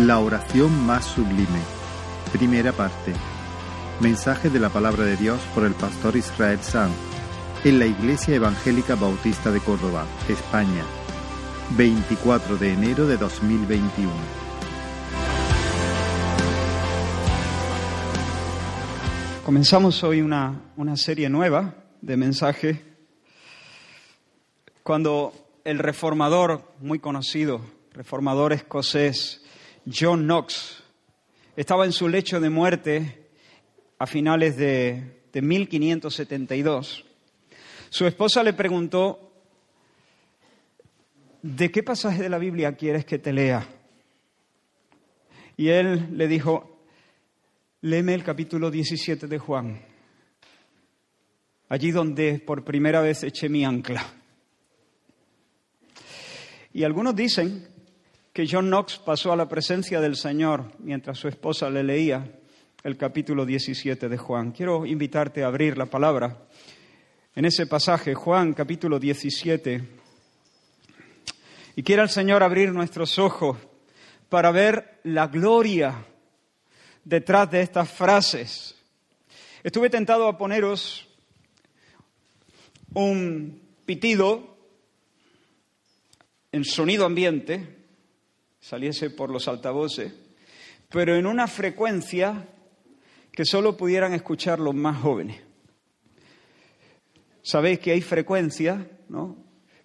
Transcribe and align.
La 0.00 0.18
oración 0.18 0.84
más 0.84 1.04
sublime. 1.04 1.60
Primera 2.32 2.72
parte. 2.72 3.12
Mensaje 4.00 4.50
de 4.50 4.58
la 4.58 4.68
palabra 4.68 5.04
de 5.04 5.16
Dios 5.16 5.40
por 5.54 5.64
el 5.64 5.74
pastor 5.74 6.16
Israel 6.16 6.58
Sanz 6.62 6.96
en 7.62 7.78
la 7.78 7.86
Iglesia 7.86 8.34
Evangélica 8.34 8.96
Bautista 8.96 9.52
de 9.52 9.60
Córdoba, 9.60 10.04
España, 10.28 10.82
24 11.76 12.56
de 12.56 12.72
enero 12.72 13.06
de 13.06 13.16
2021. 13.16 14.10
Comenzamos 19.44 20.02
hoy 20.02 20.22
una, 20.22 20.72
una 20.76 20.96
serie 20.96 21.28
nueva 21.28 21.72
de 22.00 22.16
mensajes 22.16 22.80
cuando 24.82 25.32
el 25.62 25.78
reformador 25.78 26.74
muy 26.80 26.98
conocido, 26.98 27.60
reformador 27.92 28.52
escocés, 28.52 29.43
John 29.86 30.22
Knox, 30.22 30.82
estaba 31.56 31.84
en 31.84 31.92
su 31.92 32.08
lecho 32.08 32.40
de 32.40 32.48
muerte 32.48 33.28
a 33.98 34.06
finales 34.06 34.56
de, 34.56 35.24
de 35.32 35.42
1572. 35.42 37.04
Su 37.90 38.06
esposa 38.06 38.42
le 38.42 38.54
preguntó, 38.54 39.32
¿de 41.42 41.70
qué 41.70 41.82
pasaje 41.82 42.22
de 42.22 42.28
la 42.30 42.38
Biblia 42.38 42.76
quieres 42.76 43.04
que 43.04 43.18
te 43.18 43.32
lea? 43.32 43.68
Y 45.56 45.68
él 45.68 46.08
le 46.16 46.28
dijo, 46.28 46.80
léeme 47.82 48.14
el 48.14 48.24
capítulo 48.24 48.70
17 48.70 49.26
de 49.26 49.38
Juan, 49.38 49.80
allí 51.68 51.90
donde 51.90 52.38
por 52.38 52.64
primera 52.64 53.02
vez 53.02 53.22
eché 53.22 53.50
mi 53.50 53.64
ancla. 53.64 54.04
Y 56.72 56.82
algunos 56.82 57.14
dicen 57.14 57.73
que 58.34 58.48
John 58.50 58.66
Knox 58.66 58.98
pasó 58.98 59.32
a 59.32 59.36
la 59.36 59.48
presencia 59.48 60.00
del 60.00 60.16
Señor 60.16 60.72
mientras 60.80 61.18
su 61.18 61.28
esposa 61.28 61.70
le 61.70 61.84
leía 61.84 62.28
el 62.82 62.96
capítulo 62.96 63.46
17 63.46 64.08
de 64.08 64.18
Juan. 64.18 64.50
Quiero 64.50 64.84
invitarte 64.84 65.44
a 65.44 65.46
abrir 65.46 65.78
la 65.78 65.86
palabra 65.86 66.48
en 67.36 67.44
ese 67.44 67.68
pasaje, 67.68 68.12
Juan 68.12 68.52
capítulo 68.52 68.98
17. 68.98 69.88
Y 71.76 71.82
quiera 71.84 72.02
el 72.02 72.08
Señor 72.08 72.42
abrir 72.42 72.72
nuestros 72.72 73.20
ojos 73.20 73.56
para 74.28 74.50
ver 74.50 74.98
la 75.04 75.28
gloria 75.28 76.04
detrás 77.04 77.48
de 77.52 77.60
estas 77.60 77.88
frases. 77.88 78.74
Estuve 79.62 79.90
tentado 79.90 80.26
a 80.26 80.36
poneros 80.36 81.06
un 82.94 83.62
pitido 83.86 84.56
en 86.50 86.64
sonido 86.64 87.04
ambiente, 87.04 87.73
saliese 88.64 89.10
por 89.10 89.28
los 89.28 89.46
altavoces, 89.46 90.10
pero 90.88 91.16
en 91.16 91.26
una 91.26 91.46
frecuencia 91.46 92.48
que 93.30 93.44
solo 93.44 93.76
pudieran 93.76 94.14
escuchar 94.14 94.58
los 94.58 94.74
más 94.74 95.02
jóvenes. 95.02 95.38
Sabéis 97.42 97.78
que 97.80 97.92
hay 97.92 98.00
frecuencias 98.00 98.80
¿no? 99.10 99.36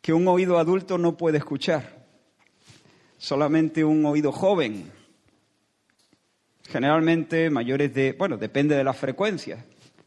que 0.01 0.13
un 0.13 0.25
oído 0.29 0.57
adulto 0.57 0.97
no 0.97 1.17
puede 1.17 1.39
escuchar, 1.39 2.05
solamente 3.17 3.83
un 3.83 4.05
oído 4.05 4.31
joven, 4.31 4.89
generalmente 6.69 7.49
mayores 7.49 7.93
de, 7.93 8.13
bueno, 8.13 8.37
depende 8.37 8.77
de 8.77 8.85
la 8.85 8.93
frecuencia, 8.93 9.65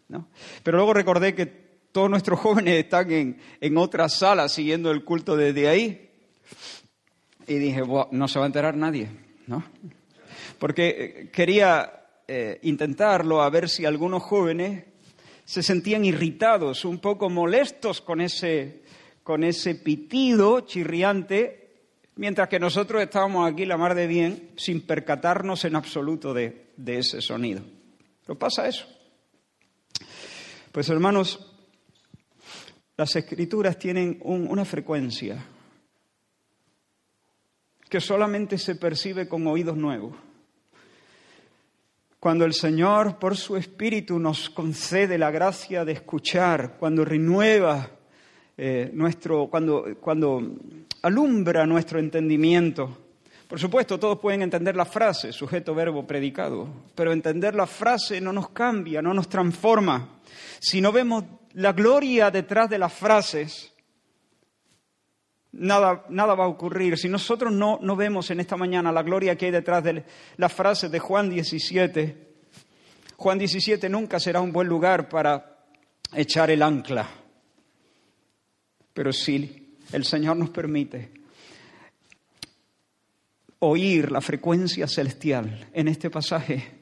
¿no? 0.09 0.29
Pero 0.63 0.79
luego 0.79 0.95
recordé 0.95 1.35
que 1.35 1.45
todos 1.93 2.09
nuestros 2.09 2.41
jóvenes 2.41 2.83
están 2.83 3.11
en, 3.11 3.39
en 3.61 3.77
otra 3.77 4.09
sala 4.09 4.49
siguiendo 4.49 4.91
el 4.91 5.05
culto 5.05 5.37
desde 5.37 5.69
ahí 5.69 6.09
y 7.47 7.55
dije, 7.55 7.83
no 8.11 8.29
se 8.29 8.39
va 8.39 8.45
a 8.45 8.47
enterar 8.47 8.77
nadie, 8.77 9.11
¿no? 9.47 9.65
Porque 10.59 10.89
eh, 10.89 11.31
quería 11.31 12.05
eh, 12.27 12.59
intentarlo 12.63 13.43
a 13.43 13.51
ver 13.51 13.69
si 13.69 13.85
algunos 13.85 14.23
jóvenes 14.23 14.85
se 15.45 15.63
sentían 15.63 16.05
irritados, 16.05 16.85
un 16.85 16.99
poco 16.99 17.29
molestos 17.29 18.01
con 18.01 18.21
ese, 18.21 18.83
con 19.23 19.45
ese 19.45 19.75
pitido 19.75 20.61
chirriante, 20.61 21.81
mientras 22.17 22.49
que 22.49 22.61
nosotros 22.61 23.03
estábamos 23.03 23.51
aquí 23.51 23.67
la 23.67 23.77
mar 23.77 23.95
de 23.95 24.07
bien 24.07 24.51
sin 24.57 24.83
percatarnos 24.83 25.65
en 25.65 25.77
absoluto 25.77 26.33
de, 26.33 26.71
de 26.77 26.99
ese 26.99 27.21
sonido. 27.21 27.63
¿Pero 28.25 28.39
pasa 28.39 28.69
eso? 28.69 28.87
Pues 30.71 30.89
hermanos, 30.89 31.53
las 32.97 33.17
escrituras 33.17 33.79
tienen 33.79 34.19
un, 34.23 34.47
una 34.49 34.65
frecuencia 34.65 35.45
que 37.93 38.01
solamente 38.01 38.57
se 38.57 38.77
percibe 38.77 39.29
con 39.29 39.47
oídos 39.47 39.77
nuevos. 39.77 40.15
Cuando 42.19 42.47
el 42.47 42.55
Señor, 42.55 43.19
por 43.19 43.37
su 43.37 43.55
Espíritu, 43.55 44.19
nos 44.19 44.49
concede 44.49 45.19
la 45.19 45.31
gracia 45.31 45.85
de 45.85 45.93
escuchar, 45.93 46.79
cuando 46.79 47.05
renueva 47.05 47.91
eh, 48.57 48.91
nuestro, 48.95 49.49
cuando, 49.49 49.95
cuando 50.01 50.57
alumbra 51.03 51.67
nuestro 51.67 51.99
entendimiento. 51.99 52.97
Por 53.47 53.61
supuesto, 53.61 54.01
todos 54.01 54.19
pueden 54.21 54.41
entender 54.41 54.75
la 54.75 54.87
frase, 54.87 55.31
sujeto, 55.31 55.75
verbo, 55.75 56.07
predicado, 56.07 56.69
pero 56.95 57.13
entender 57.13 57.55
la 57.55 57.67
frase 57.67 58.23
no 58.23 58.33
nos 58.33 58.49
cambia, 58.53 59.03
no 59.03 59.13
nos 59.13 59.29
transforma. 59.29 60.21
Si 60.61 60.81
no 60.81 60.93
vemos 60.93 61.25
la 61.53 61.75
gloria 61.75 62.31
detrás 62.31 62.71
de 62.71 62.79
las 62.79 62.95
frases, 62.95 63.72
nada, 65.53 66.05
nada 66.09 66.35
va 66.35 66.45
a 66.45 66.49
ocurrir. 66.49 66.99
Si 66.99 67.09
nosotros 67.09 67.53
no, 67.53 67.79
no 67.81 67.97
vemos 67.97 68.31
en 68.31 68.41
esta 68.41 68.57
mañana 68.57 68.93
la 68.93 69.03
gloria 69.03 69.37
que 69.37 69.47
hay 69.47 69.53
detrás 69.53 69.85
de 69.85 70.05
la 70.37 70.49
frase 70.49 70.89
de 70.89 70.99
Juan 70.99 71.31
17, 71.31 72.29
Juan 73.17 73.39
17 73.39 73.89
nunca 73.89 74.19
será 74.19 74.41
un 74.41 74.53
buen 74.53 74.69
lugar 74.69 75.09
para 75.09 75.65
echar 76.15 76.51
el 76.51 76.63
ancla. 76.63 77.09
Pero 78.93 79.13
si 79.13 79.77
el 79.93 80.05
Señor 80.05 80.37
nos 80.37 80.51
permite 80.51 81.13
oír 83.61 84.11
la 84.11 84.21
frecuencia 84.21 84.89
celestial 84.89 85.69
en 85.73 85.89
este 85.89 86.11
pasaje, 86.11 86.81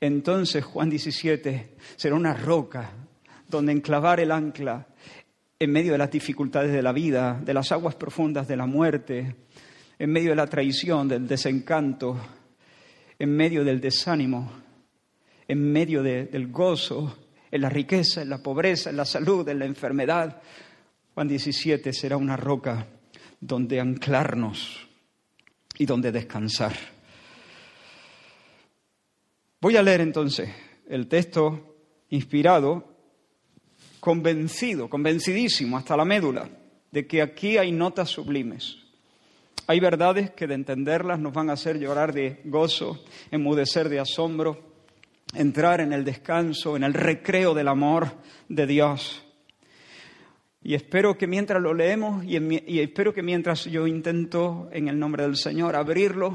entonces 0.00 0.64
Juan 0.64 0.90
17 0.90 1.76
será 1.96 2.14
una 2.14 2.34
roca 2.34 2.90
donde 3.48 3.72
enclavar 3.72 4.20
el 4.20 4.30
ancla 4.30 4.86
en 5.58 5.70
medio 5.70 5.92
de 5.92 5.98
las 5.98 6.10
dificultades 6.10 6.72
de 6.72 6.82
la 6.82 6.92
vida, 6.92 7.40
de 7.42 7.54
las 7.54 7.70
aguas 7.72 7.94
profundas 7.94 8.48
de 8.48 8.56
la 8.56 8.66
muerte, 8.66 9.36
en 9.98 10.10
medio 10.10 10.30
de 10.30 10.36
la 10.36 10.46
traición, 10.46 11.08
del 11.08 11.26
desencanto, 11.26 12.18
en 13.18 13.36
medio 13.36 13.64
del 13.64 13.80
desánimo, 13.80 14.50
en 15.46 15.72
medio 15.72 16.02
del 16.02 16.48
gozo, 16.50 17.18
en 17.50 17.60
la 17.60 17.68
riqueza, 17.68 18.22
en 18.22 18.30
la 18.30 18.42
pobreza, 18.42 18.90
en 18.90 18.96
la 18.96 19.04
salud, 19.04 19.48
en 19.48 19.60
la 19.60 19.66
enfermedad. 19.66 20.42
Juan 21.14 21.28
17 21.28 21.92
será 21.92 22.16
una 22.16 22.36
roca 22.36 22.86
donde 23.40 23.80
anclarnos 23.80 24.88
y 25.78 25.86
donde 25.86 26.10
descansar. 26.10 26.72
Voy 29.60 29.76
a 29.76 29.82
leer 29.82 30.00
entonces 30.00 30.50
el 30.88 31.06
texto 31.06 31.76
inspirado 32.10 32.93
convencido, 34.04 34.90
convencidísimo 34.90 35.78
hasta 35.78 35.96
la 35.96 36.04
médula 36.04 36.46
de 36.92 37.06
que 37.06 37.22
aquí 37.22 37.56
hay 37.56 37.72
notas 37.72 38.10
sublimes. 38.10 38.76
Hay 39.66 39.80
verdades 39.80 40.30
que 40.32 40.46
de 40.46 40.52
entenderlas 40.52 41.18
nos 41.18 41.32
van 41.32 41.48
a 41.48 41.54
hacer 41.54 41.78
llorar 41.78 42.12
de 42.12 42.42
gozo, 42.44 43.02
enmudecer 43.30 43.88
de 43.88 44.00
asombro, 44.00 44.60
entrar 45.32 45.80
en 45.80 45.94
el 45.94 46.04
descanso, 46.04 46.76
en 46.76 46.84
el 46.84 46.92
recreo 46.92 47.54
del 47.54 47.66
amor 47.66 48.12
de 48.50 48.66
Dios. 48.66 49.24
Y 50.62 50.74
espero 50.74 51.16
que 51.16 51.26
mientras 51.26 51.62
lo 51.62 51.72
leemos 51.72 52.26
y, 52.26 52.36
y, 52.70 52.80
espero 52.80 53.14
que 53.14 53.22
mientras 53.22 53.64
yo 53.64 53.86
intento 53.86 54.68
en 54.70 54.88
el 54.88 54.98
nombre 54.98 55.22
del 55.22 55.36
Señor 55.38 55.76
abrirlo 55.76 56.34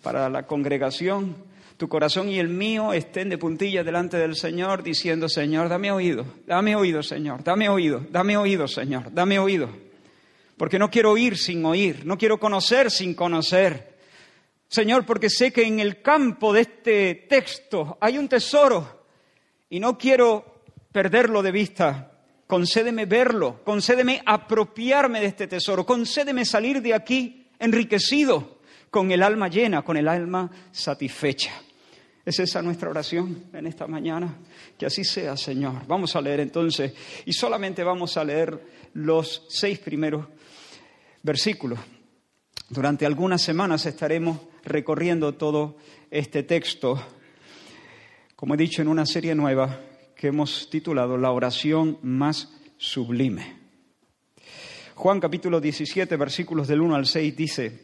para 0.00 0.28
la 0.28 0.46
congregación, 0.46 1.34
tu 1.84 1.88
corazón 1.90 2.30
y 2.30 2.38
el 2.38 2.48
mío 2.48 2.94
estén 2.94 3.28
de 3.28 3.36
puntillas 3.36 3.84
delante 3.84 4.16
del 4.16 4.36
Señor 4.36 4.82
diciendo, 4.82 5.28
Señor, 5.28 5.68
dame 5.68 5.92
oído, 5.92 6.24
dame 6.46 6.74
oído, 6.74 7.02
Señor, 7.02 7.44
dame 7.44 7.68
oído, 7.68 8.06
dame 8.08 8.38
oído, 8.38 8.66
Señor, 8.66 9.12
dame 9.12 9.38
oído. 9.38 9.68
Porque 10.56 10.78
no 10.78 10.90
quiero 10.90 11.10
oír 11.10 11.36
sin 11.36 11.62
oír, 11.66 12.06
no 12.06 12.16
quiero 12.16 12.40
conocer 12.40 12.90
sin 12.90 13.12
conocer. 13.12 13.98
Señor, 14.66 15.04
porque 15.04 15.28
sé 15.28 15.52
que 15.52 15.64
en 15.64 15.78
el 15.78 16.00
campo 16.00 16.54
de 16.54 16.62
este 16.62 17.26
texto 17.28 17.98
hay 18.00 18.16
un 18.16 18.28
tesoro 18.30 19.04
y 19.68 19.78
no 19.78 19.98
quiero 19.98 20.62
perderlo 20.90 21.42
de 21.42 21.52
vista. 21.52 22.12
Concédeme 22.46 23.04
verlo, 23.04 23.60
concédeme 23.62 24.22
apropiarme 24.24 25.20
de 25.20 25.26
este 25.26 25.46
tesoro, 25.48 25.84
concédeme 25.84 26.46
salir 26.46 26.80
de 26.80 26.94
aquí 26.94 27.46
enriquecido, 27.58 28.56
con 28.88 29.10
el 29.10 29.22
alma 29.22 29.48
llena, 29.48 29.82
con 29.82 29.98
el 29.98 30.08
alma 30.08 30.50
satisfecha. 30.72 31.63
¿Es 32.24 32.38
esa 32.40 32.62
nuestra 32.62 32.88
oración 32.88 33.44
en 33.52 33.66
esta 33.66 33.86
mañana? 33.86 34.38
Que 34.78 34.86
así 34.86 35.04
sea, 35.04 35.36
Señor. 35.36 35.86
Vamos 35.86 36.16
a 36.16 36.22
leer 36.22 36.40
entonces, 36.40 36.94
y 37.26 37.32
solamente 37.34 37.84
vamos 37.84 38.16
a 38.16 38.24
leer 38.24 38.58
los 38.94 39.44
seis 39.48 39.78
primeros 39.78 40.26
versículos. 41.22 41.78
Durante 42.70 43.04
algunas 43.04 43.42
semanas 43.42 43.84
estaremos 43.84 44.40
recorriendo 44.64 45.34
todo 45.34 45.76
este 46.10 46.42
texto, 46.44 46.98
como 48.36 48.54
he 48.54 48.56
dicho, 48.56 48.80
en 48.80 48.88
una 48.88 49.04
serie 49.04 49.34
nueva 49.34 49.80
que 50.16 50.28
hemos 50.28 50.70
titulado 50.70 51.18
La 51.18 51.30
oración 51.30 51.98
más 52.02 52.54
sublime. 52.78 53.64
Juan 54.94 55.20
capítulo 55.20 55.60
17, 55.60 56.16
versículos 56.16 56.68
del 56.68 56.80
1 56.80 56.94
al 56.94 57.06
6 57.06 57.36
dice, 57.36 57.83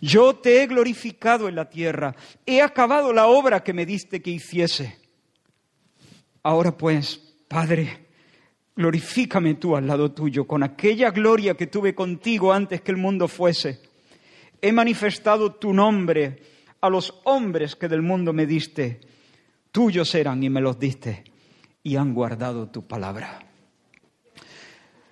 Yo 0.00 0.36
te 0.36 0.62
he 0.62 0.66
glorificado 0.66 1.48
en 1.48 1.56
la 1.56 1.68
tierra, 1.68 2.14
he 2.46 2.62
acabado 2.62 3.12
la 3.12 3.26
obra 3.26 3.62
que 3.62 3.72
me 3.72 3.86
diste 3.86 4.22
que 4.22 4.30
hiciese. 4.30 4.98
Ahora 6.42 6.76
pues, 6.76 7.34
Padre, 7.48 8.06
glorifícame 8.76 9.54
tú 9.54 9.74
al 9.76 9.86
lado 9.86 10.12
tuyo, 10.12 10.46
con 10.46 10.62
aquella 10.62 11.10
gloria 11.10 11.54
que 11.54 11.66
tuve 11.66 11.94
contigo 11.94 12.52
antes 12.52 12.80
que 12.80 12.92
el 12.92 12.96
mundo 12.96 13.26
fuese. 13.28 13.80
He 14.60 14.72
manifestado 14.72 15.54
tu 15.54 15.72
nombre 15.72 16.42
a 16.80 16.88
los 16.88 17.14
hombres 17.24 17.74
que 17.74 17.88
del 17.88 18.02
mundo 18.02 18.32
me 18.32 18.46
diste. 18.46 19.00
Tuyos 19.72 20.14
eran 20.14 20.42
y 20.42 20.50
me 20.50 20.60
los 20.60 20.78
diste, 20.78 21.24
y 21.82 21.96
han 21.96 22.14
guardado 22.14 22.68
tu 22.68 22.86
palabra. 22.86 23.47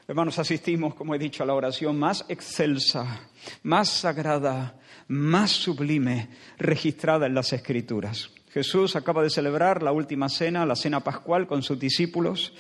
Hermanos, 0.09 0.39
asistimos, 0.39 0.95
como 0.95 1.17
he 1.17 1.19
dicho, 1.19 1.43
a 1.43 1.47
la 1.47 1.55
oración 1.55 1.99
más 1.99 2.25
excelsa, 2.29 3.29
más 3.65 3.89
sagrada, 3.89 4.79
más 5.09 5.51
sublime 5.51 6.29
registrada 6.59 7.27
en 7.27 7.35
las 7.35 7.53
Escrituras. 7.53 8.31
Jesús 8.51 8.95
acaba 8.95 9.25
de 9.25 9.31
celebrar 9.31 9.83
la 9.83 9.91
última 9.91 10.29
cena, 10.29 10.65
la 10.65 10.77
cena 10.77 11.01
pascual, 11.01 11.49
con 11.49 11.65
sus 11.65 11.81
discípulos, 11.81 12.53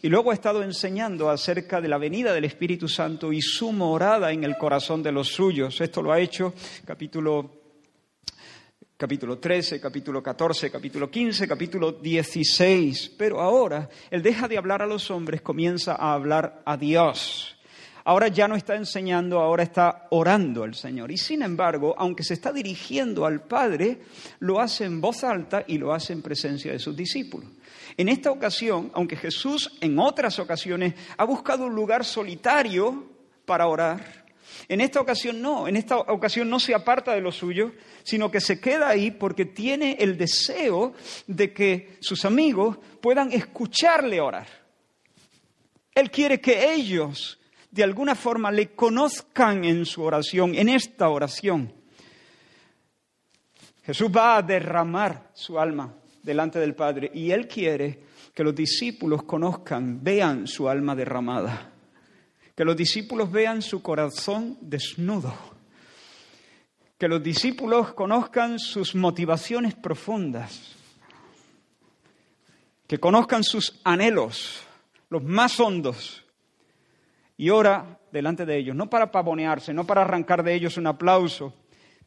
y 0.00 0.08
luego 0.08 0.30
ha 0.30 0.34
estado 0.34 0.62
enseñando 0.62 1.28
acerca 1.28 1.80
de 1.80 1.88
la 1.88 1.98
venida 1.98 2.32
del 2.32 2.44
Espíritu 2.44 2.86
Santo 2.86 3.32
y 3.32 3.42
su 3.42 3.72
morada 3.72 4.30
en 4.30 4.44
el 4.44 4.56
corazón 4.56 5.02
de 5.02 5.10
los 5.10 5.26
suyos. 5.26 5.80
Esto 5.80 6.02
lo 6.02 6.12
ha 6.12 6.20
hecho 6.20 6.54
capítulo 6.84 7.65
capítulo 8.96 9.38
13, 9.38 9.78
capítulo 9.78 10.22
14, 10.22 10.70
capítulo 10.70 11.10
15, 11.10 11.46
capítulo 11.46 11.92
16. 11.92 13.12
Pero 13.18 13.40
ahora 13.40 13.88
Él 14.10 14.22
deja 14.22 14.48
de 14.48 14.56
hablar 14.56 14.82
a 14.82 14.86
los 14.86 15.10
hombres, 15.10 15.42
comienza 15.42 15.94
a 15.94 16.14
hablar 16.14 16.62
a 16.64 16.76
Dios. 16.76 17.52
Ahora 18.04 18.28
ya 18.28 18.46
no 18.46 18.54
está 18.54 18.76
enseñando, 18.76 19.40
ahora 19.40 19.64
está 19.64 20.06
orando 20.10 20.62
al 20.62 20.74
Señor. 20.74 21.10
Y 21.10 21.16
sin 21.16 21.42
embargo, 21.42 21.94
aunque 21.98 22.22
se 22.22 22.34
está 22.34 22.52
dirigiendo 22.52 23.26
al 23.26 23.42
Padre, 23.42 23.98
lo 24.38 24.60
hace 24.60 24.84
en 24.84 25.00
voz 25.00 25.24
alta 25.24 25.64
y 25.66 25.76
lo 25.76 25.92
hace 25.92 26.12
en 26.12 26.22
presencia 26.22 26.72
de 26.72 26.78
sus 26.78 26.96
discípulos. 26.96 27.50
En 27.96 28.08
esta 28.08 28.30
ocasión, 28.30 28.92
aunque 28.94 29.16
Jesús 29.16 29.76
en 29.80 29.98
otras 29.98 30.38
ocasiones 30.38 30.94
ha 31.16 31.24
buscado 31.24 31.66
un 31.66 31.74
lugar 31.74 32.04
solitario 32.04 33.10
para 33.44 33.66
orar, 33.66 34.25
en 34.68 34.80
esta 34.80 35.00
ocasión 35.00 35.40
no, 35.40 35.68
en 35.68 35.76
esta 35.76 35.98
ocasión 35.98 36.48
no 36.48 36.58
se 36.58 36.74
aparta 36.74 37.14
de 37.14 37.20
lo 37.20 37.32
suyo, 37.32 37.72
sino 38.02 38.30
que 38.30 38.40
se 38.40 38.60
queda 38.60 38.88
ahí 38.88 39.10
porque 39.10 39.44
tiene 39.44 39.96
el 40.00 40.16
deseo 40.16 40.94
de 41.26 41.52
que 41.52 41.96
sus 42.00 42.24
amigos 42.24 42.78
puedan 43.00 43.32
escucharle 43.32 44.20
orar. 44.20 44.48
Él 45.94 46.10
quiere 46.10 46.40
que 46.40 46.74
ellos 46.74 47.38
de 47.70 47.84
alguna 47.84 48.14
forma 48.14 48.50
le 48.50 48.74
conozcan 48.74 49.64
en 49.64 49.84
su 49.84 50.02
oración, 50.02 50.54
en 50.54 50.68
esta 50.68 51.08
oración. 51.08 51.72
Jesús 53.84 54.10
va 54.14 54.36
a 54.36 54.42
derramar 54.42 55.30
su 55.34 55.58
alma 55.58 55.94
delante 56.22 56.58
del 56.58 56.74
Padre 56.74 57.10
y 57.14 57.30
Él 57.30 57.46
quiere 57.46 58.00
que 58.34 58.42
los 58.42 58.54
discípulos 58.54 59.22
conozcan, 59.22 60.02
vean 60.02 60.46
su 60.46 60.68
alma 60.68 60.94
derramada, 60.94 61.72
que 62.56 62.64
los 62.64 62.74
discípulos 62.74 63.30
vean 63.30 63.60
su 63.60 63.82
corazón 63.82 64.56
desnudo. 64.62 65.32
Que 66.98 67.06
los 67.06 67.22
discípulos 67.22 67.92
conozcan 67.92 68.58
sus 68.58 68.94
motivaciones 68.94 69.74
profundas, 69.74 70.74
que 72.86 72.98
conozcan 72.98 73.44
sus 73.44 73.78
anhelos, 73.84 74.62
los 75.10 75.22
más 75.22 75.60
hondos, 75.60 76.24
y 77.36 77.50
ora 77.50 78.00
delante 78.10 78.46
de 78.46 78.56
ellos, 78.56 78.74
no 78.74 78.88
para 78.88 79.12
pavonearse, 79.12 79.74
no 79.74 79.84
para 79.84 80.00
arrancar 80.00 80.42
de 80.42 80.54
ellos 80.54 80.78
un 80.78 80.86
aplauso, 80.86 81.52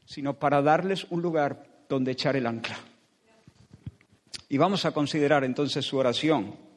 sino 0.06 0.40
para 0.40 0.64
darles 0.64 1.06
un 1.12 1.22
lugar 1.22 1.64
donde 1.88 2.14
echar 2.14 2.36
el 2.36 2.48
ancla. 2.48 2.80
Y 4.48 4.58
vamos 4.58 4.84
a 4.86 4.92
considerar 4.92 5.44
entonces 5.44 5.86
su 5.86 5.98
oración 5.98 6.69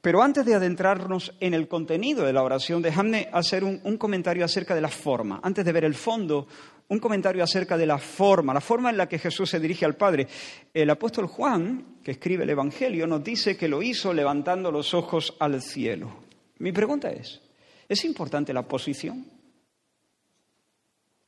pero 0.00 0.22
antes 0.22 0.46
de 0.46 0.54
adentrarnos 0.54 1.34
en 1.40 1.52
el 1.52 1.68
contenido 1.68 2.24
de 2.24 2.32
la 2.32 2.42
oración, 2.42 2.80
déjame 2.80 3.28
hacer 3.32 3.64
un, 3.64 3.98
comentario 3.98 4.44
acerca 4.44 4.74
de 4.74 4.80
la 4.80 4.88
forma. 4.88 5.40
Antes 5.42 5.64
de 5.64 5.72
ver 5.72 5.84
el 5.84 5.94
fondo, 5.94 6.46
un 6.88 6.98
comentario 6.98 7.44
acerca 7.44 7.76
de 7.76 7.86
la 7.86 7.98
forma, 7.98 8.54
la 8.54 8.62
forma 8.62 8.88
en 8.90 8.96
la 8.96 9.08
que 9.08 9.18
Jesús 9.18 9.50
se 9.50 9.60
dirige 9.60 9.84
al 9.84 9.96
Padre. 9.96 10.26
El 10.72 10.88
apóstol 10.88 11.26
Juan, 11.26 11.98
que 12.02 12.12
escribe 12.12 12.44
el 12.44 12.50
Evangelio, 12.50 13.06
nos 13.06 13.22
dice 13.22 13.58
que 13.58 13.68
lo 13.68 13.82
hizo 13.82 14.14
levantando 14.14 14.72
los 14.72 14.94
ojos 14.94 15.34
al 15.38 15.60
cielo. 15.60 16.10
Mi 16.58 16.72
pregunta 16.72 17.10
es, 17.10 17.40
¿es 17.86 18.04
importante 18.06 18.54
la 18.54 18.62
posición? 18.62 19.26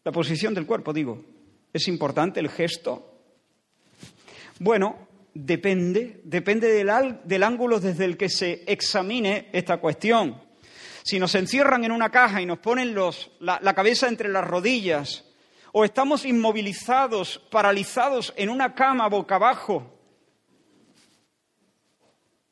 La 0.04 0.12
posición 0.12 0.54
del 0.54 0.66
cuerpo, 0.66 0.92
digo. 0.92 1.22
¿Es 1.72 1.88
importante 1.88 2.40
el 2.40 2.48
gesto? 2.48 3.20
Bueno, 4.58 5.08
Depende, 5.34 6.20
depende 6.24 6.68
del, 6.68 7.42
ángulo 7.42 7.80
desde 7.80 8.04
el 8.04 8.18
que 8.18 8.28
se 8.28 8.64
examine 8.66 9.48
esta 9.52 9.78
cuestión. 9.78 10.42
Si 11.02 11.18
nos 11.18 11.34
encierran 11.34 11.84
en 11.84 11.92
una 11.92 12.10
caja 12.10 12.42
y 12.42 12.46
nos 12.46 12.58
ponen 12.58 12.94
la, 13.40 13.74
cabeza 13.74 14.08
entre 14.08 14.28
las 14.28 14.46
rodillas, 14.46 15.24
o 15.72 15.84
estamos 15.84 16.26
inmovilizados, 16.26 17.38
paralizados 17.50 18.34
en 18.36 18.50
una 18.50 18.74
cama 18.74 19.08
boca 19.08 19.36
abajo, 19.36 19.98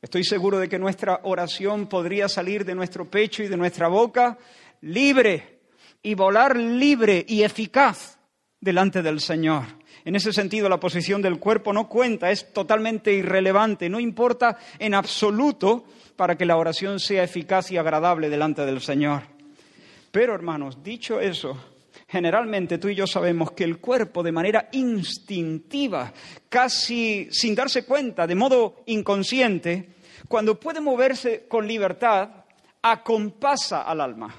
estoy 0.00 0.25
seguro 0.25 0.58
de 0.58 0.70
que 0.70 0.78
nuestra 0.78 1.20
oración 1.25 1.87
podría 1.87 2.30
salir 2.30 2.64
de 2.64 2.75
nuestro 2.75 3.10
pecho 3.10 3.42
y 3.42 3.49
de 3.49 3.58
nuestra 3.58 3.88
boca 3.88 4.38
libre 4.80 5.60
y 6.02 6.14
volar 6.14 6.56
libre 6.56 7.26
y 7.28 7.42
eficaz 7.42 8.18
delante 8.58 9.02
del 9.02 9.20
Señor. 9.20 9.79
En 10.04 10.16
ese 10.16 10.33
sentido, 10.33 10.69
la 10.69 10.80
posición 10.80 11.21
del 11.21 11.38
cuerpo 11.38 11.73
no 11.73 11.88
cuenta, 11.88 12.30
es 12.30 12.52
totalmente 12.52 13.12
irrelevante, 13.12 13.88
no 13.88 14.00
importa 14.00 14.59
en 14.78 14.95
absoluto 14.95 15.85
para 16.16 16.37
que 16.37 16.47
la 16.47 16.57
oración 16.57 17.00
sea 17.00 17.25
eficaz 17.25 17.71
y 17.71 17.76
agradable 17.76 18.30
delante 18.30 18.64
del 18.64 18.80
Señor. 18.80 19.23
Pero, 20.11 20.35
hermanos, 20.35 20.83
dicho 20.83 21.21
eso, 21.21 21.57
generalmente 22.09 22.78
tú 22.78 22.88
y 22.88 22.95
yo 22.95 23.07
sabemos 23.07 23.52
que 23.52 23.64
el 23.64 23.78
cuerpo 23.78 24.23
de 24.23 24.33
manera 24.33 24.69
instintiva, 24.73 26.12
casi 26.49 27.28
sin 27.30 27.54
darse 27.54 27.85
cuenta, 27.85 28.26
de 28.26 28.35
modo 28.35 28.83
inconsciente, 28.87 29.90
cuando 30.28 30.59
puede 30.59 30.80
moverse 30.80 31.47
con 31.47 31.66
libertad, 31.66 32.28
acompasa 32.83 33.83
al 33.83 34.00
alma. 34.00 34.35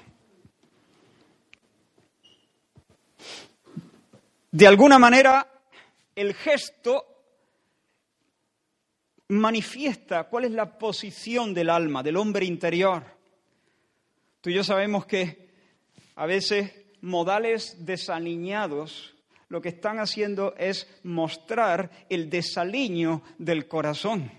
De 4.50 4.66
alguna 4.66 4.98
manera 4.98 5.51
el 6.14 6.34
gesto 6.34 7.06
manifiesta 9.28 10.24
cuál 10.24 10.44
es 10.44 10.50
la 10.52 10.78
posición 10.78 11.54
del 11.54 11.70
alma, 11.70 12.02
del 12.02 12.16
hombre 12.16 12.44
interior. 12.44 13.04
Tú 14.40 14.50
y 14.50 14.54
yo 14.54 14.64
sabemos 14.64 15.06
que 15.06 15.50
a 16.16 16.26
veces 16.26 16.72
modales 17.00 17.84
desaliñados 17.84 19.14
lo 19.48 19.60
que 19.60 19.70
están 19.70 19.98
haciendo 19.98 20.54
es 20.56 20.88
mostrar 21.02 21.90
el 22.08 22.30
desaliño 22.30 23.22
del 23.38 23.68
corazón, 23.68 24.30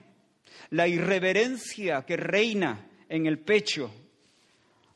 la 0.71 0.87
irreverencia 0.87 2.03
que 2.03 2.17
reina 2.17 2.87
en 3.09 3.27
el 3.27 3.39
pecho. 3.39 3.91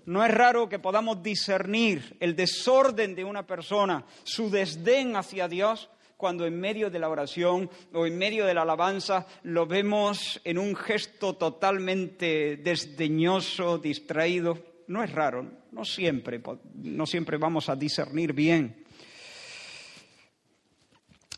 No 0.06 0.24
es 0.24 0.32
raro 0.32 0.70
que 0.70 0.80
podamos 0.80 1.22
discernir 1.22 2.18
el 2.20 2.36
desorden 2.36 3.14
de 3.14 3.26
una 3.26 3.46
persona, 3.46 4.06
su 4.24 4.50
desdén 4.50 5.16
hacia 5.16 5.48
Dios, 5.48 5.90
cuando 6.18 6.46
en 6.48 6.60
medio 6.60 6.90
de 6.90 7.00
la 7.00 7.10
oración 7.10 7.70
o 7.94 8.06
en 8.08 8.18
medio 8.18 8.46
de 8.46 8.56
la 8.56 8.64
alabanza 8.64 9.28
lo 9.44 9.68
vemos 9.68 10.42
en 10.44 10.58
un 10.58 10.76
gesto 10.76 11.36
totalmente 11.36 12.58
desdeñoso, 12.58 13.78
distraído. 13.78 14.58
No 14.88 15.04
es 15.04 15.12
raro, 15.12 15.46
no 15.72 15.86
siempre, 15.86 16.42
no 16.76 17.06
siempre 17.06 17.38
vamos 17.38 17.70
a 17.70 17.76
discernir 17.76 18.34
bien. 18.34 18.84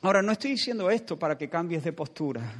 Ahora, 0.02 0.22
no 0.22 0.32
estoy 0.32 0.52
diciendo 0.52 0.90
esto 0.90 1.20
para 1.20 1.38
que 1.38 1.50
cambies 1.50 1.84
de 1.84 1.92
postura. 1.92 2.56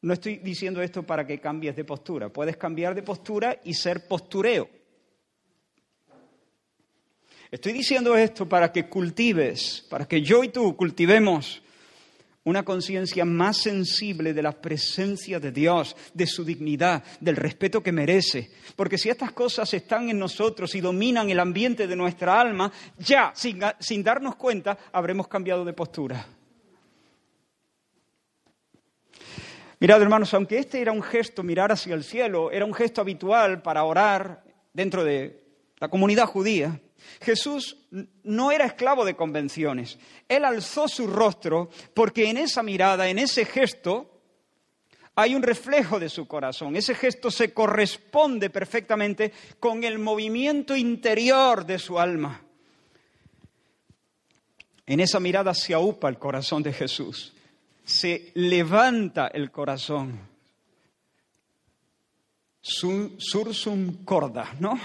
No 0.00 0.12
estoy 0.14 0.36
diciendo 0.36 0.80
esto 0.80 1.02
para 1.02 1.26
que 1.26 1.40
cambies 1.40 1.76
de 1.76 1.84
postura. 1.84 2.30
Puedes 2.30 2.56
cambiar 2.56 2.94
de 2.94 3.02
postura 3.02 3.60
y 3.64 3.74
ser 3.74 4.06
postureo. 4.08 4.68
Estoy 7.50 7.72
diciendo 7.72 8.16
esto 8.16 8.48
para 8.48 8.72
que 8.72 8.88
cultives, 8.88 9.84
para 9.88 10.06
que 10.06 10.20
yo 10.22 10.42
y 10.42 10.48
tú 10.48 10.76
cultivemos 10.76 11.62
una 12.46 12.64
conciencia 12.64 13.24
más 13.24 13.56
sensible 13.56 14.32
de 14.32 14.42
la 14.42 14.52
presencia 14.52 15.40
de 15.40 15.50
Dios, 15.50 15.96
de 16.14 16.28
su 16.28 16.44
dignidad, 16.44 17.02
del 17.20 17.34
respeto 17.34 17.82
que 17.82 17.90
merece. 17.90 18.52
Porque 18.76 18.98
si 18.98 19.10
estas 19.10 19.32
cosas 19.32 19.74
están 19.74 20.10
en 20.10 20.18
nosotros 20.18 20.72
y 20.76 20.80
dominan 20.80 21.28
el 21.28 21.40
ambiente 21.40 21.88
de 21.88 21.96
nuestra 21.96 22.40
alma, 22.40 22.70
ya, 22.98 23.32
sin, 23.34 24.02
darnos 24.04 24.36
cuenta, 24.36 24.78
habremos 24.92 25.26
cambiado 25.26 25.64
de 25.64 25.72
postura. 25.72 26.24
Mirad, 29.80 30.00
hermanos, 30.00 30.32
aunque 30.32 30.58
este 30.58 30.80
era 30.80 30.92
un 30.92 31.02
gesto, 31.02 31.42
mirar 31.42 31.72
hacia 31.72 31.94
el 31.94 32.04
cielo, 32.04 32.52
era 32.52 32.64
un 32.64 32.74
gesto 32.74 33.00
habitual 33.00 33.60
para 33.60 33.82
orar 33.82 34.44
dentro 34.72 35.02
de 35.02 35.42
la 35.78 35.88
comunidad 35.88 36.26
judía, 36.26 36.80
Jesús 37.20 37.76
no 38.22 38.52
era 38.52 38.66
esclavo 38.66 39.04
de 39.04 39.16
convenciones. 39.16 39.98
Él 40.28 40.44
alzó 40.44 40.88
su 40.88 41.06
rostro 41.06 41.70
porque 41.94 42.28
en 42.28 42.36
esa 42.36 42.62
mirada, 42.62 43.08
en 43.08 43.18
ese 43.18 43.44
gesto, 43.44 44.16
hay 45.14 45.34
un 45.34 45.42
reflejo 45.42 45.98
de 45.98 46.10
su 46.10 46.28
corazón. 46.28 46.76
Ese 46.76 46.94
gesto 46.94 47.30
se 47.30 47.54
corresponde 47.54 48.50
perfectamente 48.50 49.32
con 49.58 49.82
el 49.82 49.98
movimiento 49.98 50.76
interior 50.76 51.64
de 51.64 51.78
su 51.78 51.98
alma. 51.98 52.42
En 54.84 55.00
esa 55.00 55.18
mirada 55.18 55.54
se 55.54 55.74
aupa 55.74 56.08
el 56.08 56.18
corazón 56.18 56.62
de 56.62 56.72
Jesús. 56.72 57.32
Se 57.84 58.30
levanta 58.34 59.28
el 59.28 59.50
corazón. 59.50 60.20
Sursum 62.60 64.04
corda, 64.04 64.54
¿no? 64.60 64.78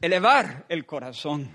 Elevar 0.00 0.66
el 0.68 0.86
corazón 0.86 1.50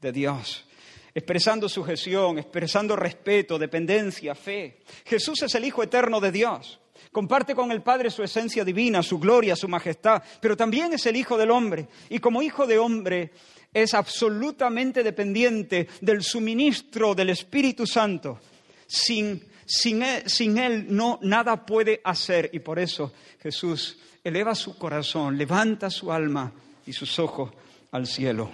de 0.00 0.12
Dios, 0.12 0.66
expresando 1.14 1.68
sujeción, 1.68 2.38
expresando 2.38 2.96
respeto, 2.96 3.58
dependencia, 3.58 4.34
fe. 4.34 4.80
Jesús 5.04 5.42
es 5.42 5.54
el 5.54 5.64
Hijo 5.64 5.82
eterno 5.82 6.20
de 6.20 6.32
Dios. 6.32 6.80
Comparte 7.10 7.54
con 7.54 7.70
el 7.70 7.82
Padre 7.82 8.10
su 8.10 8.22
esencia 8.22 8.64
divina, 8.64 9.02
su 9.02 9.18
gloria, 9.18 9.54
su 9.54 9.68
majestad, 9.68 10.22
pero 10.40 10.56
también 10.56 10.92
es 10.94 11.04
el 11.06 11.16
Hijo 11.16 11.36
del 11.36 11.50
Hombre. 11.50 11.88
Y 12.08 12.18
como 12.18 12.42
Hijo 12.42 12.66
de 12.66 12.78
Hombre 12.78 13.32
es 13.72 13.94
absolutamente 13.94 15.02
dependiente 15.02 15.88
del 16.00 16.22
suministro 16.22 17.14
del 17.14 17.30
Espíritu 17.30 17.86
Santo. 17.86 18.40
Sin, 18.86 19.46
sin, 19.64 20.02
él, 20.02 20.22
sin 20.28 20.58
él 20.58 20.86
no 20.88 21.18
nada 21.22 21.64
puede 21.64 22.00
hacer. 22.04 22.50
Y 22.52 22.60
por 22.60 22.78
eso 22.78 23.12
Jesús 23.42 23.98
eleva 24.24 24.54
su 24.54 24.76
corazón, 24.78 25.36
levanta 25.36 25.90
su 25.90 26.12
alma 26.12 26.52
y 26.86 26.92
sus 26.92 27.18
ojos 27.18 27.52
al 27.90 28.06
cielo. 28.06 28.50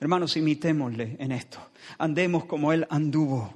Hermanos, 0.00 0.36
imitémosle 0.36 1.16
en 1.18 1.32
esto. 1.32 1.58
Andemos 1.98 2.44
como 2.44 2.72
Él 2.72 2.86
anduvo. 2.88 3.52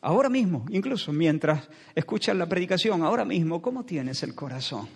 Ahora 0.00 0.28
mismo, 0.28 0.64
incluso 0.70 1.12
mientras 1.12 1.68
escuchas 1.94 2.36
la 2.36 2.48
predicación, 2.48 3.02
ahora 3.02 3.24
mismo, 3.24 3.60
¿cómo 3.60 3.84
tienes 3.84 4.22
el 4.22 4.34
corazón? 4.34 4.88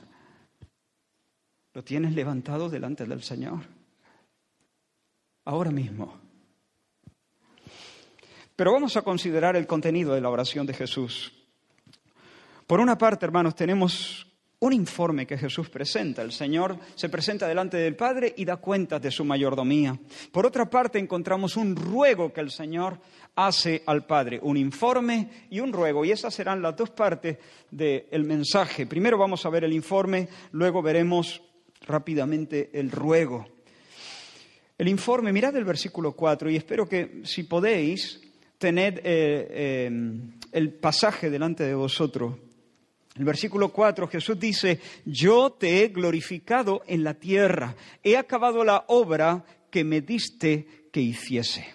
¿Lo 1.75 1.82
tienes 1.82 2.14
levantado 2.14 2.68
delante 2.68 3.04
del 3.04 3.23
Señor? 3.23 3.61
Ahora 5.44 5.70
mismo. 5.70 6.20
Pero 8.54 8.73
vamos 8.73 8.97
a 8.97 9.02
considerar 9.02 9.56
el 9.56 9.66
contenido 9.66 10.14
de 10.14 10.20
la 10.20 10.28
oración 10.28 10.66
de 10.66 10.75
Jesús. 10.75 11.32
Por 12.66 12.78
una 12.78 12.97
parte, 12.99 13.26
hermanos, 13.26 13.54
tenemos 13.56 14.29
un 14.60 14.72
informe 14.74 15.26
que 15.26 15.38
Jesús 15.38 15.68
presenta. 15.70 16.22
El 16.22 16.32
Señor 16.32 16.78
se 16.94 17.08
presenta 17.08 17.48
delante 17.48 17.78
del 17.78 17.96
Padre 17.96 18.34
y 18.36 18.44
da 18.44 18.56
cuentas 18.56 19.00
de 19.00 19.10
su 19.10 19.24
mayordomía. 19.24 19.98
Por 20.30 20.46
otra 20.46 20.68
parte, 20.68 20.98
encontramos 20.98 21.56
un 21.56 21.74
ruego 21.74 22.32
que 22.32 22.40
el 22.40 22.50
Señor 22.50 23.00
hace 23.34 23.82
al 23.86 24.06
Padre, 24.06 24.38
un 24.42 24.56
informe 24.56 25.46
y 25.50 25.60
un 25.60 25.72
ruego. 25.72 26.04
Y 26.04 26.10
esas 26.10 26.34
serán 26.34 26.60
las 26.60 26.76
dos 26.76 26.90
partes 26.90 27.38
del 27.70 28.24
mensaje. 28.24 28.86
Primero 28.86 29.16
vamos 29.16 29.46
a 29.46 29.50
ver 29.50 29.64
el 29.64 29.72
informe, 29.72 30.28
luego 30.52 30.82
veremos 30.82 31.42
rápidamente 31.86 32.70
el 32.74 32.90
ruego. 32.90 33.48
El 34.76 34.88
informe, 34.88 35.32
mirad 35.32 35.56
el 35.56 35.64
versículo 35.64 36.12
4 36.12 36.50
y 36.50 36.56
espero 36.56 36.86
que 36.88 37.22
si 37.24 37.44
podéis, 37.44 38.20
tened 38.58 38.98
eh, 38.98 39.02
eh, 39.04 39.90
el 40.52 40.72
pasaje 40.74 41.30
delante 41.30 41.64
de 41.64 41.74
vosotros. 41.74 42.50
El 43.16 43.24
versículo 43.24 43.70
4 43.70 44.06
Jesús 44.08 44.38
dice, 44.38 44.80
yo 45.04 45.50
te 45.50 45.82
he 45.82 45.88
glorificado 45.88 46.82
en 46.86 47.04
la 47.04 47.14
tierra, 47.14 47.74
he 48.02 48.16
acabado 48.16 48.64
la 48.64 48.84
obra 48.86 49.44
que 49.70 49.84
me 49.84 50.00
diste 50.00 50.66
que 50.92 51.00
hiciese. 51.00 51.66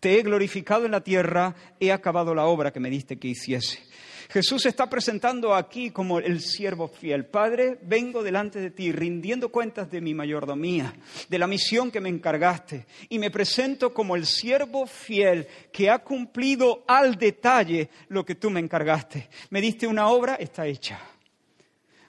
Te 0.00 0.18
he 0.18 0.22
glorificado 0.22 0.84
en 0.84 0.92
la 0.92 1.02
tierra, 1.02 1.54
he 1.80 1.90
acabado 1.90 2.34
la 2.34 2.46
obra 2.46 2.72
que 2.72 2.80
me 2.80 2.90
diste 2.90 3.18
que 3.18 3.28
hiciese. 3.28 3.85
Jesús 4.28 4.62
se 4.62 4.68
está 4.68 4.88
presentando 4.88 5.54
aquí 5.54 5.90
como 5.90 6.18
el 6.18 6.40
siervo 6.40 6.88
fiel. 6.88 7.26
Padre, 7.26 7.78
vengo 7.82 8.22
delante 8.22 8.60
de 8.60 8.70
ti 8.70 8.92
rindiendo 8.92 9.50
cuentas 9.50 9.90
de 9.90 10.00
mi 10.00 10.14
mayordomía, 10.14 10.94
de 11.28 11.38
la 11.38 11.46
misión 11.46 11.90
que 11.90 12.00
me 12.00 12.08
encargaste, 12.08 12.86
y 13.08 13.18
me 13.18 13.30
presento 13.30 13.92
como 13.92 14.16
el 14.16 14.26
siervo 14.26 14.86
fiel 14.86 15.46
que 15.72 15.90
ha 15.90 15.98
cumplido 15.98 16.84
al 16.86 17.16
detalle 17.16 17.90
lo 18.08 18.24
que 18.24 18.34
tú 18.34 18.50
me 18.50 18.60
encargaste. 18.60 19.28
Me 19.50 19.60
diste 19.60 19.86
una 19.86 20.08
obra, 20.08 20.34
está 20.34 20.66
hecha. 20.66 21.00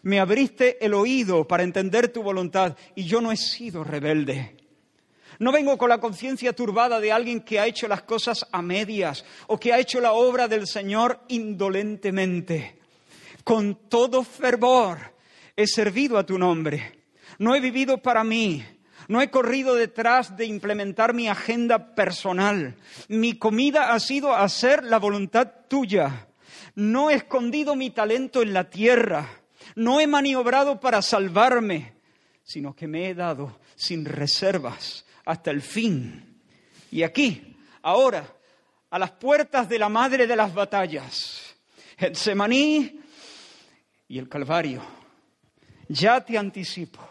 Me 0.03 0.19
abriste 0.19 0.83
el 0.85 0.93
oído 0.93 1.47
para 1.47 1.63
entender 1.63 2.07
tu 2.09 2.23
voluntad 2.23 2.77
y 2.95 3.03
yo 3.03 3.19
no 3.19 3.31
he 3.31 3.37
sido 3.37 3.83
rebelde. 3.83 4.55
No 5.39 5.51
vengo 5.51 5.77
con 5.77 5.89
la 5.89 5.99
conciencia 5.99 6.53
turbada 6.53 6.99
de 6.99 7.11
alguien 7.11 7.41
que 7.41 7.59
ha 7.59 7.67
hecho 7.67 7.87
las 7.87 8.01
cosas 8.03 8.47
a 8.51 8.61
medias 8.61 9.23
o 9.47 9.59
que 9.59 9.71
ha 9.71 9.79
hecho 9.79 10.01
la 10.01 10.13
obra 10.13 10.47
del 10.47 10.65
Señor 10.65 11.19
indolentemente. 11.27 12.79
Con 13.43 13.87
todo 13.87 14.23
fervor 14.23 14.97
he 15.55 15.67
servido 15.67 16.17
a 16.17 16.25
tu 16.25 16.39
nombre. 16.39 17.03
No 17.37 17.53
he 17.53 17.59
vivido 17.59 17.99
para 17.99 18.23
mí. 18.23 18.65
No 19.07 19.21
he 19.21 19.29
corrido 19.29 19.75
detrás 19.75 20.35
de 20.35 20.45
implementar 20.45 21.13
mi 21.13 21.29
agenda 21.29 21.95
personal. 21.95 22.75
Mi 23.07 23.37
comida 23.37 23.93
ha 23.93 23.99
sido 23.99 24.35
hacer 24.35 24.83
la 24.83 24.97
voluntad 24.97 25.47
tuya. 25.69 26.27
No 26.75 27.09
he 27.09 27.13
escondido 27.13 27.75
mi 27.75 27.91
talento 27.91 28.41
en 28.41 28.53
la 28.53 28.69
tierra. 28.69 29.29
No 29.75 30.01
he 30.01 30.07
maniobrado 30.07 30.79
para 30.79 31.01
salvarme, 31.01 31.93
sino 32.43 32.75
que 32.75 32.87
me 32.87 33.09
he 33.09 33.13
dado 33.13 33.59
sin 33.75 34.03
reservas 34.03 35.05
hasta 35.27 35.51
el 35.51 35.61
fin. 35.61 36.41
Y 36.89 37.03
aquí, 37.03 37.57
ahora, 37.81 38.25
a 38.89 38.97
las 38.97 39.11
puertas 39.11 39.67
de 39.67 39.77
la 39.77 39.89
madre 39.89 40.25
de 40.25 40.35
las 40.35 40.53
batallas, 40.53 41.53
Getsemaní 41.97 43.01
y 44.07 44.17
el 44.17 44.29
Calvario, 44.29 44.81
ya 45.89 46.21
te 46.21 46.37
anticipo, 46.37 47.01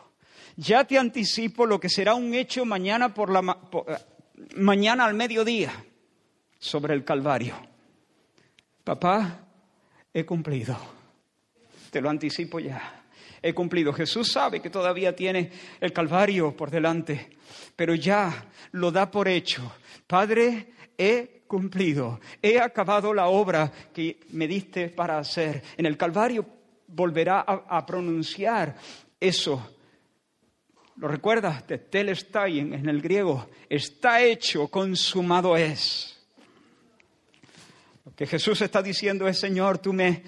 ya 0.57 0.85
te 0.85 0.99
anticipo 0.99 1.67
lo 1.67 1.79
que 1.79 1.91
será 1.91 2.15
un 2.15 2.33
hecho 2.33 2.65
mañana 2.65 3.13
por 3.13 3.31
la 3.31 3.59
eh, 3.87 3.97
mañana 4.57 5.05
al 5.05 5.13
mediodía 5.13 5.73
sobre 6.59 6.95
el 6.95 7.05
Calvario. 7.05 7.55
Papá, 8.83 9.41
he 10.15 10.25
cumplido. 10.25 10.75
Te 11.91 12.01
lo 12.01 12.09
anticipo 12.09 12.61
ya. 12.61 12.96
He 13.47 13.55
cumplido. 13.55 13.93
Jesús 13.93 14.33
sabe 14.33 14.61
que 14.61 14.71
todavía 14.71 15.15
tiene 15.15 15.51
el 15.81 15.93
Calvario 15.93 16.57
por 16.57 16.71
delante 16.71 17.37
pero 17.75 17.95
ya 17.95 18.47
lo 18.73 18.91
da 18.91 19.11
por 19.11 19.29
hecho. 19.29 19.73
Padre, 20.07 20.73
he 20.97 21.43
cumplido, 21.47 22.21
he 22.43 22.59
acabado 22.59 23.13
la 23.15 23.29
obra 23.29 23.71
que 23.93 24.21
me 24.31 24.49
diste 24.49 24.89
para 24.89 25.19
hacer. 25.19 25.63
En 25.77 25.87
el 25.87 25.97
Calvario 25.97 26.47
volverá 26.89 27.41
a, 27.41 27.85
pronunciar 27.85 28.77
eso. 29.21 29.73
¿Lo 30.97 31.09
recuerdas? 31.09 31.67
De 31.67 31.79
telestai 31.79 32.59
en 32.59 32.89
el 32.89 33.03
griego. 33.03 33.49
Está 33.69 34.23
hecho, 34.23 34.69
consumado 34.69 35.57
es 35.57 36.16
que 38.17 38.27
Jesús 38.27 38.63
está 38.63 38.83
diciendo 38.83 39.29
es, 39.29 39.39
Señor, 39.39 39.77
tú 39.77 39.93
me 39.93 40.23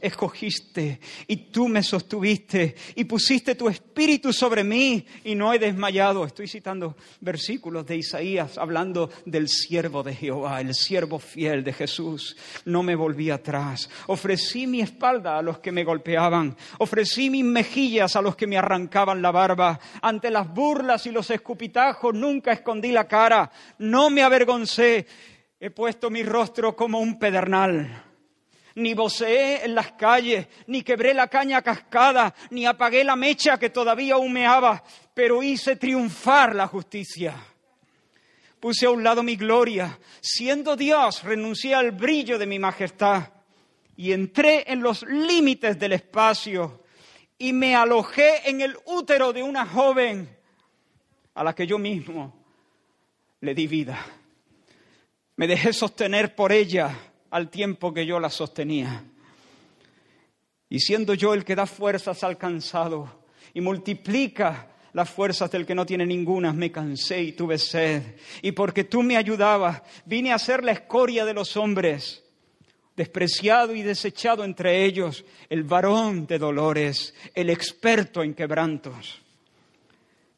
escogiste 0.00 1.00
y 1.26 1.36
tú 1.36 1.66
me 1.66 1.82
sostuviste 1.82 2.76
y 2.94 3.04
pusiste 3.04 3.56
tu 3.56 3.68
espíritu 3.68 4.32
sobre 4.32 4.62
mí 4.62 5.04
y 5.24 5.34
no 5.34 5.52
he 5.52 5.58
desmayado. 5.58 6.24
Estoy 6.24 6.46
citando 6.46 6.96
versículos 7.20 7.84
de 7.86 7.96
Isaías 7.96 8.56
hablando 8.56 9.10
del 9.26 9.48
siervo 9.48 10.04
de 10.04 10.14
Jehová, 10.14 10.60
el 10.60 10.74
siervo 10.74 11.18
fiel 11.18 11.64
de 11.64 11.72
Jesús. 11.72 12.36
No 12.66 12.84
me 12.84 12.94
volví 12.94 13.30
atrás. 13.30 13.90
Ofrecí 14.06 14.68
mi 14.68 14.80
espalda 14.80 15.36
a 15.36 15.42
los 15.42 15.58
que 15.58 15.72
me 15.72 15.82
golpeaban. 15.82 16.56
Ofrecí 16.78 17.30
mis 17.30 17.44
mejillas 17.44 18.14
a 18.14 18.22
los 18.22 18.36
que 18.36 18.46
me 18.46 18.58
arrancaban 18.58 19.20
la 19.20 19.32
barba. 19.32 19.80
Ante 20.02 20.30
las 20.30 20.54
burlas 20.54 21.04
y 21.06 21.10
los 21.10 21.28
escupitajos 21.30 22.14
nunca 22.14 22.52
escondí 22.52 22.92
la 22.92 23.08
cara. 23.08 23.50
No 23.78 24.08
me 24.08 24.22
avergoncé 24.22 25.33
He 25.64 25.70
puesto 25.70 26.10
mi 26.10 26.22
rostro 26.22 26.76
como 26.76 26.98
un 26.98 27.18
pedernal. 27.18 28.04
Ni 28.74 28.92
voceé 28.92 29.64
en 29.64 29.74
las 29.74 29.92
calles, 29.92 30.46
ni 30.66 30.82
quebré 30.82 31.14
la 31.14 31.28
caña 31.28 31.62
cascada, 31.62 32.34
ni 32.50 32.66
apagué 32.66 33.02
la 33.02 33.16
mecha 33.16 33.58
que 33.58 33.70
todavía 33.70 34.18
humeaba, 34.18 34.84
pero 35.14 35.42
hice 35.42 35.76
triunfar 35.76 36.54
la 36.54 36.66
justicia. 36.66 37.34
Puse 38.60 38.84
a 38.84 38.90
un 38.90 39.02
lado 39.02 39.22
mi 39.22 39.36
gloria. 39.36 39.98
Siendo 40.20 40.76
Dios, 40.76 41.22
renuncié 41.22 41.74
al 41.74 41.92
brillo 41.92 42.38
de 42.38 42.44
mi 42.44 42.58
majestad 42.58 43.30
y 43.96 44.12
entré 44.12 44.70
en 44.70 44.82
los 44.82 45.02
límites 45.04 45.78
del 45.78 45.94
espacio 45.94 46.84
y 47.38 47.54
me 47.54 47.74
alojé 47.74 48.50
en 48.50 48.60
el 48.60 48.76
útero 48.84 49.32
de 49.32 49.42
una 49.42 49.64
joven 49.64 50.28
a 51.32 51.42
la 51.42 51.54
que 51.54 51.66
yo 51.66 51.78
mismo 51.78 52.44
le 53.40 53.54
di 53.54 53.66
vida. 53.66 54.23
Me 55.36 55.46
dejé 55.46 55.72
sostener 55.72 56.34
por 56.34 56.52
ella 56.52 56.96
al 57.30 57.50
tiempo 57.50 57.92
que 57.92 58.06
yo 58.06 58.20
la 58.20 58.30
sostenía. 58.30 59.04
Y 60.68 60.80
siendo 60.80 61.14
yo 61.14 61.34
el 61.34 61.44
que 61.44 61.56
da 61.56 61.66
fuerzas 61.66 62.22
al 62.22 62.38
cansado 62.38 63.24
y 63.52 63.60
multiplica 63.60 64.68
las 64.92 65.10
fuerzas 65.10 65.50
del 65.50 65.66
que 65.66 65.74
no 65.74 65.84
tiene 65.84 66.06
ninguna, 66.06 66.52
me 66.52 66.70
cansé 66.70 67.20
y 67.20 67.32
tuve 67.32 67.58
sed. 67.58 68.02
Y 68.42 68.52
porque 68.52 68.84
tú 68.84 69.02
me 69.02 69.16
ayudabas, 69.16 69.82
vine 70.04 70.32
a 70.32 70.38
ser 70.38 70.62
la 70.62 70.70
escoria 70.70 71.24
de 71.24 71.34
los 71.34 71.56
hombres, 71.56 72.22
despreciado 72.96 73.74
y 73.74 73.82
desechado 73.82 74.44
entre 74.44 74.84
ellos, 74.84 75.24
el 75.48 75.64
varón 75.64 76.28
de 76.28 76.38
dolores, 76.38 77.12
el 77.34 77.50
experto 77.50 78.22
en 78.22 78.34
quebrantos. 78.34 79.23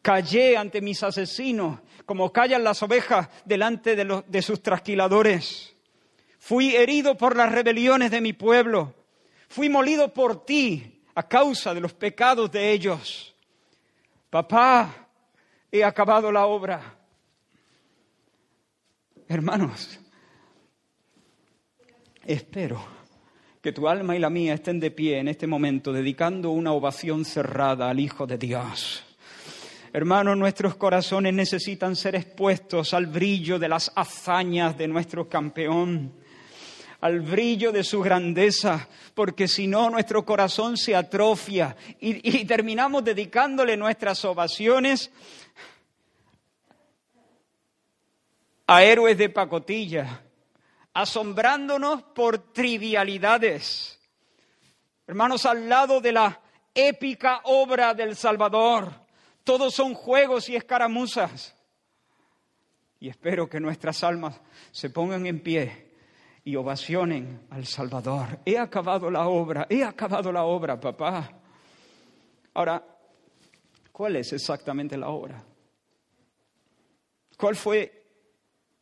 Callé 0.07 0.57
ante 0.57 0.81
mis 0.81 1.03
asesinos, 1.03 1.81
como 2.05 2.33
callan 2.33 2.63
las 2.63 2.81
ovejas 2.81 3.29
delante 3.45 3.97
de, 3.97 4.23
de 4.25 4.41
sus 4.41 4.63
trasquiladores. 4.63 5.75
Fui 6.39 6.77
herido 6.77 7.17
por 7.17 7.35
las 7.35 7.51
rebeliones 7.51 8.13
de 8.13 8.21
mi 8.21 8.33
pueblo. 8.33 8.95
Fui 9.49 9.69
molido 9.69 10.15
por 10.15 10.47
ti 10.47 11.03
a 11.17 11.25
causa 11.25 11.75
de 11.75 11.81
los 11.81 11.93
pecados 11.93 12.53
de 12.53 12.71
ellos. 12.71 13.35
Papá, 14.31 15.09
he 15.73 15.83
acabado 15.83 16.31
la 16.31 16.47
obra. 16.47 16.97
Hermanos, 19.27 19.99
espero 22.25 22.81
que 23.61 23.73
tu 23.73 23.89
alma 23.89 24.15
y 24.15 24.21
la 24.21 24.31
mía 24.31 24.55
estén 24.55 24.79
de 24.79 24.93
pie 24.93 25.19
en 25.19 25.27
este 25.27 25.49
momento 25.49 25.93
dedicando 25.93 26.53
una 26.53 26.71
ovación 26.71 27.25
cerrada 27.25 27.91
al 27.91 27.99
Hijo 27.99 28.25
de 28.25 28.39
Dios. 28.39 29.06
Hermanos, 29.97 30.37
nuestros 30.37 30.77
corazones 30.77 31.33
necesitan 31.33 31.97
ser 31.97 32.17
expuestos 32.17 32.93
al 32.93 33.07
brillo 33.07 33.59
de 33.59 33.67
las 33.67 33.91
hazañas 33.95 34.77
de 34.77 34.87
nuestro 34.87 35.27
campeón 35.27 36.13
al 37.01 37.21
brillo 37.21 37.73
de 37.73 37.83
su 37.83 38.03
grandeza, 38.03 38.89
porque 39.15 39.49
si 39.49 39.67
no 39.67 39.89
nuestro 39.89 40.23
corazón 40.23 40.77
se 40.77 40.95
atrofia 40.95 41.75
y, 41.99 42.45
terminamos 42.45 43.05
dedicándole 43.05 43.75
nuestras 43.75 44.23
ovaciones 44.27 45.11
a 48.67 48.85
héroes 48.85 49.17
de 49.17 49.31
pacotilla, 49.31 50.21
asombrándonos 50.93 52.03
por 52.03 52.53
trivialidades. 52.53 53.99
Hermanos, 55.07 55.47
al 55.47 55.67
lado 55.67 56.03
de 56.03 56.13
la 56.13 56.39
épica 56.75 57.41
obra 57.45 57.95
del 57.95 58.15
Salvador, 58.15 59.06
todos 59.47 59.75
son 59.75 59.95
juegos 59.95 60.49
y 60.49 60.57
escaramuzas. 60.57 61.55
Y 62.99 63.09
espero 63.09 63.49
que 63.49 63.61
nuestras 63.61 64.03
almas 64.03 64.41
se 64.73 64.91
pongan 64.91 65.25
en 65.25 65.41
pie 65.41 65.87
y 66.43 66.57
ovacionen 66.57 67.43
al 67.51 67.65
Salvador. 67.65 68.41
He 68.45 68.59
acabado 68.59 69.09
la 69.09 69.29
obra, 69.29 69.69
he 69.71 69.85
acabado 69.85 70.33
la 70.33 70.43
obra, 70.43 70.81
papá. 70.81 71.31
Ahora, 72.55 72.85
¿cuál 73.93 74.17
es 74.17 74.33
exactamente 74.33 74.97
la 74.97 75.11
obra? 75.11 75.45
¿Cuál 77.37 77.55
fue 77.55 78.03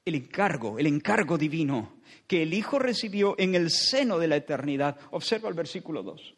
el 0.03 0.15
encargo, 0.15 0.79
el 0.79 0.87
encargo 0.87 1.37
divino 1.37 1.97
que 2.27 2.43
el 2.43 2.55
Hijo 2.55 2.79
recibió 2.79 3.35
en 3.37 3.55
el 3.55 3.71
seno 3.71 4.19
de 4.19 4.29
la 4.29 4.37
eternidad? 4.37 4.97
Observa 5.11 5.51
el 5.51 5.55
versículo 5.55 6.03
2. 6.03 6.35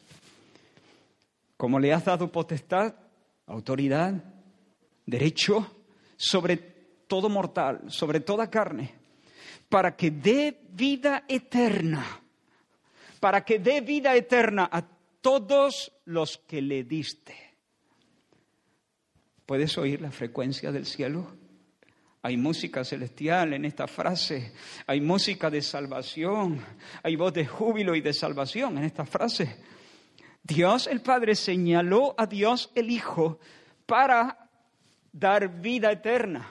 Como 1.56 1.78
le 1.78 1.92
has 1.92 2.04
dado 2.04 2.32
potestad, 2.32 3.05
autoridad, 3.46 4.14
derecho 5.04 5.84
sobre 6.16 6.56
todo 7.06 7.28
mortal, 7.28 7.82
sobre 7.88 8.20
toda 8.20 8.50
carne 8.50 9.06
para 9.68 9.96
que 9.96 10.10
dé 10.10 10.60
vida 10.70 11.24
eterna, 11.28 12.04
para 13.20 13.44
que 13.44 13.58
dé 13.58 13.80
vida 13.80 14.14
eterna 14.14 14.68
a 14.70 14.82
todos 15.20 15.92
los 16.04 16.38
que 16.38 16.62
le 16.62 16.84
diste. 16.84 17.34
¿Puedes 19.44 19.76
oír 19.78 20.00
la 20.00 20.10
frecuencia 20.10 20.72
del 20.72 20.86
cielo? 20.86 21.36
Hay 22.22 22.36
música 22.36 22.84
celestial 22.84 23.52
en 23.52 23.64
esta 23.64 23.86
frase, 23.86 24.52
hay 24.86 25.00
música 25.00 25.48
de 25.48 25.62
salvación, 25.62 26.60
hay 27.02 27.14
voz 27.14 27.32
de 27.32 27.46
júbilo 27.46 27.94
y 27.94 28.00
de 28.00 28.12
salvación 28.12 28.78
en 28.78 28.84
esta 28.84 29.04
frase. 29.04 29.56
Dios 30.46 30.86
el 30.86 31.00
Padre 31.00 31.34
señaló 31.34 32.14
a 32.16 32.26
Dios 32.26 32.70
el 32.76 32.88
Hijo 32.90 33.40
para 33.84 34.48
dar 35.12 35.60
vida 35.60 35.90
eterna, 35.90 36.48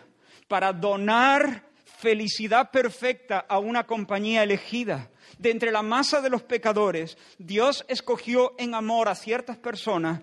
para 0.49 0.73
donar 0.73 1.63
felicidad 1.85 2.71
perfecta 2.71 3.45
a 3.47 3.57
una 3.57 3.85
compañía 3.85 4.43
elegida. 4.43 5.09
De 5.37 5.49
entre 5.49 5.71
la 5.71 5.81
masa 5.81 6.19
de 6.19 6.29
los 6.29 6.43
pecadores, 6.43 7.17
Dios 7.37 7.85
escogió 7.87 8.53
en 8.57 8.75
amor 8.75 9.07
a 9.07 9.15
ciertas 9.15 9.55
personas 9.55 10.19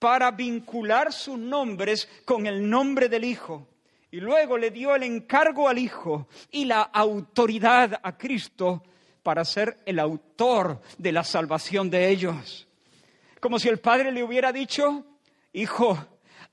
para 0.00 0.32
vincular 0.32 1.12
sus 1.12 1.38
nombres 1.38 2.08
con 2.24 2.48
el 2.48 2.68
nombre 2.68 3.08
del 3.08 3.22
Hijo. 3.22 3.68
Y 4.10 4.18
luego 4.18 4.58
le 4.58 4.72
dio 4.72 4.96
el 4.96 5.04
encargo 5.04 5.68
al 5.68 5.78
Hijo 5.78 6.26
y 6.50 6.64
la 6.64 6.82
autoridad 6.82 8.00
a 8.02 8.18
Cristo 8.18 8.82
para 9.22 9.44
ser 9.44 9.78
el 9.86 10.00
autor 10.00 10.82
de 10.98 11.12
la 11.12 11.22
salvación 11.22 11.88
de 11.88 12.08
ellos. 12.08 12.66
Como 13.42 13.58
si 13.58 13.68
el 13.68 13.80
Padre 13.80 14.12
le 14.12 14.22
hubiera 14.22 14.52
dicho, 14.52 15.04
Hijo, 15.52 15.98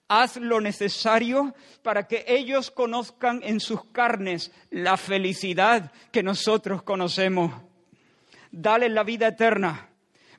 haz 0.08 0.38
lo 0.38 0.60
necesario 0.60 1.54
para 1.84 2.08
que 2.08 2.25
ellos 2.28 2.71
conozcan 2.71 3.41
en 3.43 3.60
sus 3.60 3.86
carnes 3.91 4.52
la 4.71 4.97
felicidad 4.97 5.91
que 6.12 6.23
nosotros 6.23 6.82
conocemos. 6.82 7.54
Dale 8.49 8.89
la 8.89 9.04
vida 9.04 9.28
eterna, 9.28 9.88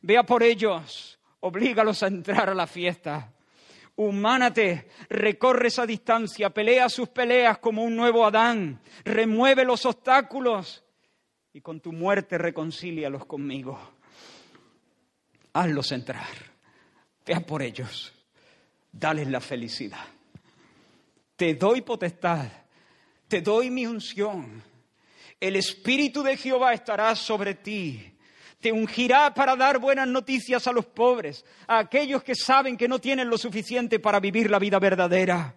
vea 0.03 0.25
por 0.25 0.43
ellos, 0.43 1.21
oblígalos 1.39 2.03
a 2.03 2.09
entrar 2.09 2.51
a 2.51 2.55
la 2.55 2.67
fiesta. 2.67 3.33
Humánate, 3.95 4.89
recorre 5.09 5.69
esa 5.69 5.87
distancia, 5.87 6.51
pelea 6.51 6.89
sus 6.89 7.11
peleas 7.11 7.59
como 7.59 7.85
un 7.85 7.95
nuevo 7.95 8.27
Adán, 8.27 8.81
remueve 9.05 9.65
los 9.65 9.87
obstáculos 9.87 10.85
y 11.53 11.61
con 11.61 11.79
tu 11.79 11.93
muerte 11.93 12.39
reconcílialos 12.39 13.25
conmigo. 13.25 14.00
Hazlos 15.53 15.93
entrar, 15.93 16.29
vea 17.27 17.41
por 17.41 17.63
ellos 17.63 18.13
dales 18.93 19.29
la 19.29 19.41
felicidad. 19.41 20.05
Te 21.37 21.55
doy 21.55 21.81
potestad, 21.83 22.47
te 23.29 23.41
doy 23.41 23.71
mi 23.71 23.87
unción. 23.87 24.63
El 25.39 25.57
Espíritu 25.57 26.23
de 26.23 26.37
Jehová 26.37 26.75
estará 26.75 27.15
sobre 27.17 27.55
ti. 27.55 28.07
Te 28.61 28.73
ungirá 28.73 29.33
para 29.33 29.57
dar 29.57 29.79
buenas 29.79 30.07
noticias 30.07 30.67
a 30.67 30.73
los 30.73 30.85
pobres, 30.85 31.47
a 31.67 31.79
aquellos 31.79 32.23
que 32.23 32.35
saben 32.35 32.77
que 32.77 32.89
no 32.89 32.99
tienen 32.99 33.31
lo 33.31 33.39
suficiente 33.39 33.99
para 33.99 34.21
vivir 34.21 34.51
la 34.51 34.59
vida 34.59 34.79
verdadera. 34.79 35.55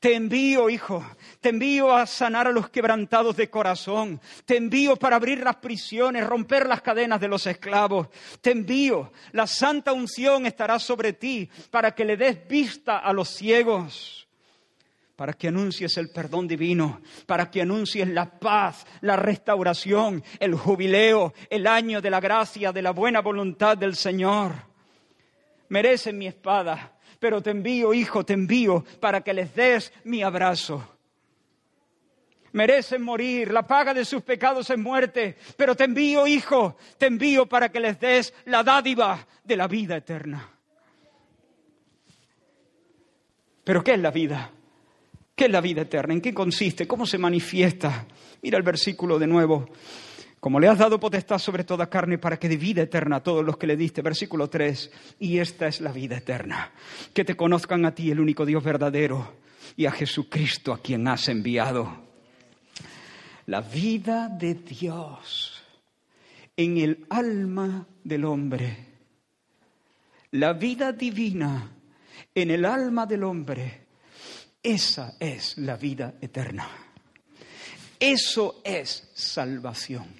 Te 0.00 0.14
envío, 0.14 0.70
hijo, 0.70 1.04
te 1.40 1.50
envío 1.50 1.94
a 1.94 2.06
sanar 2.06 2.46
a 2.46 2.52
los 2.52 2.70
quebrantados 2.70 3.36
de 3.36 3.50
corazón. 3.50 4.18
Te 4.46 4.56
envío 4.56 4.96
para 4.96 5.16
abrir 5.16 5.40
las 5.40 5.56
prisiones, 5.56 6.26
romper 6.26 6.66
las 6.66 6.80
cadenas 6.80 7.20
de 7.20 7.28
los 7.28 7.46
esclavos. 7.46 8.08
Te 8.40 8.52
envío, 8.52 9.12
la 9.32 9.46
santa 9.46 9.92
unción 9.92 10.46
estará 10.46 10.78
sobre 10.78 11.12
ti 11.12 11.50
para 11.70 11.94
que 11.94 12.06
le 12.06 12.16
des 12.16 12.48
vista 12.48 12.98
a 12.98 13.12
los 13.12 13.28
ciegos 13.28 14.26
para 15.20 15.34
que 15.34 15.48
anuncies 15.48 15.98
el 15.98 16.08
perdón 16.08 16.48
divino, 16.48 17.02
para 17.26 17.50
que 17.50 17.60
anuncies 17.60 18.08
la 18.08 18.24
paz, 18.24 18.86
la 19.02 19.16
restauración, 19.16 20.24
el 20.38 20.54
jubileo, 20.54 21.34
el 21.50 21.66
año 21.66 22.00
de 22.00 22.08
la 22.08 22.20
gracia, 22.20 22.72
de 22.72 22.80
la 22.80 22.92
buena 22.92 23.20
voluntad 23.20 23.76
del 23.76 23.96
Señor. 23.96 24.54
Merecen 25.68 26.16
mi 26.16 26.26
espada, 26.26 26.94
pero 27.20 27.42
te 27.42 27.50
envío, 27.50 27.94
hijo, 27.94 28.24
te 28.24 28.32
envío 28.32 28.82
para 28.98 29.20
que 29.20 29.34
les 29.34 29.54
des 29.54 29.92
mi 30.04 30.22
abrazo. 30.22 30.82
Merecen 32.52 33.02
morir, 33.02 33.52
la 33.52 33.64
paga 33.64 33.94
de 33.94 34.04
sus 34.04 34.22
pecados 34.22 34.68
es 34.70 34.78
muerte, 34.78 35.36
pero 35.56 35.76
te 35.76 35.84
envío, 35.84 36.26
hijo, 36.26 36.76
te 36.98 37.06
envío 37.06 37.46
para 37.46 37.68
que 37.68 37.78
les 37.78 38.00
des 38.00 38.34
la 38.46 38.64
dádiva 38.64 39.24
de 39.44 39.56
la 39.56 39.68
vida 39.68 39.96
eterna. 39.98 40.50
¿Pero 43.62 43.84
qué 43.84 43.92
es 43.92 44.00
la 44.00 44.10
vida? 44.10 44.50
¿Qué 45.36 45.44
es 45.44 45.50
la 45.50 45.60
vida 45.60 45.82
eterna? 45.82 46.14
¿En 46.14 46.20
qué 46.20 46.34
consiste? 46.34 46.88
¿Cómo 46.88 47.06
se 47.06 47.18
manifiesta? 47.18 48.06
Mira 48.42 48.58
el 48.58 48.64
versículo 48.64 49.18
de 49.18 49.28
nuevo. 49.28 49.68
Como 50.40 50.58
le 50.58 50.68
has 50.68 50.78
dado 50.78 50.98
potestad 50.98 51.38
sobre 51.38 51.64
toda 51.64 51.90
carne 51.90 52.16
para 52.16 52.38
que 52.38 52.48
de 52.48 52.56
vida 52.56 52.80
eterna 52.82 53.16
a 53.16 53.22
todos 53.22 53.44
los 53.44 53.58
que 53.58 53.66
le 53.66 53.76
diste. 53.76 54.00
Versículo 54.00 54.48
3. 54.48 54.90
Y 55.20 55.38
esta 55.38 55.66
es 55.66 55.82
la 55.82 55.92
vida 55.92 56.16
eterna. 56.16 56.72
Que 57.12 57.26
te 57.26 57.36
conozcan 57.36 57.84
a 57.84 57.94
ti, 57.94 58.10
el 58.10 58.20
único 58.20 58.46
Dios 58.46 58.64
verdadero, 58.64 59.34
y 59.76 59.84
a 59.84 59.92
Jesucristo 59.92 60.72
a 60.72 60.80
quien 60.80 61.06
has 61.08 61.28
enviado. 61.28 62.08
La 63.46 63.60
vida 63.60 64.28
de 64.28 64.54
Dios 64.54 65.62
en 66.56 66.78
el 66.78 67.06
alma 67.10 67.86
del 68.02 68.24
hombre. 68.24 68.86
La 70.32 70.54
vida 70.54 70.92
divina 70.92 71.70
en 72.34 72.50
el 72.50 72.64
alma 72.64 73.04
del 73.04 73.24
hombre. 73.24 73.88
Esa 74.62 75.16
es 75.20 75.58
la 75.58 75.76
vida 75.76 76.14
eterna. 76.20 76.66
Eso 77.98 78.62
es 78.64 79.10
salvación. 79.14 80.19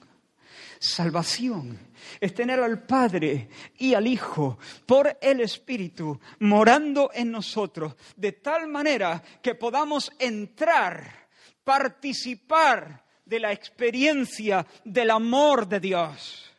Salvación 0.82 1.78
es 2.18 2.34
tener 2.34 2.58
al 2.58 2.84
Padre 2.84 3.50
y 3.76 3.92
al 3.92 4.06
Hijo 4.06 4.58
por 4.86 5.18
el 5.20 5.42
Espíritu 5.42 6.18
morando 6.38 7.10
en 7.12 7.30
nosotros, 7.30 7.94
de 8.16 8.32
tal 8.32 8.66
manera 8.66 9.22
que 9.42 9.54
podamos 9.54 10.10
entrar, 10.18 11.28
participar 11.62 13.04
de 13.26 13.40
la 13.40 13.52
experiencia 13.52 14.66
del 14.82 15.10
amor 15.10 15.68
de 15.68 15.80
Dios. 15.80 16.50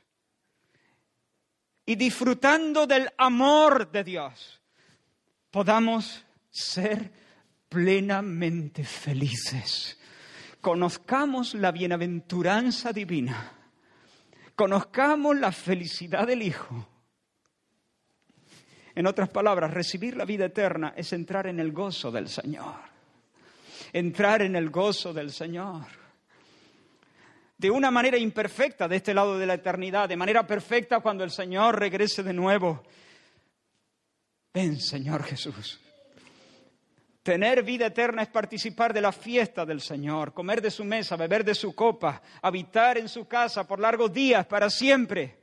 Y 1.84 1.96
disfrutando 1.96 2.86
del 2.86 3.10
amor 3.18 3.92
de 3.92 4.04
Dios, 4.04 4.62
podamos 5.50 6.24
ser 6.52 7.12
plenamente 7.68 8.84
felices. 8.84 9.98
Conozcamos 10.62 11.56
la 11.56 11.72
bienaventuranza 11.72 12.94
divina 12.94 13.58
conozcamos 14.62 15.36
la 15.38 15.52
felicidad 15.52 16.28
del 16.28 16.44
Hijo. 16.44 16.88
En 18.94 19.08
otras 19.08 19.28
palabras, 19.30 19.74
recibir 19.74 20.16
la 20.16 20.24
vida 20.24 20.46
eterna 20.46 20.94
es 20.96 21.14
entrar 21.14 21.48
en 21.48 21.60
el 21.60 21.72
gozo 21.72 22.12
del 22.12 22.30
Señor. 22.30 22.76
Entrar 23.92 24.44
en 24.44 24.56
el 24.56 24.70
gozo 24.70 25.14
del 25.14 25.32
Señor. 25.32 25.88
De 27.58 27.72
una 27.72 27.90
manera 27.90 28.20
imperfecta 28.20 28.88
de 28.88 28.98
este 28.98 29.16
lado 29.16 29.40
de 29.40 29.48
la 29.48 29.56
eternidad, 29.56 30.08
de 30.08 30.16
manera 30.16 30.46
perfecta 30.46 31.00
cuando 31.00 31.24
el 31.24 31.32
Señor 31.32 31.80
regrese 31.80 32.22
de 32.22 32.34
nuevo. 32.34 32.84
Ven, 34.54 34.80
Señor 34.80 35.24
Jesús. 35.24 35.80
Tener 37.24 37.62
vida 37.62 37.88
eterna 37.88 38.24
es 38.24 38.30
participar 38.30 38.94
de 38.94 39.02
la 39.02 39.12
fiesta 39.12 39.64
del 39.64 39.80
Señor, 39.80 40.34
comer 40.34 40.60
de 40.60 40.72
su 40.72 40.84
mesa, 40.84 41.16
beber 41.16 41.46
de 41.46 41.54
su 41.54 41.76
copa, 41.76 42.22
habitar 42.42 42.98
en 42.98 43.08
su 43.08 43.28
casa 43.28 43.68
por 43.68 43.80
largos 43.80 44.12
días, 44.12 44.48
para 44.48 44.72
siempre. 44.72 45.38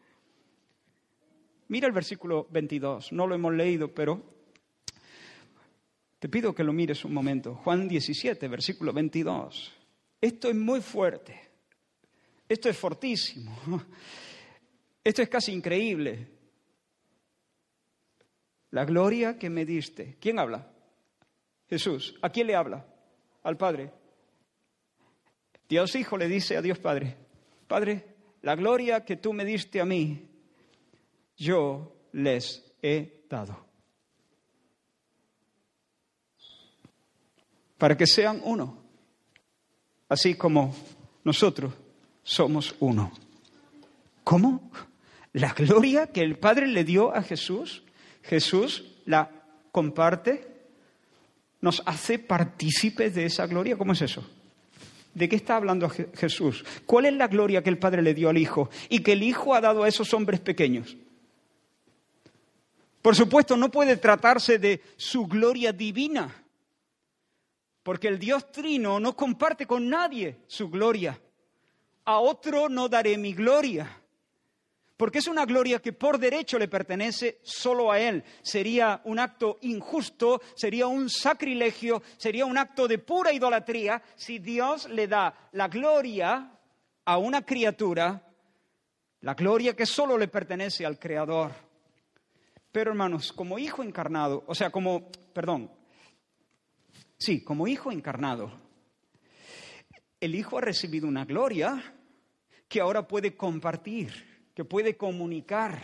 Mira 1.69 1.87
el 1.87 1.93
versículo 1.93 2.49
22, 2.51 3.13
no 3.13 3.29
lo 3.29 3.37
hemos 3.37 3.55
leído, 3.55 3.95
pero 3.95 4.21
te 6.19 6.29
pido 6.29 6.53
que 6.53 6.65
lo 6.65 6.73
mires 6.73 7.05
un 7.05 7.15
momento. 7.15 7.55
Juan 7.55 7.87
17, 7.87 8.49
versículo 8.49 8.93
22. 8.93 9.73
Esto 10.21 10.49
es 10.49 10.57
muy 10.57 10.81
fuerte, 10.81 11.41
esto 12.49 12.69
es 12.69 12.77
fortísimo, 12.77 13.57
esto 15.05 15.23
es 15.23 15.29
casi 15.29 15.53
increíble. 15.53 16.27
La 18.71 18.85
gloria 18.85 19.39
que 19.39 19.49
me 19.49 19.65
diste. 19.65 20.17
¿Quién 20.21 20.41
habla? 20.41 20.73
Jesús, 21.69 22.15
¿a 22.23 22.31
quién 22.31 22.47
le 22.47 22.55
habla? 22.55 22.87
Al 23.43 23.57
Padre. 23.57 23.93
Dios 25.69 25.95
Hijo 25.95 26.17
le 26.17 26.29
dice 26.29 26.57
a 26.57 26.63
Dios 26.63 26.79
Padre, 26.79 27.17
Padre, 27.67 28.17
la 28.43 28.55
gloria 28.57 29.05
que 29.05 29.17
tú 29.17 29.33
me 29.33 29.45
diste 29.45 29.81
a 29.81 29.85
mí, 29.85 30.29
yo 31.37 31.95
les 32.13 32.65
he 32.83 33.25
dado. 33.29 33.67
Para 37.77 37.97
que 37.97 38.07
sean 38.07 38.41
uno, 38.45 38.83
así 40.09 40.35
como 40.35 40.75
nosotros 41.23 41.75
somos 42.23 42.75
uno. 42.81 43.13
¿Cómo? 44.25 44.71
La 45.35 45.53
gloria 45.53 46.09
que 46.09 46.23
el 46.23 46.39
Padre 46.39 46.67
le 46.67 46.85
dio 46.85 47.15
a 47.15 47.23
Jesús, 47.23 47.85
Jesús 48.23 48.85
la 49.05 49.31
comparte 49.71 50.58
nos 51.61 51.83
hace 51.87 52.19
partícipes 52.19 53.15
de 53.15 53.27
esa 53.27 53.47
gloria. 53.47 53.77
¿Cómo 53.77 53.93
es 53.93 54.03
eso? 54.03 54.25
¿De 55.15 55.29
qué 55.29 55.37
está 55.37 55.57
hablando 55.57 55.89
Jesús? 55.89 56.65
¿Cuál 56.87 57.07
es 57.07 57.15
la 57.15 57.29
gloria 57.29 57.63
que 57.63 57.71
el 57.71 57.79
Padre 57.79 58.03
le 58.03 58.15
dio 58.15 58.29
al 58.29 58.39
Hijo 58.39 58.71
y 58.89 59.01
que 59.01 59.13
el 59.13 59.23
Hijo 59.23 59.55
ha 59.55 59.61
dado 59.61 59.83
a 59.83 59.89
esos 59.89 60.13
hombres 60.15 60.41
pequeños? 60.41 60.97
Por 63.03 63.17
supuesto, 63.17 63.57
no 63.57 63.71
puede 63.71 63.97
tratarse 63.97 64.59
de 64.59 64.83
su 64.97 65.27
gloria 65.27 65.73
divina, 65.73 66.45
porque 67.83 68.09
el 68.09 68.19
Dios 68.19 68.53
Trino 68.53 69.01
no 69.01 69.17
comparte 69.17 69.67
con 69.67 69.89
nadie 69.89 70.37
su 70.47 70.69
gloria. 70.69 71.19
A 72.05 72.19
otro 72.19 72.69
no 72.69 72.89
daré 72.89 73.17
mi 73.19 73.33
gloria 73.33 73.98
porque 74.99 75.19
es 75.19 75.29
una 75.29 75.47
gloria 75.47 75.79
que 75.79 75.93
por 75.93 76.19
derecho 76.19 76.59
le 76.59 76.67
pertenece 76.67 77.39
solo 77.45 77.93
a 77.93 78.01
Él. 78.01 78.25
Sería 78.43 79.01
un 79.05 79.21
acto 79.21 79.59
injusto, 79.63 80.43
sería 80.57 80.89
un 80.89 81.09
sacrilegio, 81.09 82.03
sería 82.17 82.45
un 82.45 82.59
acto 82.59 82.89
de 82.89 82.99
pura 82.99 83.33
idolatría 83.33 84.03
si 84.17 84.41
Dios 84.41 84.89
le 84.89 85.07
da 85.07 85.51
la 85.53 85.69
gloria 85.69 86.51
a 87.05 87.17
una 87.17 87.43
criatura, 87.43 88.21
la 89.21 89.35
gloria 89.35 89.77
que 89.77 89.87
solo 89.87 90.19
le 90.19 90.27
pertenece 90.27 90.85
al 90.85 90.99
Creador. 90.99 91.53
Pero 92.73 92.91
hermanos, 92.91 93.33
como 93.33 93.57
hijo 93.57 93.85
encarnado, 93.85 94.43
o 94.49 94.55
sea, 94.55 94.71
como, 94.71 95.13
perdón, 95.33 95.71
sí, 97.17 97.45
como 97.45 97.69
hijo 97.69 97.93
encarnado, 97.93 98.51
el 100.19 100.35
hijo 100.35 100.59
ha 100.59 100.63
recibido 100.63 101.07
una 101.07 101.25
gloria 101.25 101.95
que 102.67 102.81
ahora 102.81 103.07
puede 103.07 103.37
compartir 103.37 104.38
que 104.59 104.65
puede 104.65 104.97
comunicar. 104.97 105.81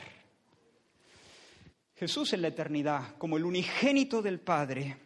Jesús 1.94 2.32
en 2.32 2.42
la 2.42 2.48
eternidad, 2.48 3.16
como 3.18 3.36
el 3.36 3.44
unigénito 3.44 4.20
del 4.20 4.40
Padre, 4.40 4.96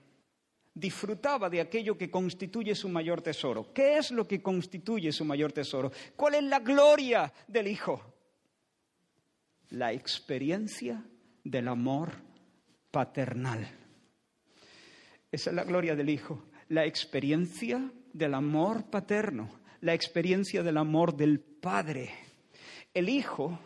disfrutaba 0.72 1.50
de 1.50 1.60
aquello 1.60 1.98
que 1.98 2.10
constituye 2.10 2.74
su 2.74 2.88
mayor 2.88 3.20
tesoro. 3.20 3.70
¿Qué 3.74 3.98
es 3.98 4.10
lo 4.10 4.26
que 4.26 4.40
constituye 4.40 5.12
su 5.12 5.26
mayor 5.26 5.52
tesoro? 5.52 5.92
¿Cuál 6.16 6.36
es 6.36 6.44
la 6.44 6.60
gloria 6.60 7.30
del 7.46 7.66
Hijo? 7.66 8.00
La 9.68 9.92
experiencia 9.92 11.04
del 11.44 11.68
amor 11.68 12.12
paternal. 12.90 13.68
Esa 15.30 15.50
es 15.50 15.56
la 15.56 15.64
gloria 15.64 15.94
del 15.94 16.08
Hijo, 16.08 16.42
la 16.70 16.86
experiencia 16.86 17.92
del 18.14 18.32
amor 18.32 18.88
paterno, 18.88 19.60
la 19.82 19.92
experiencia 19.92 20.62
del 20.62 20.78
amor 20.78 21.14
del 21.14 21.38
Padre 21.38 22.27
el 22.98 23.08
Hijo, 23.08 23.58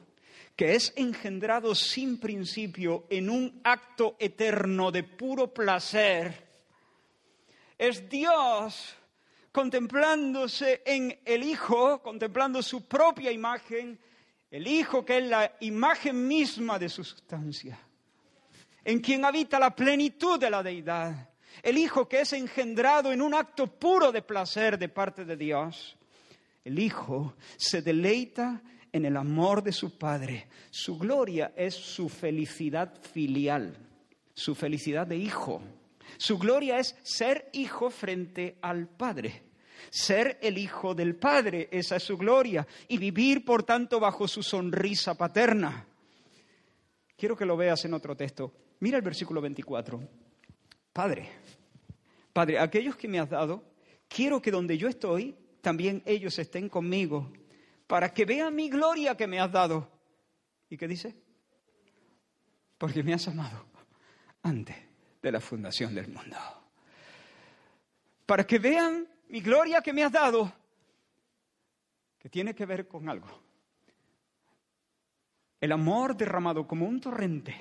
que 0.54 0.74
es 0.74 0.92
engendrado 0.96 1.74
sin 1.74 2.20
principio 2.20 3.06
en 3.08 3.30
un 3.30 3.60
acto 3.64 4.16
eterno 4.18 4.90
de 4.90 5.02
puro 5.02 5.52
placer, 5.52 6.50
es 7.78 8.08
Dios 8.08 8.94
contemplándose 9.50 10.82
en 10.84 11.18
el 11.24 11.42
Hijo, 11.42 12.02
contemplando 12.02 12.62
su 12.62 12.86
propia 12.86 13.32
imagen, 13.32 13.98
el 14.50 14.66
Hijo 14.66 15.04
que 15.04 15.18
es 15.18 15.24
la 15.24 15.56
imagen 15.60 16.28
misma 16.28 16.78
de 16.78 16.88
su 16.88 17.02
sustancia, 17.02 17.78
en 18.84 19.00
quien 19.00 19.24
habita 19.24 19.58
la 19.58 19.74
plenitud 19.74 20.38
de 20.38 20.50
la 20.50 20.62
deidad, 20.62 21.30
el 21.62 21.78
Hijo 21.78 22.06
que 22.08 22.20
es 22.20 22.32
engendrado 22.34 23.12
en 23.12 23.22
un 23.22 23.34
acto 23.34 23.66
puro 23.66 24.12
de 24.12 24.22
placer 24.22 24.78
de 24.78 24.88
parte 24.88 25.24
de 25.24 25.36
Dios. 25.36 25.96
El 26.64 26.78
Hijo 26.78 27.34
se 27.56 27.82
deleita 27.82 28.62
en 28.92 29.06
el 29.06 29.16
amor 29.16 29.62
de 29.62 29.72
su 29.72 29.96
Padre. 29.96 30.48
Su 30.70 30.98
gloria 30.98 31.52
es 31.56 31.74
su 31.74 32.08
felicidad 32.08 32.94
filial, 33.00 33.76
su 34.34 34.54
felicidad 34.54 35.06
de 35.06 35.16
hijo. 35.16 35.62
Su 36.18 36.38
gloria 36.38 36.78
es 36.78 36.94
ser 37.02 37.48
hijo 37.52 37.90
frente 37.90 38.58
al 38.60 38.88
Padre. 38.88 39.42
Ser 39.90 40.38
el 40.42 40.58
hijo 40.58 40.94
del 40.94 41.16
Padre, 41.16 41.68
esa 41.72 41.96
es 41.96 42.02
su 42.02 42.16
gloria. 42.16 42.66
Y 42.88 42.98
vivir, 42.98 43.44
por 43.44 43.62
tanto, 43.62 43.98
bajo 43.98 44.28
su 44.28 44.42
sonrisa 44.42 45.16
paterna. 45.16 45.86
Quiero 47.16 47.36
que 47.36 47.46
lo 47.46 47.56
veas 47.56 47.84
en 47.84 47.94
otro 47.94 48.16
texto. 48.16 48.52
Mira 48.80 48.96
el 48.96 49.02
versículo 49.02 49.40
24. 49.40 50.00
Padre, 50.92 51.28
Padre, 52.32 52.58
aquellos 52.58 52.96
que 52.96 53.08
me 53.08 53.18
has 53.18 53.30
dado, 53.30 53.64
quiero 54.08 54.42
que 54.42 54.50
donde 54.50 54.76
yo 54.76 54.88
estoy, 54.88 55.34
también 55.60 56.02
ellos 56.04 56.38
estén 56.38 56.68
conmigo 56.68 57.32
para 57.92 58.08
que 58.14 58.24
vean 58.24 58.54
mi 58.54 58.70
gloria 58.70 59.14
que 59.14 59.26
me 59.26 59.38
has 59.38 59.52
dado. 59.52 59.86
¿Y 60.70 60.78
qué 60.78 60.88
dice? 60.88 61.14
Porque 62.78 63.02
me 63.02 63.12
has 63.12 63.28
amado 63.28 63.66
antes 64.44 64.74
de 65.20 65.30
la 65.30 65.42
fundación 65.42 65.94
del 65.94 66.08
mundo. 66.08 66.38
para 68.24 68.46
que 68.46 68.58
vean 68.58 69.06
mi 69.28 69.42
gloria 69.42 69.82
que 69.82 69.92
me 69.92 70.04
has 70.04 70.10
dado, 70.10 70.50
que 72.18 72.30
tiene 72.30 72.54
que 72.54 72.64
ver 72.64 72.88
con 72.88 73.10
algo. 73.10 73.28
El 75.60 75.72
amor 75.72 76.16
derramado 76.16 76.66
como 76.66 76.86
un 76.86 76.98
torrente 76.98 77.54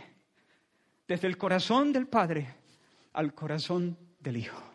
desde 1.10 1.28
el 1.28 1.38
corazón 1.38 1.92
del 1.92 2.08
Padre 2.08 2.56
al 3.12 3.34
corazón 3.34 3.98
del 4.22 4.38
Hijo. 4.38 4.71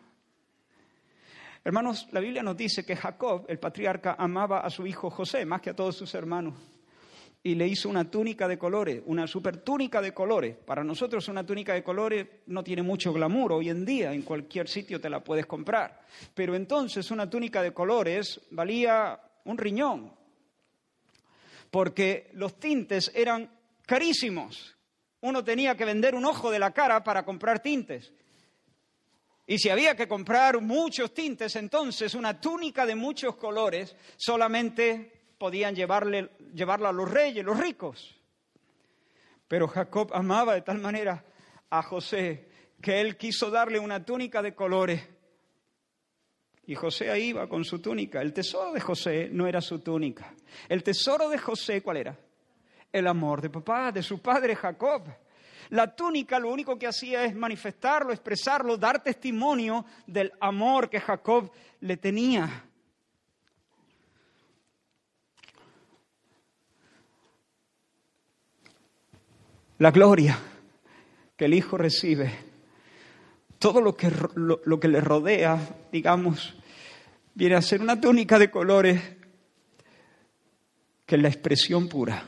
Hermanos, 1.67 2.07
la 2.13 2.21
Biblia 2.21 2.41
nos 2.41 2.55
dice 2.55 2.85
que 2.85 2.95
Jacob, 2.95 3.43
el 3.49 3.59
patriarca, 3.59 4.15
amaba 4.17 4.61
a 4.61 4.69
su 4.69 4.87
hijo 4.87 5.09
José 5.09 5.45
más 5.45 5.59
que 5.59 5.71
a 5.71 5.75
todos 5.75 5.97
sus 5.97 6.15
hermanos 6.15 6.53
y 7.43 7.55
le 7.55 7.67
hizo 7.67 7.89
una 7.89 8.09
túnica 8.09 8.47
de 8.47 8.57
colores, 8.57 9.03
una 9.05 9.27
super 9.27 9.57
túnica 9.57 10.01
de 10.01 10.13
colores. 10.13 10.55
Para 10.55 10.81
nosotros 10.81 11.27
una 11.27 11.45
túnica 11.45 11.73
de 11.73 11.83
colores 11.83 12.25
no 12.45 12.63
tiene 12.63 12.83
mucho 12.83 13.11
glamour 13.11 13.51
hoy 13.51 13.67
en 13.69 13.83
día, 13.83 14.13
en 14.13 14.21
cualquier 14.21 14.69
sitio 14.69 15.01
te 15.01 15.09
la 15.09 15.21
puedes 15.21 15.45
comprar. 15.45 15.99
Pero 16.33 16.55
entonces 16.55 17.11
una 17.11 17.29
túnica 17.29 17.61
de 17.61 17.73
colores 17.73 18.39
valía 18.51 19.19
un 19.43 19.57
riñón, 19.57 20.13
porque 21.69 22.29
los 22.31 22.61
tintes 22.61 23.11
eran 23.13 23.51
carísimos. 23.85 24.77
Uno 25.19 25.43
tenía 25.43 25.75
que 25.75 25.83
vender 25.83 26.15
un 26.15 26.23
ojo 26.23 26.49
de 26.49 26.59
la 26.59 26.71
cara 26.71 27.03
para 27.03 27.25
comprar 27.25 27.59
tintes. 27.59 28.13
Y 29.49 29.57
si 29.59 29.69
había 29.69 29.95
que 29.95 30.09
comprar 30.09 30.61
muchos 30.61 31.13
tintes, 31.13 31.55
entonces 31.55 32.13
una 32.13 32.39
túnica 32.39 32.85
de 32.85 32.95
muchos 32.95 33.37
colores 33.37 33.95
solamente 34.17 35.33
podían 35.37 35.73
llevarle, 35.73 36.31
llevarla 36.53 36.89
a 36.89 36.91
los 36.91 37.09
reyes, 37.09 37.45
los 37.45 37.57
ricos. 37.57 38.13
Pero 39.47 39.69
Jacob 39.69 40.11
amaba 40.13 40.53
de 40.53 40.63
tal 40.63 40.79
manera 40.79 41.23
a 41.69 41.81
José 41.81 42.49
que 42.81 42.99
él 42.99 43.15
quiso 43.15 43.49
darle 43.49 43.79
una 43.79 44.03
túnica 44.03 44.41
de 44.41 44.53
colores. 44.53 45.01
Y 46.65 46.75
José 46.75 47.09
ahí 47.09 47.29
iba 47.29 47.47
con 47.47 47.63
su 47.63 47.79
túnica. 47.79 48.21
El 48.21 48.33
tesoro 48.33 48.73
de 48.73 48.81
José 48.81 49.29
no 49.31 49.47
era 49.47 49.61
su 49.61 49.79
túnica. 49.79 50.33
El 50.67 50.83
tesoro 50.83 51.29
de 51.29 51.37
José, 51.37 51.81
¿cuál 51.81 51.97
era? 51.97 52.19
El 52.91 53.07
amor 53.07 53.41
de 53.41 53.49
papá, 53.49 53.93
de 53.93 54.03
su 54.03 54.21
padre 54.21 54.57
Jacob. 54.57 55.03
La 55.69 55.95
túnica 55.95 56.39
lo 56.39 56.51
único 56.51 56.77
que 56.77 56.87
hacía 56.87 57.25
es 57.25 57.35
manifestarlo, 57.35 58.11
expresarlo, 58.11 58.77
dar 58.77 59.03
testimonio 59.03 59.85
del 60.05 60.31
amor 60.39 60.89
que 60.89 60.99
Jacob 60.99 61.51
le 61.81 61.97
tenía. 61.97 62.63
La 69.79 69.91
gloria 69.91 70.39
que 71.35 71.45
el 71.45 71.53
Hijo 71.53 71.77
recibe, 71.77 72.33
todo 73.59 73.79
lo 73.79 73.95
que, 73.95 74.11
lo, 74.35 74.79
que 74.79 74.87
le 74.87 75.01
rodea, 75.01 75.59
digamos, 75.91 76.55
viene 77.35 77.55
a 77.55 77.61
ser 77.61 77.81
una 77.81 78.01
túnica 78.01 78.39
de 78.39 78.49
colores 78.49 78.99
que 81.05 81.15
es 81.15 81.21
la 81.21 81.27
expresión 81.27 81.87
pura 81.87 82.23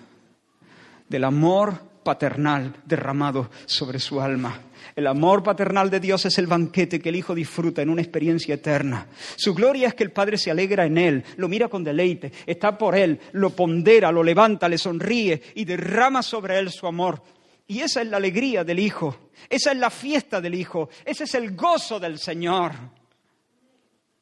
del 1.08 1.23
amor 1.23 1.88
paternal 2.10 2.74
derramado 2.86 3.52
sobre 3.67 4.00
su 4.00 4.19
alma. 4.19 4.60
El 4.95 5.06
amor 5.06 5.43
paternal 5.43 5.91
de 5.91 6.00
Dios 6.00 6.26
es 6.26 6.39
el 6.39 6.48
banquete 6.48 7.00
que 7.00 7.10
el 7.10 7.17
Hijo 7.17 7.36
disfruta 7.36 7.84
en 7.84 7.89
una 7.91 8.02
experiencia 8.02 8.56
eterna. 8.56 9.06
Su 9.36 9.54
gloria 9.54 9.89
es 9.89 9.93
que 9.93 10.06
el 10.06 10.12
Padre 10.12 10.36
se 10.39 10.50
alegra 10.50 10.88
en 10.88 10.98
Él, 10.98 11.24
lo 11.38 11.48
mira 11.48 11.67
con 11.67 11.84
deleite, 11.84 12.32
está 12.48 12.76
por 12.76 12.95
Él, 12.95 13.19
lo 13.34 13.52
pondera, 13.52 14.12
lo 14.12 14.24
levanta, 14.24 14.67
le 14.67 14.80
sonríe 14.80 15.39
y 15.54 15.65
derrama 15.65 16.24
sobre 16.24 16.58
Él 16.58 16.72
su 16.72 16.88
amor. 16.88 17.22
Y 17.67 17.82
esa 17.82 18.02
es 18.02 18.08
la 18.08 18.17
alegría 18.17 18.63
del 18.63 18.80
Hijo, 18.80 19.30
esa 19.48 19.72
es 19.72 19.78
la 19.78 19.91
fiesta 19.91 20.41
del 20.41 20.56
Hijo, 20.56 20.89
ese 21.06 21.26
es 21.26 21.36
el 21.36 21.56
gozo 21.56 22.00
del 22.00 22.17
Señor. 22.17 22.72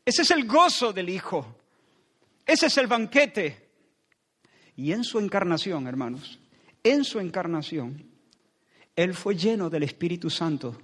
Ese 0.04 0.23
es 0.23 0.32
el 0.32 0.45
gozo 0.45 0.91
del 0.91 1.08
Hijo, 1.08 1.56
ese 2.45 2.65
es 2.65 2.78
el 2.78 2.88
banquete. 2.88 3.69
Y 4.76 4.91
en 4.91 5.06
su 5.06 5.19
encarnación, 5.19 5.88
hermanos, 5.88 6.38
en 6.84 7.04
su 7.04 7.20
encarnación, 7.20 8.06
Él 8.96 9.13
fue 9.13 9.36
lleno 9.36 9.70
del 9.70 9.84
Espíritu 9.84 10.30
Santo 10.30 10.78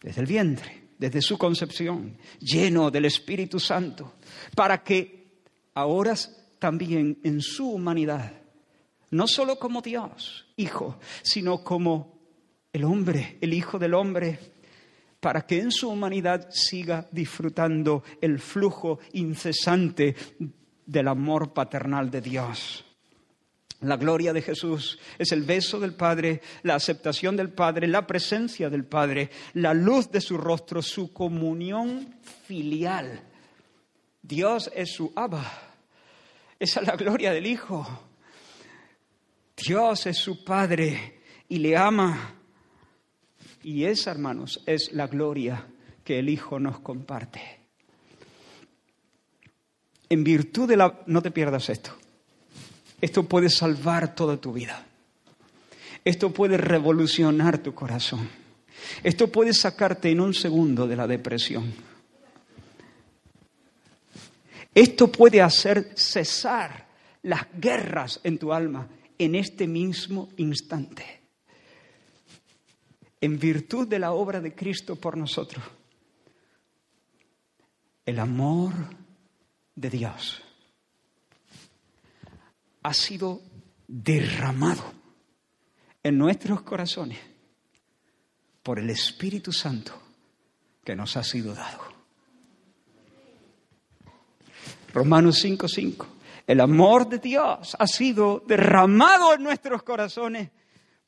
desde 0.00 0.20
el 0.20 0.26
vientre, 0.26 0.88
desde 0.98 1.22
su 1.22 1.38
concepción, 1.38 2.16
lleno 2.40 2.90
del 2.90 3.06
Espíritu 3.06 3.58
Santo, 3.58 4.14
para 4.54 4.82
que 4.82 5.42
ahora 5.74 6.14
también 6.58 7.18
en 7.22 7.40
su 7.40 7.70
humanidad, 7.70 8.32
no 9.10 9.26
solo 9.26 9.58
como 9.58 9.80
Dios, 9.80 10.46
Hijo, 10.56 10.98
sino 11.22 11.64
como 11.64 12.18
el 12.72 12.84
hombre, 12.84 13.38
el 13.40 13.54
Hijo 13.54 13.78
del 13.78 13.94
hombre, 13.94 14.38
para 15.20 15.46
que 15.46 15.60
en 15.60 15.70
su 15.70 15.88
humanidad 15.88 16.48
siga 16.50 17.08
disfrutando 17.10 18.02
el 18.20 18.38
flujo 18.38 18.98
incesante 19.12 20.14
del 20.86 21.08
amor 21.08 21.52
paternal 21.52 22.10
de 22.10 22.20
Dios. 22.20 22.84
La 23.80 23.96
gloria 23.96 24.34
de 24.34 24.42
Jesús 24.42 24.98
es 25.18 25.32
el 25.32 25.42
beso 25.42 25.80
del 25.80 25.94
Padre, 25.94 26.42
la 26.62 26.74
aceptación 26.74 27.34
del 27.34 27.50
Padre, 27.50 27.86
la 27.86 28.06
presencia 28.06 28.68
del 28.68 28.84
Padre, 28.84 29.30
la 29.54 29.72
luz 29.72 30.10
de 30.10 30.20
su 30.20 30.36
rostro, 30.36 30.82
su 30.82 31.14
comunión 31.14 32.14
filial. 32.46 33.22
Dios 34.20 34.70
es 34.74 34.92
su 34.92 35.12
Abba. 35.16 35.50
Esa 36.58 36.80
es 36.80 36.86
la 36.86 36.96
gloria 36.96 37.32
del 37.32 37.46
Hijo. 37.46 37.86
Dios 39.56 40.06
es 40.06 40.18
su 40.18 40.44
Padre 40.44 41.22
y 41.48 41.58
le 41.58 41.74
ama. 41.74 42.34
Y 43.62 43.84
esa, 43.84 44.10
hermanos, 44.10 44.62
es 44.66 44.92
la 44.92 45.06
gloria 45.06 45.66
que 46.04 46.18
el 46.18 46.28
Hijo 46.28 46.60
nos 46.60 46.80
comparte. 46.80 47.60
En 50.10 50.22
virtud 50.22 50.68
de 50.68 50.76
la... 50.76 51.02
No 51.06 51.22
te 51.22 51.30
pierdas 51.30 51.70
esto. 51.70 51.99
Esto 53.00 53.24
puede 53.24 53.48
salvar 53.48 54.14
toda 54.14 54.36
tu 54.36 54.52
vida. 54.52 54.86
Esto 56.04 56.32
puede 56.32 56.56
revolucionar 56.56 57.58
tu 57.58 57.74
corazón. 57.74 58.28
Esto 59.02 59.30
puede 59.30 59.52
sacarte 59.52 60.10
en 60.10 60.20
un 60.20 60.34
segundo 60.34 60.86
de 60.86 60.96
la 60.96 61.06
depresión. 61.06 61.72
Esto 64.74 65.10
puede 65.10 65.42
hacer 65.42 65.92
cesar 65.96 66.86
las 67.22 67.46
guerras 67.58 68.20
en 68.22 68.38
tu 68.38 68.52
alma 68.52 68.88
en 69.18 69.34
este 69.34 69.66
mismo 69.66 70.30
instante. 70.36 71.20
En 73.20 73.38
virtud 73.38 73.86
de 73.86 73.98
la 73.98 74.12
obra 74.12 74.40
de 74.40 74.54
Cristo 74.54 74.96
por 74.96 75.16
nosotros. 75.16 75.62
El 78.06 78.18
amor 78.18 78.72
de 79.74 79.90
Dios 79.90 80.42
ha 82.82 82.94
sido 82.94 83.42
derramado 83.86 84.92
en 86.02 86.16
nuestros 86.16 86.62
corazones 86.62 87.18
por 88.62 88.78
el 88.78 88.90
Espíritu 88.90 89.52
Santo 89.52 90.00
que 90.84 90.96
nos 90.96 91.16
ha 91.16 91.24
sido 91.24 91.54
dado. 91.54 91.80
Romanos 94.92 95.44
5:5. 95.44 96.06
El 96.46 96.60
amor 96.60 97.08
de 97.08 97.18
Dios 97.18 97.76
ha 97.78 97.86
sido 97.86 98.42
derramado 98.46 99.34
en 99.34 99.42
nuestros 99.42 99.82
corazones 99.82 100.50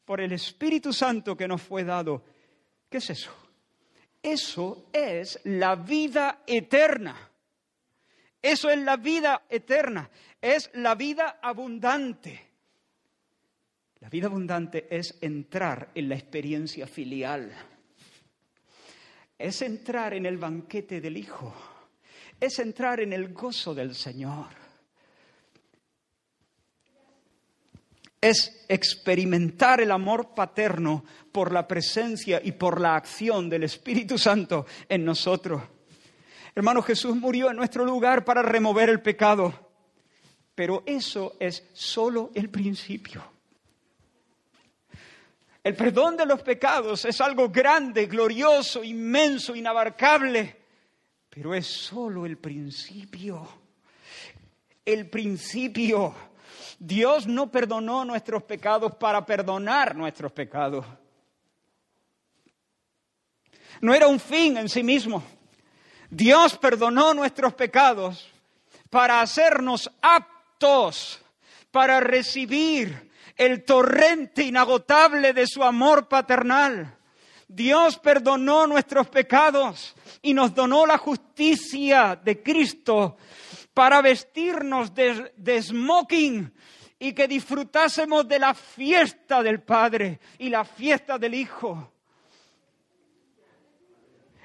por 0.05 0.21
el 0.21 0.33
Espíritu 0.33 0.93
Santo 0.93 1.37
que 1.37 1.49
nos 1.49 1.63
fue 1.63 1.85
dado. 1.85 2.23
¿Qué 2.89 2.99
es 2.99 3.11
eso? 3.11 3.33
Eso 4.23 4.87
es 4.93 5.41
la 5.45 5.75
vida 5.75 6.43
eterna. 6.47 7.31
Eso 8.41 8.71
es 8.71 8.79
la 8.79 8.97
vida 8.97 9.43
eterna, 9.49 10.11
es 10.43 10.71
la 10.75 10.97
vida 10.97 11.39
abundante. 11.41 12.49
La 14.01 14.11
vida 14.11 14.27
abundante 14.27 14.89
es 14.91 15.17
entrar 15.21 15.91
en 15.95 16.09
la 16.09 16.17
experiencia 16.17 16.89
filial, 16.89 17.53
es 19.39 19.63
entrar 19.63 20.13
en 20.15 20.27
el 20.27 20.39
banquete 20.39 21.01
del 21.01 21.17
Hijo, 21.17 21.55
es 22.41 22.59
entrar 22.59 22.99
en 22.99 23.13
el 23.13 23.33
gozo 23.33 23.73
del 23.73 23.95
Señor, 23.95 24.49
es 28.21 28.67
experimentar 28.69 29.81
el 29.81 29.93
amor 29.93 30.35
paterno 30.35 31.05
por 31.31 31.53
la 31.53 31.69
presencia 31.69 32.41
y 32.43 32.51
por 32.51 32.81
la 32.81 32.97
acción 32.97 33.49
del 33.49 33.63
Espíritu 33.63 34.19
Santo 34.19 34.67
en 34.89 35.05
nosotros. 35.05 35.63
Hermano, 36.57 36.83
Jesús 36.83 37.15
murió 37.15 37.51
en 37.51 37.57
nuestro 37.57 37.85
lugar 37.85 38.25
para 38.25 38.43
remover 38.43 38.89
el 38.91 39.01
pecado. 39.01 39.62
Pero 40.55 40.83
eso 40.87 41.37
es 41.41 41.65
solo 41.73 42.31
el 42.35 42.51
principio. 42.51 43.25
El 45.65 45.75
perdón 45.77 46.17
de 46.17 46.27
los 46.27 46.43
pecados 46.43 47.05
es 47.05 47.21
algo 47.21 47.49
grande, 47.49 48.07
glorioso, 48.07 48.83
inmenso, 48.83 49.55
inabarcable, 49.55 50.57
pero 51.31 51.55
es 51.55 51.67
solo 51.67 52.27
el 52.27 52.37
principio. 52.37 53.49
El 54.85 55.09
principio. 55.09 56.15
Dios 56.79 57.29
no 57.29 57.51
perdonó 57.51 58.05
nuestros 58.05 58.43
pecados 58.43 58.97
para 58.97 59.25
perdonar 59.25 59.95
nuestros 59.95 60.33
pecados. 60.33 60.85
No 63.81 63.95
era 63.95 64.09
un 64.09 64.19
fin 64.19 64.57
en 64.57 64.69
sí 64.69 64.83
mismo. 64.83 65.23
Dios 66.11 66.59
perdonó 66.59 67.15
nuestros 67.15 67.55
pecados 67.55 68.29
para 68.91 69.21
hacernos 69.21 69.91
aptos 70.03 70.32
para 71.71 71.99
recibir 71.99 73.11
el 73.37 73.65
torrente 73.65 74.45
inagotable 74.45 75.33
de 75.33 75.47
su 75.47 75.65
amor 75.65 76.09
paternal. 76.09 76.97
Dios 77.49 77.99
perdonó 77.99 78.67
nuestros 78.67 79.09
pecados 79.09 79.95
y 80.23 80.33
nos 80.33 80.55
donó 80.55 80.87
la 80.87 80.99
justicia 80.99 82.19
de 82.23 82.43
Cristo 82.43 83.17
para 83.75 84.01
vestirnos 84.01 84.95
de, 84.95 85.63
smoking 85.63 86.53
y 86.99 87.13
que 87.13 87.27
disfrutásemos 87.27 88.29
de 88.29 88.39
la 88.39 88.55
fiesta 88.55 89.43
del 89.43 89.63
Padre 89.63 90.21
y 90.39 90.49
la 90.49 90.65
fiesta 90.65 91.19
del 91.19 91.35
Hijo. 91.35 91.93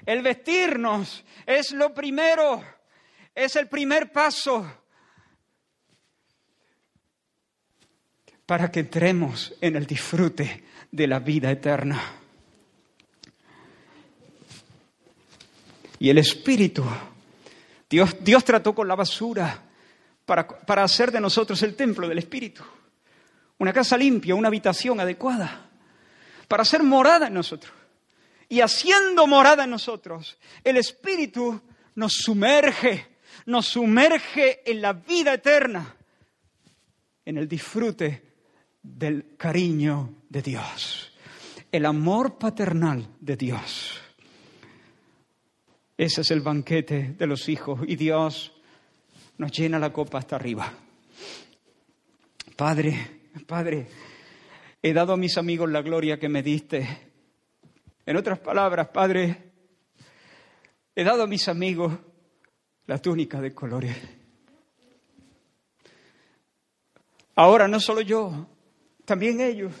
El 0.04 0.22
vestirnos 0.22 1.24
es 1.46 1.70
lo 1.72 1.94
primero, 1.94 2.62
es 3.34 3.54
el 3.56 3.68
primer 3.68 4.10
paso 4.10 4.66
para 8.48 8.70
que 8.70 8.80
entremos 8.80 9.52
en 9.60 9.76
el 9.76 9.84
disfrute 9.84 10.64
de 10.90 11.06
la 11.06 11.18
vida 11.18 11.50
eterna. 11.50 12.02
Y 15.98 16.08
el 16.08 16.16
Espíritu, 16.16 16.82
Dios, 17.90 18.16
Dios 18.20 18.42
trató 18.46 18.74
con 18.74 18.88
la 18.88 18.94
basura 18.94 19.64
para, 20.24 20.48
para 20.48 20.82
hacer 20.82 21.12
de 21.12 21.20
nosotros 21.20 21.62
el 21.62 21.76
templo 21.76 22.08
del 22.08 22.20
Espíritu. 22.20 22.62
Una 23.58 23.70
casa 23.70 23.98
limpia, 23.98 24.34
una 24.34 24.48
habitación 24.48 24.98
adecuada, 24.98 25.68
para 26.48 26.64
ser 26.64 26.82
morada 26.82 27.26
en 27.26 27.34
nosotros. 27.34 27.74
Y 28.48 28.62
haciendo 28.62 29.26
morada 29.26 29.64
en 29.64 29.70
nosotros, 29.70 30.38
el 30.64 30.78
Espíritu 30.78 31.60
nos 31.96 32.14
sumerge, 32.14 33.18
nos 33.44 33.66
sumerge 33.66 34.62
en 34.64 34.80
la 34.80 34.94
vida 34.94 35.34
eterna, 35.34 35.96
en 37.26 37.36
el 37.36 37.46
disfrute 37.46 38.26
del 38.82 39.36
cariño 39.36 40.14
de 40.28 40.42
Dios, 40.42 41.12
el 41.70 41.86
amor 41.86 42.38
paternal 42.38 43.08
de 43.20 43.36
Dios. 43.36 44.00
Ese 45.96 46.20
es 46.20 46.30
el 46.30 46.40
banquete 46.40 47.14
de 47.18 47.26
los 47.26 47.48
hijos 47.48 47.80
y 47.86 47.96
Dios 47.96 48.52
nos 49.38 49.52
llena 49.52 49.78
la 49.78 49.92
copa 49.92 50.18
hasta 50.18 50.36
arriba. 50.36 50.72
Padre, 52.56 53.20
Padre, 53.46 53.88
he 54.82 54.92
dado 54.92 55.12
a 55.12 55.16
mis 55.16 55.36
amigos 55.38 55.70
la 55.70 55.82
gloria 55.82 56.18
que 56.18 56.28
me 56.28 56.42
diste. 56.42 57.10
En 58.06 58.16
otras 58.16 58.38
palabras, 58.38 58.88
Padre, 58.88 59.52
he 60.94 61.04
dado 61.04 61.24
a 61.24 61.26
mis 61.26 61.48
amigos 61.48 61.92
la 62.86 62.98
túnica 62.98 63.40
de 63.40 63.54
colores. 63.54 63.96
Ahora 67.36 67.68
no 67.68 67.78
solo 67.78 68.00
yo, 68.00 68.48
también 69.08 69.40
ellos 69.40 69.72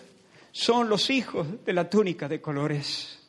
son 0.52 0.88
los 0.88 1.10
hijos 1.10 1.62
de 1.62 1.74
la 1.74 1.90
túnica 1.90 2.28
de 2.28 2.40
colores. 2.40 3.20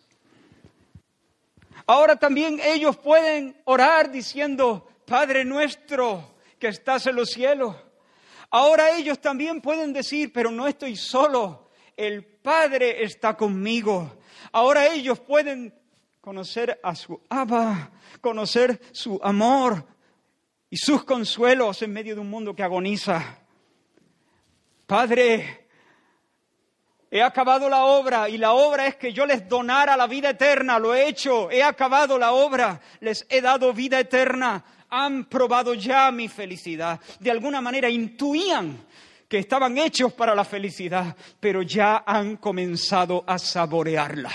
Ahora 1.87 2.15
también 2.15 2.57
ellos 2.63 2.95
pueden 2.95 3.61
orar 3.65 4.09
diciendo, 4.09 4.87
Padre 5.05 5.43
nuestro 5.43 6.35
que 6.57 6.69
estás 6.69 7.05
en 7.07 7.17
los 7.17 7.31
cielos. 7.31 7.75
Ahora 8.49 8.95
ellos 8.95 9.19
también 9.19 9.59
pueden 9.59 9.91
decir, 9.91 10.31
pero 10.31 10.51
no 10.51 10.69
estoy 10.69 10.95
solo, 10.95 11.69
el 11.97 12.23
Padre 12.23 13.03
está 13.03 13.35
conmigo. 13.35 14.19
Ahora 14.53 14.87
ellos 14.87 15.19
pueden 15.19 15.77
conocer 16.21 16.79
a 16.81 16.95
su 16.95 17.19
Abba, 17.27 17.91
conocer 18.21 18.79
su 18.93 19.19
amor 19.21 19.85
y 20.69 20.77
sus 20.77 21.03
consuelos 21.03 21.81
en 21.81 21.91
medio 21.91 22.15
de 22.15 22.21
un 22.21 22.29
mundo 22.29 22.55
que 22.55 22.63
agoniza. 22.63 23.39
Padre, 24.87 25.67
He 27.11 27.23
acabado 27.23 27.67
la 27.69 27.85
obra 27.85 28.29
y 28.29 28.37
la 28.37 28.53
obra 28.53 28.85
es 28.85 28.95
que 28.95 29.11
yo 29.11 29.25
les 29.25 29.47
donara 29.49 29.97
la 29.97 30.05
vida 30.05 30.29
eterna. 30.29 30.77
Lo 30.77 30.93
he 30.93 31.07
hecho, 31.07 31.49
he 31.49 31.63
acabado 31.63 32.19
la 32.19 32.33
obra, 32.33 32.79
les 32.99 33.25
he 33.29 33.41
dado 33.41 33.73
vida 33.73 33.99
eterna. 33.99 34.63
Han 34.89 35.25
probado 35.25 35.73
ya 35.73 36.11
mi 36.11 36.27
felicidad. 36.27 36.99
De 37.19 37.31
alguna 37.31 37.61
manera 37.61 37.89
intuían 37.89 38.85
que 39.27 39.39
estaban 39.39 39.77
hechos 39.77 40.13
para 40.13 40.35
la 40.35 40.43
felicidad, 40.43 41.15
pero 41.39 41.63
ya 41.63 42.03
han 42.05 42.37
comenzado 42.37 43.23
a 43.25 43.39
saborearla. 43.39 44.31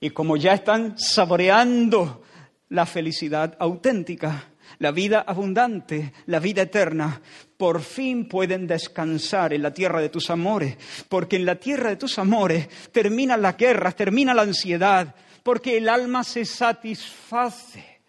Y 0.00 0.10
como 0.10 0.36
ya 0.36 0.52
están 0.52 0.96
saboreando 0.96 2.22
la 2.68 2.86
felicidad 2.86 3.56
auténtica, 3.58 4.44
la 4.78 4.92
vida 4.92 5.24
abundante, 5.26 6.12
la 6.26 6.38
vida 6.38 6.62
eterna, 6.62 7.20
por 7.58 7.82
fin 7.82 8.28
pueden 8.28 8.68
descansar 8.68 9.52
en 9.52 9.62
la 9.62 9.74
tierra 9.74 10.00
de 10.00 10.08
tus 10.08 10.30
amores, 10.30 10.76
porque 11.08 11.36
en 11.36 11.44
la 11.44 11.56
tierra 11.56 11.90
de 11.90 11.96
tus 11.96 12.18
amores 12.18 12.68
terminan 12.92 13.42
las 13.42 13.56
guerras, 13.56 13.96
termina 13.96 14.32
la 14.32 14.42
ansiedad, 14.42 15.14
porque 15.42 15.76
el 15.76 15.88
alma 15.88 16.22
se 16.22 16.44
satisface, 16.44 18.00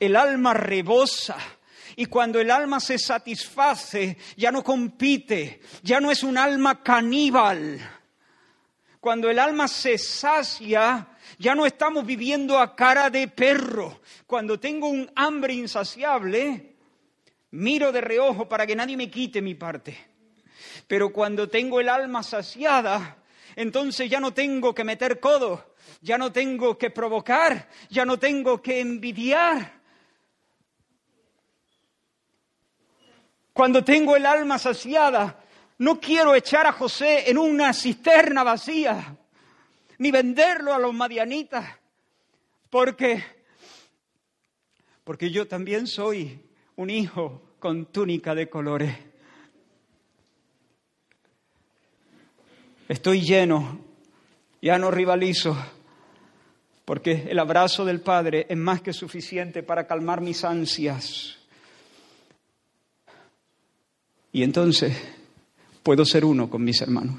el 0.00 0.16
alma 0.16 0.52
rebosa. 0.52 1.36
Y 1.94 2.06
cuando 2.06 2.40
el 2.40 2.50
alma 2.50 2.80
se 2.80 2.98
satisface, 2.98 4.18
ya 4.36 4.50
no 4.50 4.64
compite, 4.64 5.60
ya 5.82 6.00
no 6.00 6.10
es 6.10 6.24
un 6.24 6.36
alma 6.36 6.82
caníbal. 6.82 7.78
Cuando 9.00 9.30
el 9.30 9.38
alma 9.38 9.68
se 9.68 9.96
sacia, 9.96 11.08
ya 11.38 11.54
no 11.54 11.66
estamos 11.66 12.04
viviendo 12.04 12.58
a 12.58 12.74
cara 12.74 13.10
de 13.10 13.28
perro. 13.28 14.00
Cuando 14.26 14.58
tengo 14.58 14.88
un 14.88 15.08
hambre 15.14 15.54
insaciable, 15.54 16.67
miro 17.50 17.92
de 17.92 18.00
reojo 18.00 18.48
para 18.48 18.66
que 18.66 18.76
nadie 18.76 18.96
me 18.96 19.10
quite 19.10 19.40
mi 19.40 19.54
parte. 19.54 19.96
Pero 20.86 21.12
cuando 21.12 21.48
tengo 21.48 21.80
el 21.80 21.88
alma 21.88 22.22
saciada, 22.22 23.18
entonces 23.56 24.10
ya 24.10 24.20
no 24.20 24.32
tengo 24.32 24.74
que 24.74 24.84
meter 24.84 25.20
codo, 25.20 25.74
ya 26.00 26.18
no 26.18 26.32
tengo 26.32 26.78
que 26.78 26.90
provocar, 26.90 27.68
ya 27.90 28.04
no 28.04 28.18
tengo 28.18 28.62
que 28.62 28.80
envidiar. 28.80 29.80
Cuando 33.52 33.84
tengo 33.84 34.16
el 34.16 34.24
alma 34.24 34.58
saciada, 34.58 35.44
no 35.78 36.00
quiero 36.00 36.34
echar 36.34 36.66
a 36.66 36.72
José 36.72 37.30
en 37.30 37.38
una 37.38 37.72
cisterna 37.72 38.44
vacía 38.44 39.16
ni 39.98 40.10
venderlo 40.12 40.72
a 40.72 40.78
los 40.78 40.94
madianitas, 40.94 41.68
porque, 42.70 43.24
porque 45.04 45.30
yo 45.30 45.48
también 45.48 45.86
soy 45.86 46.47
un 46.78 46.90
hijo 46.90 47.42
con 47.58 47.86
túnica 47.86 48.36
de 48.36 48.48
colores. 48.48 48.96
Estoy 52.88 53.20
lleno, 53.20 53.80
ya 54.62 54.78
no 54.78 54.92
rivalizo, 54.92 55.56
porque 56.84 57.26
el 57.28 57.38
abrazo 57.40 57.84
del 57.84 58.00
Padre 58.00 58.46
es 58.48 58.56
más 58.56 58.80
que 58.80 58.92
suficiente 58.92 59.64
para 59.64 59.88
calmar 59.88 60.20
mis 60.20 60.44
ansias. 60.44 61.36
Y 64.30 64.44
entonces 64.44 64.96
puedo 65.82 66.04
ser 66.04 66.24
uno 66.24 66.48
con 66.48 66.62
mis 66.62 66.80
hermanos. 66.80 67.16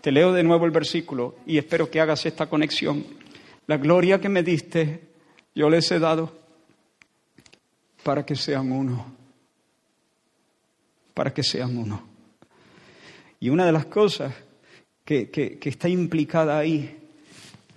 Te 0.00 0.10
leo 0.10 0.32
de 0.32 0.42
nuevo 0.42 0.66
el 0.66 0.72
versículo 0.72 1.36
y 1.46 1.56
espero 1.56 1.88
que 1.88 2.00
hagas 2.00 2.26
esta 2.26 2.50
conexión. 2.50 3.06
La 3.68 3.76
gloria 3.76 4.20
que 4.20 4.28
me 4.28 4.42
diste, 4.42 5.12
yo 5.54 5.70
les 5.70 5.88
he 5.92 6.00
dado 6.00 6.41
para 8.02 8.24
que 8.24 8.36
sean 8.36 8.72
uno. 8.72 9.06
Para 11.14 11.32
que 11.32 11.42
sean 11.42 11.76
uno. 11.76 12.02
Y 13.40 13.48
una 13.48 13.66
de 13.66 13.72
las 13.72 13.86
cosas 13.86 14.32
que, 15.04 15.58
está 15.62 15.88
implicada 15.88 16.58
ahí 16.58 16.98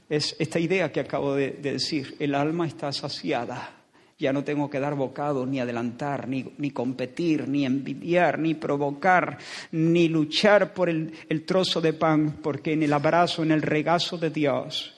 es 0.10 0.36
esta 0.40 0.60
idea 0.60 0.92
que 0.92 1.00
acabo 1.00 1.34
de 1.34 1.52
decir. 1.52 2.16
El 2.20 2.36
alma 2.36 2.68
está 2.68 2.92
saciada 2.92 3.72
ya 4.18 4.32
no 4.32 4.46
tengo 4.46 4.70
que 4.70 4.80
dar 4.80 4.96
bocado, 4.96 5.46
ni 5.46 5.60
adelantar, 5.60 6.28
ni, 6.30 6.54
ni 6.58 6.72
competir, 6.72 7.50
ni 7.50 7.66
envidiar, 7.66 8.40
ni 8.40 8.54
provocar, 8.54 9.38
ni 9.72 10.08
luchar 10.08 10.74
por 10.74 10.88
el, 10.88 11.14
el 11.28 11.46
trozo 11.46 11.82
de 11.82 11.92
pan, 11.92 12.40
porque 12.42 12.74
en 12.74 12.84
el 12.84 12.94
abrazo, 12.94 13.44
en 13.44 13.52
el 13.52 13.62
regazo 13.62 14.18
de 14.18 14.30
Dios, 14.30 14.94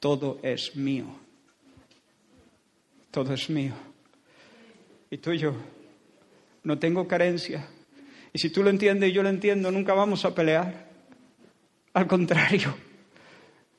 todo 0.00 0.38
es 0.42 0.74
mío. 0.74 1.04
Todo 3.10 3.34
es 3.34 3.50
mío. 3.50 3.91
Y 5.12 5.18
tú 5.18 5.30
y 5.32 5.38
yo 5.38 5.52
no 6.64 6.78
tengo 6.78 7.06
carencia. 7.06 7.68
Y 8.32 8.38
si 8.38 8.48
tú 8.48 8.62
lo 8.62 8.70
entiendes 8.70 9.10
y 9.10 9.12
yo 9.12 9.22
lo 9.22 9.28
entiendo, 9.28 9.70
nunca 9.70 9.92
vamos 9.92 10.24
a 10.24 10.34
pelear. 10.34 10.88
Al 11.92 12.06
contrario, 12.06 12.74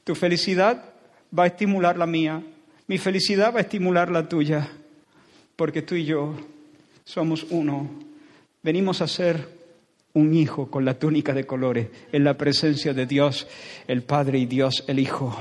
tu 0.03 0.13
felicidad 0.13 0.93
va 1.37 1.45
a 1.45 1.47
estimular 1.47 1.97
la 1.97 2.05
mía, 2.05 2.43
mi 2.85 2.99
felicidad 2.99 3.51
va 3.51 3.57
a 3.57 3.61
estimular 3.61 4.11
la 4.11 4.29
tuya 4.29 4.69
porque 5.55 5.81
tú 5.81 5.95
y 5.95 6.05
yo 6.05 6.35
somos 7.03 7.47
uno. 7.49 7.89
Venimos 8.61 9.01
a 9.01 9.07
ser 9.07 9.49
un 10.13 10.35
hijo 10.35 10.69
con 10.69 10.85
la 10.85 10.99
túnica 10.99 11.33
de 11.33 11.47
colores 11.47 11.87
en 12.11 12.23
la 12.23 12.37
presencia 12.37 12.93
de 12.93 13.07
Dios 13.07 13.47
el 13.87 14.03
Padre 14.03 14.37
y 14.37 14.45
Dios 14.45 14.83
el 14.85 14.99
Hijo. 14.99 15.35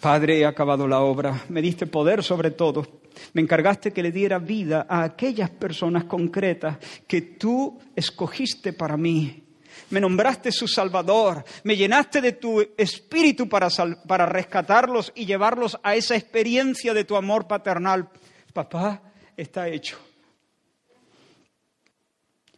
Padre, 0.00 0.38
he 0.38 0.46
acabado 0.46 0.88
la 0.88 1.00
obra, 1.00 1.44
me 1.50 1.60
diste 1.60 1.86
poder 1.86 2.22
sobre 2.22 2.52
todo, 2.52 2.97
me 3.32 3.42
encargaste 3.42 3.92
que 3.92 4.02
le 4.02 4.12
diera 4.12 4.38
vida 4.38 4.86
a 4.88 5.02
aquellas 5.02 5.50
personas 5.50 6.04
concretas 6.04 6.78
que 7.06 7.22
tú 7.22 7.78
escogiste 7.94 8.72
para 8.72 8.96
mí. 8.96 9.44
Me 9.90 10.00
nombraste 10.00 10.52
su 10.52 10.68
Salvador, 10.68 11.44
me 11.64 11.76
llenaste 11.76 12.20
de 12.20 12.32
tu 12.32 12.60
espíritu 12.76 13.48
para, 13.48 13.68
para 14.06 14.26
rescatarlos 14.26 15.12
y 15.14 15.24
llevarlos 15.24 15.78
a 15.82 15.94
esa 15.94 16.16
experiencia 16.16 16.92
de 16.92 17.04
tu 17.04 17.16
amor 17.16 17.46
paternal. 17.46 18.08
Papá, 18.52 19.00
está 19.36 19.68
hecho. 19.68 19.98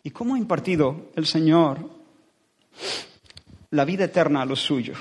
¿Y 0.03 0.11
cómo 0.11 0.35
ha 0.35 0.39
impartido 0.39 1.11
el 1.15 1.27
Señor 1.27 1.79
la 3.71 3.85
vida 3.85 4.05
eterna 4.05 4.43
a 4.43 4.47
los 4.47 4.61
suyos? 4.61 4.99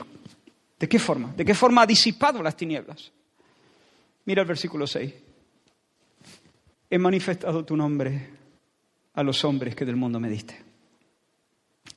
¿De 0.77 0.87
qué 0.87 0.99
forma? 0.99 1.33
¿De 1.35 1.45
qué 1.45 1.55
forma 1.55 1.81
ha 1.81 1.87
disipado 1.87 2.43
las 2.43 2.55
tinieblas? 2.55 3.11
Mira 4.25 4.41
el 4.41 4.47
versículo 4.47 4.85
6. 4.85 5.13
He 6.89 6.97
manifestado 6.97 7.63
tu 7.65 7.75
nombre 7.75 8.29
a 9.13 9.23
los 9.23 9.43
hombres 9.43 9.75
que 9.75 9.85
del 9.85 9.95
mundo 9.95 10.19
me 10.19 10.29
diste. 10.29 10.55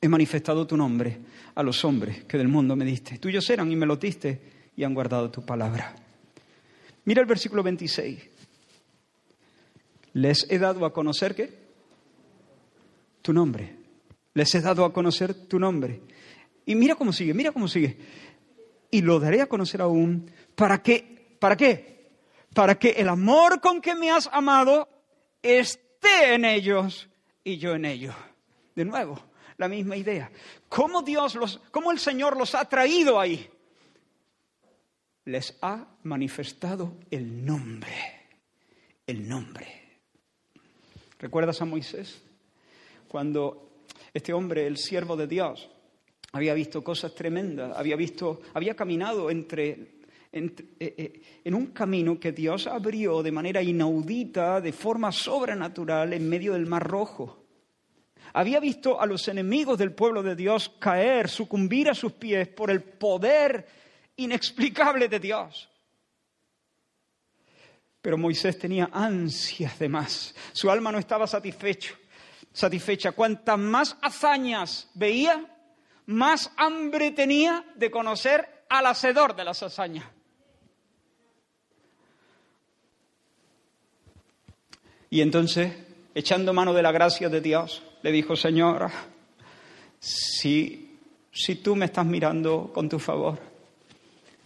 He 0.01 0.07
manifestado 0.07 0.67
tu 0.67 0.75
nombre 0.77 1.17
a 1.55 1.63
los 1.63 1.83
hombres 1.85 2.25
que 2.25 2.37
del 2.37 2.47
mundo 2.47 2.75
me 2.75 2.85
diste. 2.85 3.17
Tuyos 3.17 3.49
eran 3.49 3.71
y 3.71 3.75
me 3.75 3.85
lo 3.85 3.95
diste 3.95 4.41
y 4.75 4.83
han 4.83 4.93
guardado 4.93 5.31
tu 5.31 5.45
palabra. 5.45 5.95
Mira 7.05 7.21
el 7.21 7.27
versículo 7.27 7.63
26. 7.63 8.19
Les 10.13 10.45
he 10.49 10.59
dado 10.59 10.85
a 10.85 10.93
conocer 10.93 11.33
qué? 11.33 11.49
Tu 13.21 13.33
nombre. 13.33 13.75
Les 14.33 14.53
he 14.53 14.61
dado 14.61 14.85
a 14.85 14.93
conocer 14.93 15.33
tu 15.33 15.59
nombre. 15.59 16.01
Y 16.65 16.75
mira 16.75 16.95
cómo 16.95 17.11
sigue, 17.11 17.33
mira 17.33 17.51
cómo 17.51 17.67
sigue 17.67 17.97
y 18.93 19.01
lo 19.01 19.19
daré 19.19 19.41
a 19.41 19.47
conocer 19.47 19.81
aún. 19.81 20.29
¿Para 20.53 20.83
qué? 20.83 21.35
¿Para 21.39 21.57
qué? 21.57 21.92
Para 22.53 22.75
que 22.75 22.89
el 22.89 23.09
amor 23.09 23.59
con 23.61 23.81
que 23.81 23.95
me 23.95 24.11
has 24.11 24.29
amado 24.31 24.87
esté 25.41 26.33
en 26.33 26.45
ellos 26.45 27.09
y 27.43 27.57
yo 27.57 27.75
en 27.75 27.85
ellos. 27.85 28.15
De 28.75 28.85
nuevo, 28.85 29.19
la 29.57 29.67
misma 29.67 29.95
idea. 29.95 30.31
¿Cómo 30.69 31.01
Dios 31.01 31.35
los, 31.35 31.59
cómo 31.71 31.91
el 31.91 31.99
Señor 31.99 32.37
los 32.37 32.55
ha 32.55 32.65
traído 32.65 33.19
ahí? 33.19 33.49
Les 35.25 35.57
ha 35.61 35.85
manifestado 36.03 36.93
el 37.09 37.45
nombre. 37.45 38.27
El 39.05 39.27
nombre. 39.27 39.83
¿Recuerdas 41.19 41.61
a 41.61 41.65
Moisés? 41.65 42.21
Cuando 43.07 43.85
este 44.13 44.33
hombre, 44.33 44.67
el 44.67 44.77
siervo 44.77 45.15
de 45.15 45.27
Dios, 45.27 45.69
había 46.33 46.53
visto 46.53 46.83
cosas 46.83 47.13
tremendas, 47.13 47.77
había 47.77 47.95
visto, 47.95 48.41
había 48.53 48.75
caminado 48.75 49.29
entre, 49.29 49.92
eh, 50.35 50.55
eh, 50.79 51.21
en 51.43 51.53
un 51.53 51.67
camino 51.67 52.19
que 52.19 52.31
Dios 52.31 52.65
abrió 52.65 53.21
de 53.21 53.31
manera 53.31 53.61
inaudita, 53.61 54.59
de 54.61 54.73
forma 54.73 55.11
sobrenatural, 55.11 56.11
en 56.11 56.27
medio 56.27 56.53
del 56.53 56.65
Mar 56.65 56.87
Rojo. 56.87 57.45
Había 58.33 58.59
visto 58.59 58.99
a 58.99 59.05
los 59.05 59.27
enemigos 59.27 59.77
del 59.77 59.93
pueblo 59.93 60.23
de 60.23 60.35
Dios 60.35 60.71
caer, 60.79 61.29
sucumbir 61.29 61.87
a 61.87 61.93
sus 61.93 62.13
pies 62.13 62.47
por 62.47 62.71
el 62.71 62.81
poder 62.81 63.67
inexplicable 64.15 65.07
de 65.07 65.19
Dios. 65.19 65.69
Pero 68.01 68.17
Moisés 68.17 68.57
tenía 68.57 68.89
ansias 68.91 69.77
de 69.77 69.87
más. 69.87 70.33
Su 70.51 70.71
alma 70.71 70.91
no 70.91 70.97
estaba 70.97 71.27
satisfecho, 71.27 71.95
satisfecha. 72.51 73.11
Cuantas 73.11 73.59
más 73.59 73.95
hazañas 74.01 74.89
veía, 74.95 75.45
más 76.07 76.51
hambre 76.57 77.11
tenía 77.11 77.63
de 77.75 77.91
conocer 77.91 78.65
al 78.67 78.87
hacedor 78.87 79.35
de 79.35 79.43
las 79.43 79.61
hazañas. 79.61 80.05
Y 85.13 85.21
entonces, 85.21 85.71
echando 86.15 86.53
mano 86.53 86.73
de 86.73 86.81
la 86.81 86.91
gracia 86.91 87.29
de 87.29 87.39
Dios, 87.39 87.83
le 88.01 88.11
dijo, 88.11 88.35
Señora, 88.35 88.91
si, 89.99 90.97
si 91.31 91.57
tú 91.57 91.75
me 91.75 91.85
estás 91.85 92.07
mirando 92.07 92.71
con 92.73 92.89
tu 92.89 92.97
favor, 92.97 93.37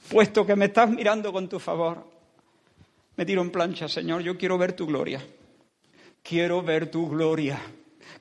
puesto 0.09 0.45
que 0.45 0.57
me 0.57 0.65
estás 0.65 0.89
mirando 0.89 1.31
con 1.31 1.47
tu 1.47 1.57
favor, 1.57 2.05
me 3.15 3.25
tiro 3.25 3.43
en 3.43 3.49
plancha, 3.49 3.87
Señor, 3.87 4.23
yo 4.23 4.37
quiero 4.37 4.57
ver 4.57 4.73
tu 4.73 4.85
gloria. 4.87 5.25
Quiero 6.21 6.61
ver 6.61 6.91
tu 6.91 7.07
gloria. 7.07 7.61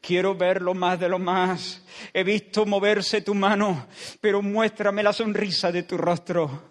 Quiero 0.01 0.37
ver 0.37 0.63
lo 0.63 0.73
más 0.73 1.01
de 1.01 1.09
lo 1.09 1.19
más. 1.19 1.83
He 2.15 2.23
visto 2.23 2.65
moverse 2.65 3.23
tu 3.23 3.35
mano, 3.35 3.89
pero 4.21 4.41
muéstrame 4.41 5.03
la 5.03 5.13
sonrisa 5.13 5.73
de 5.73 5.83
tu 5.83 5.97
rostro. 5.97 6.63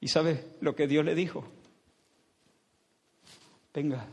¿Y 0.00 0.08
sabes 0.08 0.44
lo 0.60 0.74
que 0.74 0.88
Dios 0.88 1.04
le 1.04 1.14
dijo? 1.14 1.61
Venga. 3.74 4.06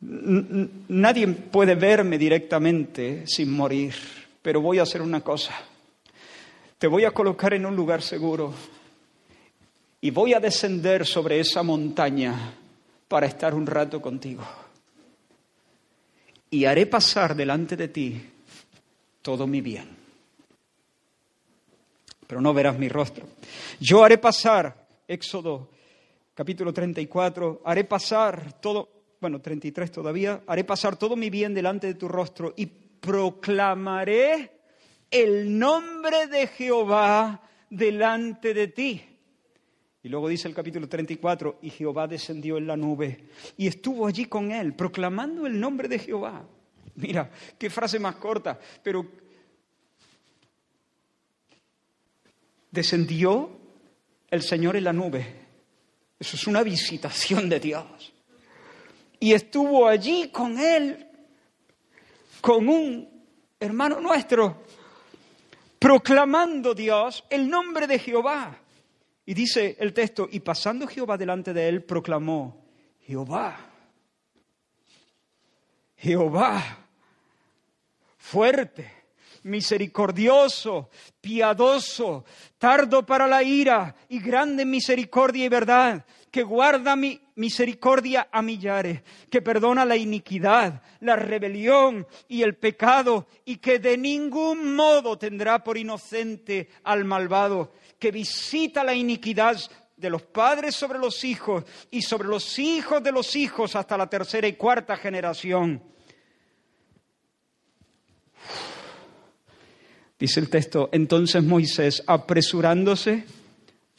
Nadie 0.00 1.26
puede 1.26 1.74
verme 1.74 2.16
directamente 2.16 3.26
sin 3.26 3.50
morir, 3.50 3.94
pero 4.40 4.60
voy 4.60 4.78
a 4.78 4.82
hacer 4.82 5.02
una 5.02 5.20
cosa. 5.20 5.54
Te 6.78 6.86
voy 6.86 7.04
a 7.04 7.10
colocar 7.10 7.52
en 7.54 7.66
un 7.66 7.74
lugar 7.74 8.00
seguro 8.00 8.54
y 10.00 10.10
voy 10.10 10.32
a 10.32 10.40
descender 10.40 11.04
sobre 11.04 11.40
esa 11.40 11.62
montaña 11.62 12.54
para 13.08 13.26
estar 13.26 13.54
un 13.54 13.66
rato 13.66 14.00
contigo. 14.00 14.44
Y 16.50 16.64
haré 16.64 16.86
pasar 16.86 17.34
delante 17.34 17.76
de 17.76 17.88
ti 17.88 18.22
todo 19.20 19.46
mi 19.46 19.60
bien. 19.60 19.88
Pero 22.26 22.40
no 22.40 22.54
verás 22.54 22.78
mi 22.78 22.88
rostro. 22.88 23.26
Yo 23.80 24.04
haré 24.04 24.16
pasar, 24.16 24.86
Éxodo 25.08 25.68
capítulo 26.38 26.72
34, 26.72 27.62
haré 27.64 27.82
pasar 27.82 28.60
todo, 28.60 29.16
bueno, 29.20 29.40
33 29.40 29.90
todavía, 29.90 30.44
haré 30.46 30.62
pasar 30.62 30.96
todo 30.96 31.16
mi 31.16 31.30
bien 31.30 31.52
delante 31.52 31.88
de 31.88 31.94
tu 31.94 32.06
rostro 32.06 32.54
y 32.56 32.66
proclamaré 32.66 34.52
el 35.10 35.58
nombre 35.58 36.28
de 36.28 36.46
Jehová 36.46 37.42
delante 37.68 38.54
de 38.54 38.68
ti. 38.68 39.02
Y 40.00 40.08
luego 40.08 40.28
dice 40.28 40.46
el 40.46 40.54
capítulo 40.54 40.88
34, 40.88 41.58
y 41.60 41.70
Jehová 41.70 42.06
descendió 42.06 42.56
en 42.56 42.68
la 42.68 42.76
nube 42.76 43.24
y 43.56 43.66
estuvo 43.66 44.06
allí 44.06 44.26
con 44.26 44.52
él, 44.52 44.74
proclamando 44.74 45.44
el 45.44 45.58
nombre 45.58 45.88
de 45.88 45.98
Jehová. 45.98 46.46
Mira, 46.94 47.28
qué 47.58 47.68
frase 47.68 47.98
más 47.98 48.14
corta, 48.14 48.60
pero 48.84 49.04
descendió 52.70 53.58
el 54.30 54.42
Señor 54.42 54.76
en 54.76 54.84
la 54.84 54.92
nube. 54.92 55.47
Eso 56.18 56.36
es 56.36 56.46
una 56.46 56.62
visitación 56.62 57.48
de 57.48 57.60
Dios. 57.60 58.12
Y 59.20 59.32
estuvo 59.32 59.86
allí 59.86 60.28
con 60.28 60.58
él, 60.58 61.06
con 62.40 62.68
un 62.68 63.08
hermano 63.58 64.00
nuestro, 64.00 64.64
proclamando 65.78 66.74
Dios 66.74 67.24
el 67.30 67.48
nombre 67.48 67.86
de 67.86 67.98
Jehová. 67.98 68.58
Y 69.26 69.34
dice 69.34 69.76
el 69.78 69.92
texto, 69.92 70.28
y 70.30 70.40
pasando 70.40 70.86
Jehová 70.86 71.16
delante 71.16 71.52
de 71.52 71.68
él, 71.68 71.84
proclamó, 71.84 72.64
Jehová, 73.00 73.58
Jehová, 75.96 76.86
fuerte, 78.16 78.97
misericordioso, 79.42 80.90
piadoso, 81.20 82.24
tardo 82.58 83.04
para 83.04 83.26
la 83.26 83.42
ira 83.42 83.94
y 84.08 84.20
grande 84.20 84.64
misericordia 84.64 85.44
y 85.44 85.48
verdad, 85.48 86.04
que 86.30 86.42
guarda 86.42 86.96
mi 86.96 87.20
misericordia 87.36 88.28
a 88.30 88.42
millares, 88.42 89.02
que 89.30 89.40
perdona 89.40 89.84
la 89.84 89.96
iniquidad, 89.96 90.82
la 91.00 91.16
rebelión 91.16 92.06
y 92.28 92.42
el 92.42 92.56
pecado, 92.56 93.26
y 93.44 93.56
que 93.56 93.78
de 93.78 93.96
ningún 93.96 94.74
modo 94.74 95.18
tendrá 95.18 95.62
por 95.62 95.78
inocente 95.78 96.68
al 96.84 97.04
malvado, 97.04 97.72
que 97.98 98.10
visita 98.10 98.84
la 98.84 98.94
iniquidad 98.94 99.58
de 99.96 100.10
los 100.10 100.22
padres 100.22 100.76
sobre 100.76 100.98
los 100.98 101.24
hijos 101.24 101.64
y 101.90 102.02
sobre 102.02 102.28
los 102.28 102.58
hijos 102.58 103.02
de 103.02 103.12
los 103.12 103.34
hijos 103.34 103.74
hasta 103.74 103.96
la 103.96 104.08
tercera 104.08 104.46
y 104.46 104.52
cuarta 104.54 104.96
generación. 104.96 105.82
Dice 110.18 110.40
el 110.40 110.50
texto, 110.50 110.88
entonces 110.92 111.44
Moisés, 111.44 112.02
apresurándose, 112.06 113.24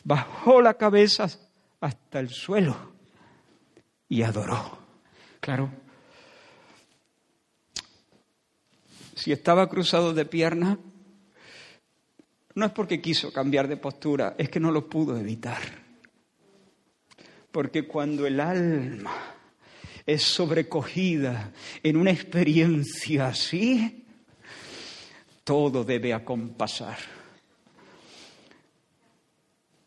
bajó 0.03 0.61
la 0.61 0.73
cabeza 0.73 1.29
hasta 1.79 2.19
el 2.19 2.29
suelo 2.29 2.75
y 4.09 4.23
adoró. 4.23 4.77
Claro, 5.39 5.71
si 9.15 9.31
estaba 9.31 9.69
cruzado 9.69 10.13
de 10.13 10.25
pierna, 10.25 10.79
no 12.55 12.65
es 12.65 12.71
porque 12.71 13.01
quiso 13.01 13.31
cambiar 13.31 13.67
de 13.67 13.77
postura, 13.77 14.35
es 14.37 14.49
que 14.49 14.59
no 14.59 14.71
lo 14.71 14.89
pudo 14.89 15.17
evitar. 15.17 15.61
Porque 17.51 17.87
cuando 17.87 18.27
el 18.27 18.39
alma 18.39 19.35
es 20.05 20.23
sobrecogida 20.23 21.51
en 21.83 21.97
una 21.97 22.11
experiencia 22.11 23.27
así, 23.27 24.05
todo 25.49 25.83
debe 25.83 26.13
acompasar. 26.13 26.99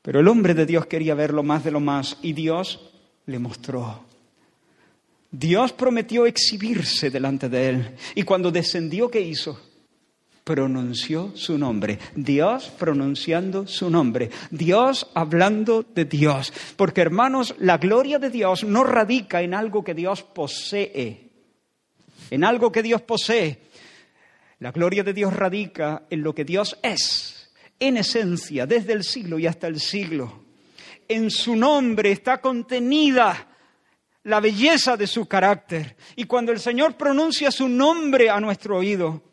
Pero 0.02 0.18
el 0.18 0.26
hombre 0.26 0.54
de 0.54 0.66
Dios 0.66 0.86
quería 0.86 1.14
ver 1.14 1.32
lo 1.32 1.44
más 1.44 1.62
de 1.62 1.70
lo 1.70 1.78
más 1.78 2.18
y 2.20 2.32
Dios 2.32 2.90
le 3.26 3.38
mostró. 3.38 4.04
Dios 5.30 5.72
prometió 5.72 6.26
exhibirse 6.26 7.10
delante 7.10 7.48
de 7.48 7.68
él. 7.68 7.96
Y 8.16 8.24
cuando 8.24 8.50
descendió, 8.50 9.08
¿qué 9.08 9.20
hizo? 9.20 9.60
Pronunció 10.42 11.30
su 11.36 11.56
nombre. 11.56 12.00
Dios 12.16 12.72
pronunciando 12.76 13.68
su 13.68 13.88
nombre. 13.88 14.30
Dios 14.50 15.06
hablando 15.14 15.84
de 15.84 16.06
Dios. 16.06 16.52
Porque 16.74 17.02
hermanos, 17.02 17.54
la 17.60 17.78
gloria 17.78 18.18
de 18.18 18.30
Dios 18.30 18.64
no 18.64 18.82
radica 18.82 19.42
en 19.42 19.54
algo 19.54 19.84
que 19.84 19.94
Dios 19.94 20.24
posee. 20.24 21.30
En 22.30 22.42
algo 22.42 22.72
que 22.72 22.82
Dios 22.82 23.00
posee. 23.02 23.70
La 24.62 24.70
gloria 24.70 25.02
de 25.02 25.12
Dios 25.12 25.34
radica 25.34 26.04
en 26.08 26.22
lo 26.22 26.32
que 26.32 26.44
Dios 26.44 26.78
es. 26.84 27.50
En 27.80 27.96
esencia, 27.96 28.64
desde 28.64 28.92
el 28.92 29.02
siglo 29.02 29.36
y 29.40 29.48
hasta 29.48 29.66
el 29.66 29.80
siglo. 29.80 30.44
En 31.08 31.32
su 31.32 31.56
nombre 31.56 32.12
está 32.12 32.40
contenida 32.40 33.48
la 34.22 34.38
belleza 34.38 34.96
de 34.96 35.08
su 35.08 35.26
carácter. 35.26 35.96
Y 36.14 36.26
cuando 36.26 36.52
el 36.52 36.60
Señor 36.60 36.96
pronuncia 36.96 37.50
su 37.50 37.68
nombre 37.68 38.30
a 38.30 38.38
nuestro 38.38 38.78
oído, 38.78 39.32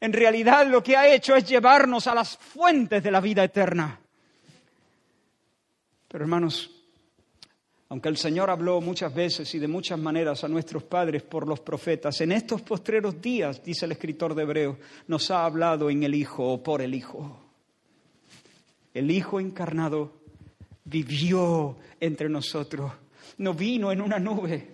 en 0.00 0.14
realidad 0.14 0.66
lo 0.66 0.82
que 0.82 0.96
ha 0.96 1.12
hecho 1.12 1.36
es 1.36 1.46
llevarnos 1.46 2.06
a 2.06 2.14
las 2.14 2.38
fuentes 2.38 3.02
de 3.02 3.10
la 3.10 3.20
vida 3.20 3.44
eterna. 3.44 4.00
Pero 6.08 6.24
hermanos, 6.24 6.79
aunque 7.90 8.08
el 8.08 8.16
Señor 8.16 8.48
habló 8.48 8.80
muchas 8.80 9.14
veces 9.14 9.54
y 9.54 9.58
de 9.58 9.68
muchas 9.68 9.98
maneras 9.98 10.42
a 10.42 10.48
nuestros 10.48 10.82
padres 10.82 11.22
por 11.22 11.46
los 11.46 11.60
profetas, 11.60 12.20
en 12.22 12.32
estos 12.32 12.62
postreros 12.62 13.20
días, 13.20 13.62
dice 13.62 13.84
el 13.84 13.92
escritor 13.92 14.34
de 14.34 14.42
Hebreo, 14.42 14.78
nos 15.06 15.30
ha 15.30 15.44
hablado 15.44 15.90
en 15.90 16.02
el 16.02 16.14
Hijo 16.14 16.52
o 16.52 16.62
por 16.62 16.80
el 16.80 16.94
Hijo. 16.94 17.38
El 18.94 19.10
Hijo 19.10 19.38
encarnado 19.38 20.14
vivió 20.84 21.76
entre 22.00 22.28
nosotros 22.28 22.90
no 23.40 23.54
vino 23.54 23.90
en 23.90 24.02
una 24.02 24.18
nube, 24.18 24.68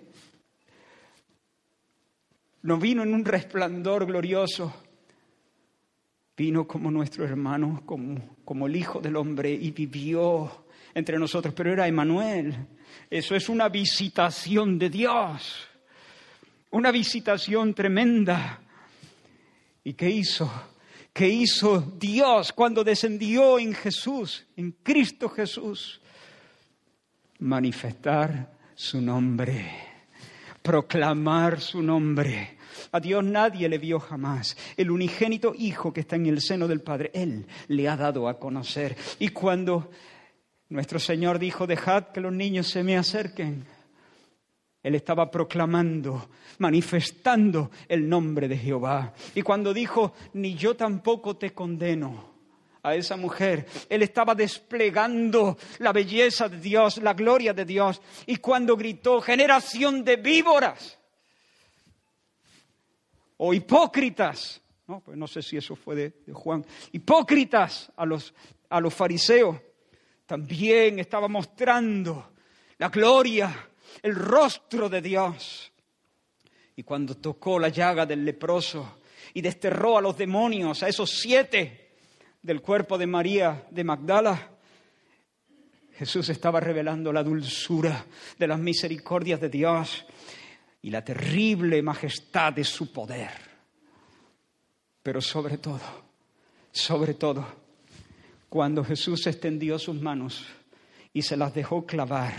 no 2.63 2.77
vino 2.77 3.03
en 3.03 3.13
un 3.13 3.23
resplandor 3.23 4.05
glorioso, 4.05 4.73
vino 6.35 6.67
como 6.67 6.91
nuestro 6.91 7.23
hermano, 7.23 7.83
como, 7.85 8.37
como 8.43 8.67
el 8.67 8.75
Hijo 8.75 8.99
del 8.99 9.15
Hombre 9.15 9.51
y 9.51 9.71
vivió 9.71 10.65
entre 10.93 11.17
nosotros, 11.17 11.53
pero 11.53 11.71
era 11.71 11.87
Emanuel. 11.87 12.67
Eso 13.09 13.35
es 13.35 13.49
una 13.49 13.69
visitación 13.69 14.77
de 14.77 14.89
Dios, 14.89 15.67
una 16.71 16.91
visitación 16.91 17.73
tremenda. 17.73 18.59
¿Y 19.83 19.93
qué 19.93 20.09
hizo? 20.09 20.51
¿Qué 21.13 21.27
hizo 21.27 21.79
Dios 21.97 22.53
cuando 22.53 22.83
descendió 22.83 23.57
en 23.57 23.73
Jesús, 23.73 24.45
en 24.55 24.71
Cristo 24.83 25.29
Jesús? 25.29 25.99
Manifestar 27.39 28.51
su 28.75 29.01
nombre, 29.01 29.67
proclamar 30.61 31.59
su 31.59 31.81
nombre. 31.81 32.57
A 32.91 32.99
Dios 32.99 33.23
nadie 33.23 33.67
le 33.67 33.79
vio 33.79 33.99
jamás. 33.99 34.55
El 34.77 34.91
unigénito 34.91 35.53
Hijo 35.57 35.91
que 35.91 36.01
está 36.01 36.17
en 36.17 36.27
el 36.27 36.39
seno 36.39 36.67
del 36.67 36.81
Padre, 36.81 37.09
Él 37.15 37.47
le 37.67 37.89
ha 37.89 37.97
dado 37.97 38.27
a 38.27 38.37
conocer. 38.37 38.95
Y 39.17 39.29
cuando 39.29 39.89
nuestro 40.69 40.99
Señor 40.99 41.39
dijo, 41.39 41.67
dejad 41.67 42.07
que 42.09 42.21
los 42.21 42.33
niños 42.33 42.67
se 42.67 42.83
me 42.83 42.97
acerquen, 42.97 43.65
Él 44.83 44.95
estaba 44.95 45.29
proclamando, 45.31 46.29
manifestando 46.59 47.71
el 47.87 48.07
nombre 48.07 48.47
de 48.47 48.57
Jehová. 48.57 49.13
Y 49.35 49.41
cuando 49.41 49.73
dijo, 49.73 50.13
ni 50.33 50.55
yo 50.55 50.75
tampoco 50.75 51.37
te 51.37 51.53
condeno, 51.53 52.37
a 52.87 52.95
esa 52.95 53.17
mujer. 53.17 53.67
Él 53.89 54.01
estaba 54.01 54.33
desplegando 54.33 55.57
la 55.79 55.91
belleza 55.91 56.47
de 56.47 56.59
Dios, 56.59 56.97
la 56.97 57.13
gloria 57.13 57.53
de 57.53 57.65
Dios. 57.65 58.01
Y 58.25 58.37
cuando 58.37 58.77
gritó, 58.77 59.19
generación 59.21 60.03
de 60.03 60.15
víboras 60.15 60.97
o 63.37 63.53
hipócritas, 63.53 64.61
no, 64.87 65.01
pues 65.01 65.17
no 65.17 65.27
sé 65.27 65.41
si 65.41 65.57
eso 65.57 65.75
fue 65.75 65.95
de, 65.95 66.33
Juan, 66.33 66.65
hipócritas 66.93 67.91
a 67.95 68.05
los, 68.05 68.33
a 68.69 68.79
los 68.79 68.93
fariseos, 68.93 69.57
también 70.27 70.99
estaba 70.99 71.27
mostrando 71.27 72.33
la 72.77 72.89
gloria, 72.89 73.69
el 74.03 74.13
rostro 74.13 74.87
de 74.89 75.01
Dios. 75.01 75.71
Y 76.75 76.83
cuando 76.83 77.17
tocó 77.17 77.57
la 77.57 77.69
llaga 77.69 78.05
del 78.05 78.23
leproso 78.23 78.99
y 79.33 79.41
desterró 79.41 79.97
a 79.97 80.01
los 80.01 80.15
demonios, 80.15 80.83
a 80.83 80.87
esos 80.87 81.09
siete, 81.09 81.87
del 82.41 82.61
cuerpo 82.61 82.97
de 82.97 83.07
María 83.07 83.65
de 83.71 83.83
Magdala, 83.83 84.51
Jesús 85.97 86.29
estaba 86.29 86.59
revelando 86.59 87.11
la 87.11 87.23
dulzura 87.23 88.05
de 88.37 88.47
las 88.47 88.59
misericordias 88.59 89.41
de 89.41 89.49
Dios 89.49 90.05
y 90.81 90.91
la 90.91 91.03
terrible 91.03 91.81
majestad 91.81 92.53
de 92.53 92.63
su 92.63 92.91
poder. 92.93 93.31
Pero 95.01 95.19
sobre 95.19 95.57
todo, 95.57 95.81
sobre 96.71 97.15
todo, 97.15 97.66
cuando 98.49 98.83
Jesús 98.83 99.27
extendió 99.27 99.77
sus 99.77 100.01
manos 100.01 100.45
y 101.13 101.21
se 101.21 101.35
las 101.35 101.53
dejó 101.53 101.85
clavar, 101.85 102.33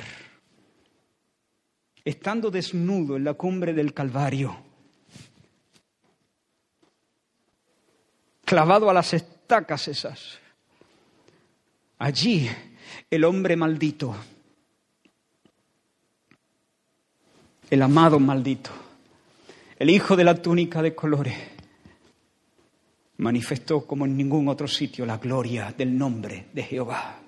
estando 2.05 2.51
desnudo 2.51 3.17
en 3.17 3.25
la 3.25 3.35
cumbre 3.35 3.75
del 3.75 3.93
Calvario, 3.93 4.57
clavado 8.45 8.89
a 8.89 8.95
las 8.95 9.13
estacas 9.13 9.89
esas. 9.89 10.39
Allí 11.99 12.49
el 13.11 13.25
hombre 13.25 13.57
maldito, 13.57 14.15
el 17.69 17.83
amado 17.83 18.19
maldito, 18.19 18.71
el 19.79 19.91
hijo 19.91 20.17
de 20.17 20.25
la 20.25 20.41
túnica 20.41 20.81
de 20.81 20.95
colores, 20.95 21.37
manifestó 23.19 23.87
como 23.87 24.05
en 24.05 24.17
ningún 24.17 24.49
otro 24.49 24.67
sitio 24.67 25.05
la 25.05 25.19
gloria 25.19 25.75
del 25.77 25.97
nombre 25.97 26.47
de 26.53 26.63
Jehová. 26.63 27.19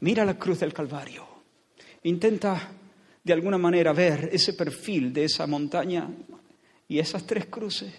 Mira 0.00 0.24
la 0.24 0.38
cruz 0.38 0.60
del 0.60 0.72
Calvario. 0.72 1.26
Intenta 2.04 2.70
de 3.22 3.32
alguna 3.32 3.58
manera 3.58 3.92
ver 3.92 4.30
ese 4.32 4.54
perfil 4.54 5.12
de 5.12 5.24
esa 5.24 5.46
montaña 5.46 6.08
y 6.88 6.98
esas 6.98 7.24
tres 7.26 7.46
cruces. 7.46 7.92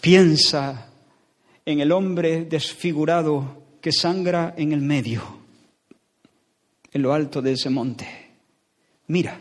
Piensa 0.00 0.90
en 1.64 1.80
el 1.80 1.92
hombre 1.92 2.44
desfigurado 2.44 3.62
que 3.80 3.92
sangra 3.92 4.54
en 4.56 4.72
el 4.72 4.80
medio, 4.80 5.22
en 6.92 7.02
lo 7.02 7.12
alto 7.12 7.40
de 7.40 7.52
ese 7.52 7.70
monte. 7.70 8.06
Mira, 9.06 9.38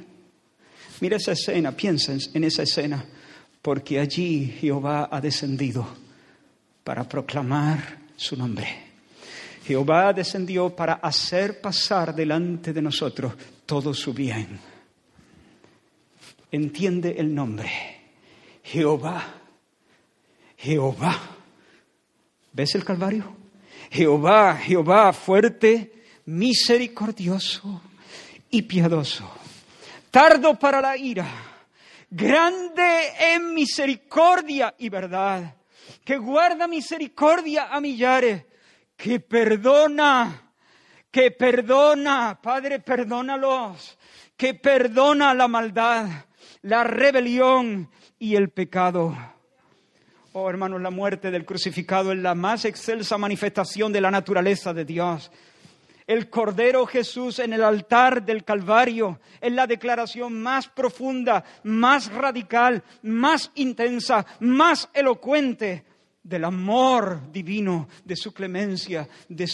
mira 1.03 1.17
esa 1.17 1.33
escena, 1.33 1.73
piensa 1.73 2.13
en 2.33 2.43
esa 2.45 2.63
escena, 2.63 3.05
porque 3.61 3.99
allí 3.99 4.55
Jehová 4.61 5.09
ha 5.11 5.19
descendido 5.19 5.85
para 6.81 7.03
proclamar 7.03 7.99
su 8.15 8.37
nombre. 8.37 8.67
Jehová 9.65 10.13
descendió 10.13 10.73
para 10.73 10.93
hacer 10.93 11.59
pasar 11.59 12.15
delante 12.15 12.71
de 12.71 12.81
nosotros 12.81 13.33
todo 13.65 13.93
su 13.93 14.13
bien. 14.13 14.57
Entiende 16.49 17.15
el 17.17 17.35
nombre. 17.35 17.69
Jehová 18.63 19.41
Jehová. 20.63 21.19
¿Ves 22.53 22.75
el 22.75 22.85
Calvario? 22.85 23.35
Jehová, 23.91 24.55
Jehová, 24.55 25.11
fuerte, 25.11 26.05
misericordioso 26.25 27.81
y 28.49 28.61
piadoso, 28.61 29.29
tardo 30.13 30.53
para 30.59 30.79
la 30.79 30.95
ira, 30.95 31.25
grande 32.07 33.13
en 33.33 33.51
misericordia 33.51 34.75
y 34.77 34.89
verdad, 34.89 35.55
que 36.05 36.17
guarda 36.17 36.67
misericordia 36.67 37.69
a 37.71 37.81
millares, 37.81 38.45
que 38.95 39.19
perdona, 39.19 40.51
que 41.09 41.31
perdona, 41.31 42.39
Padre, 42.39 42.79
perdónalos, 42.79 43.97
que 44.37 44.53
perdona 44.53 45.33
la 45.33 45.47
maldad, 45.47 46.05
la 46.61 46.83
rebelión 46.83 47.89
y 48.19 48.35
el 48.35 48.51
pecado 48.51 49.17
Oh, 50.35 50.49
hermanos, 50.49 50.81
la 50.81 50.89
muerte 50.89 51.29
del 51.29 51.45
crucificado 51.45 52.11
es 52.11 52.17
la 52.17 52.33
más 52.33 52.65
excelsa 52.65 53.19
manifestación 53.19 53.93
de 53.93 54.01
la 54.01 54.09
naturaleza 54.09 54.73
de 54.73 54.83
Dios. 54.83 55.31
El 56.05 56.29
Cordero 56.29 56.85
Jesús 56.85 57.39
en 57.39 57.53
el 57.53 57.63
altar 57.63 58.25
del 58.25 58.43
Calvario 58.43 59.19
es 59.39 59.51
la 59.51 59.67
declaración 59.67 60.41
más 60.41 60.67
profunda, 60.67 61.43
más 61.63 62.11
radical, 62.11 62.83
más 63.03 63.51
intensa, 63.55 64.25
más 64.39 64.89
elocuente 64.93 65.85
del 66.23 66.45
amor 66.45 67.31
divino, 67.31 67.87
de 68.05 68.15
su 68.15 68.33
clemencia, 68.33 69.07
de, 69.27 69.49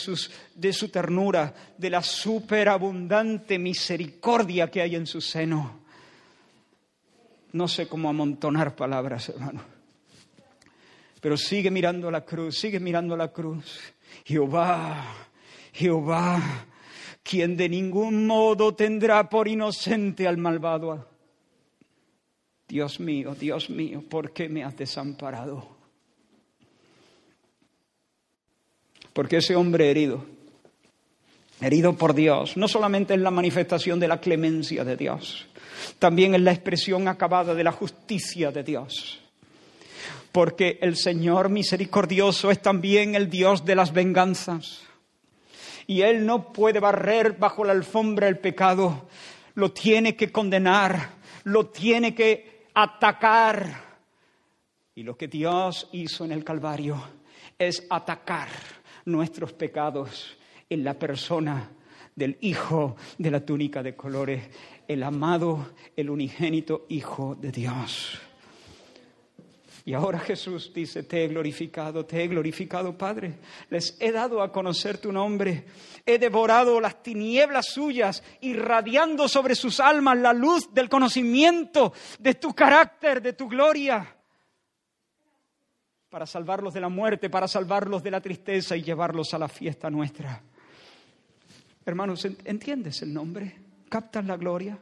de 0.55 0.73
su 0.73 0.89
ternura, 0.89 1.53
de 1.77 1.89
la 1.89 2.03
superabundante 2.03 3.57
misericordia 3.57 4.69
que 4.69 4.81
hay 4.81 4.95
en 4.95 5.07
su 5.07 5.19
seno. 5.19 5.79
No 7.51 7.67
sé 7.67 7.87
cómo 7.87 8.09
amontonar 8.09 8.75
palabras, 8.75 9.29
hermanos 9.29 9.63
Pero 11.19 11.35
sigue 11.35 11.71
mirando 11.71 12.11
la 12.11 12.23
cruz, 12.23 12.59
sigue 12.59 12.79
mirando 12.79 13.17
la 13.17 13.29
cruz. 13.29 13.79
Jehová, 14.23 15.28
Jehová, 15.74 16.65
quien 17.24 17.55
de 17.55 17.70
ningún 17.70 18.26
modo 18.26 18.74
tendrá 18.74 19.30
por 19.30 19.47
inocente 19.47 20.28
al 20.28 20.38
malvado. 20.38 21.07
Dios 22.67 22.99
mío, 22.99 23.36
Dios 23.39 23.70
mío, 23.70 24.03
¿por 24.07 24.32
qué 24.32 24.47
me 24.47 24.63
has 24.63 24.78
desamparado? 24.78 25.67
Porque 29.13 29.38
ese 29.38 29.55
hombre 29.55 29.89
herido, 29.89 30.24
herido 31.61 31.93
por 31.93 32.13
Dios, 32.13 32.55
no 32.57 32.67
solamente 32.67 33.15
es 33.15 33.20
la 33.20 33.32
manifestación 33.32 33.99
de 33.99 34.07
la 34.07 34.22
clemencia 34.22 34.86
de 34.86 34.95
Dios, 34.95 35.47
también 35.97 36.36
es 36.36 36.41
la 36.41 36.51
expresión 36.51 37.07
acabada 37.07 37.53
de 37.55 37.63
la 37.63 37.72
justicia 37.72 38.51
de 38.51 38.63
Dios. 38.63 39.20
Porque 40.32 40.78
el 40.82 40.95
Señor 40.95 41.49
misericordioso 41.49 42.51
es 42.51 42.61
también 42.61 43.15
el 43.15 43.30
Dios 43.30 43.65
de 43.65 43.76
las 43.76 43.91
venganzas. 43.93 44.88
Y 45.89 46.03
Él 46.03 46.23
no 46.23 46.53
puede 46.53 46.79
barrer 46.79 47.35
bajo 47.39 47.65
la 47.65 47.71
alfombra 47.71 48.27
el 48.27 48.37
pecado, 48.37 49.07
lo 49.55 49.71
tiene 49.71 50.15
que 50.15 50.31
condenar, 50.31 51.13
lo 51.45 51.65
tiene 51.69 52.13
que 52.13 52.67
atacar. 52.75 53.65
Y 54.93 55.01
lo 55.01 55.17
que 55.17 55.27
Dios 55.27 55.89
hizo 55.91 56.25
en 56.25 56.31
el 56.31 56.43
Calvario 56.43 57.01
es 57.57 57.87
atacar 57.89 58.49
nuestros 59.05 59.53
pecados 59.53 60.37
en 60.69 60.83
la 60.83 60.93
persona 60.93 61.71
del 62.15 62.37
Hijo 62.41 62.95
de 63.17 63.31
la 63.31 63.43
túnica 63.43 63.81
de 63.81 63.95
colores, 63.95 64.47
el 64.87 65.01
amado, 65.01 65.73
el 65.95 66.11
unigénito 66.11 66.85
Hijo 66.89 67.33
de 67.33 67.51
Dios. 67.51 68.28
Y 69.89 69.95
ahora 69.95 70.19
Jesús 70.19 70.71
dice, 70.71 71.01
te 71.01 71.25
he 71.25 71.27
glorificado, 71.29 72.05
te 72.05 72.23
he 72.23 72.27
glorificado, 72.27 72.95
Padre. 72.95 73.39
Les 73.71 73.97
he 73.99 74.11
dado 74.11 74.43
a 74.43 74.51
conocer 74.51 74.99
tu 74.99 75.11
nombre. 75.11 75.65
He 76.05 76.19
devorado 76.19 76.79
las 76.79 77.01
tinieblas 77.01 77.69
suyas, 77.73 78.21
irradiando 78.41 79.27
sobre 79.27 79.55
sus 79.55 79.79
almas 79.79 80.19
la 80.19 80.31
luz 80.31 80.71
del 80.75 80.89
conocimiento 80.89 81.91
de 82.19 82.35
tu 82.35 82.53
carácter, 82.53 83.19
de 83.19 83.33
tu 83.33 83.47
gloria, 83.49 84.15
para 86.11 86.27
salvarlos 86.27 86.75
de 86.75 86.81
la 86.81 86.89
muerte, 86.89 87.31
para 87.31 87.47
salvarlos 87.47 88.03
de 88.03 88.11
la 88.11 88.21
tristeza 88.21 88.77
y 88.77 88.83
llevarlos 88.83 89.33
a 89.33 89.39
la 89.39 89.47
fiesta 89.47 89.89
nuestra. 89.89 90.43
Hermanos, 91.83 92.25
¿entiendes 92.45 93.01
el 93.01 93.11
nombre? 93.11 93.55
¿Captas 93.89 94.23
la 94.23 94.37
gloria? 94.37 94.77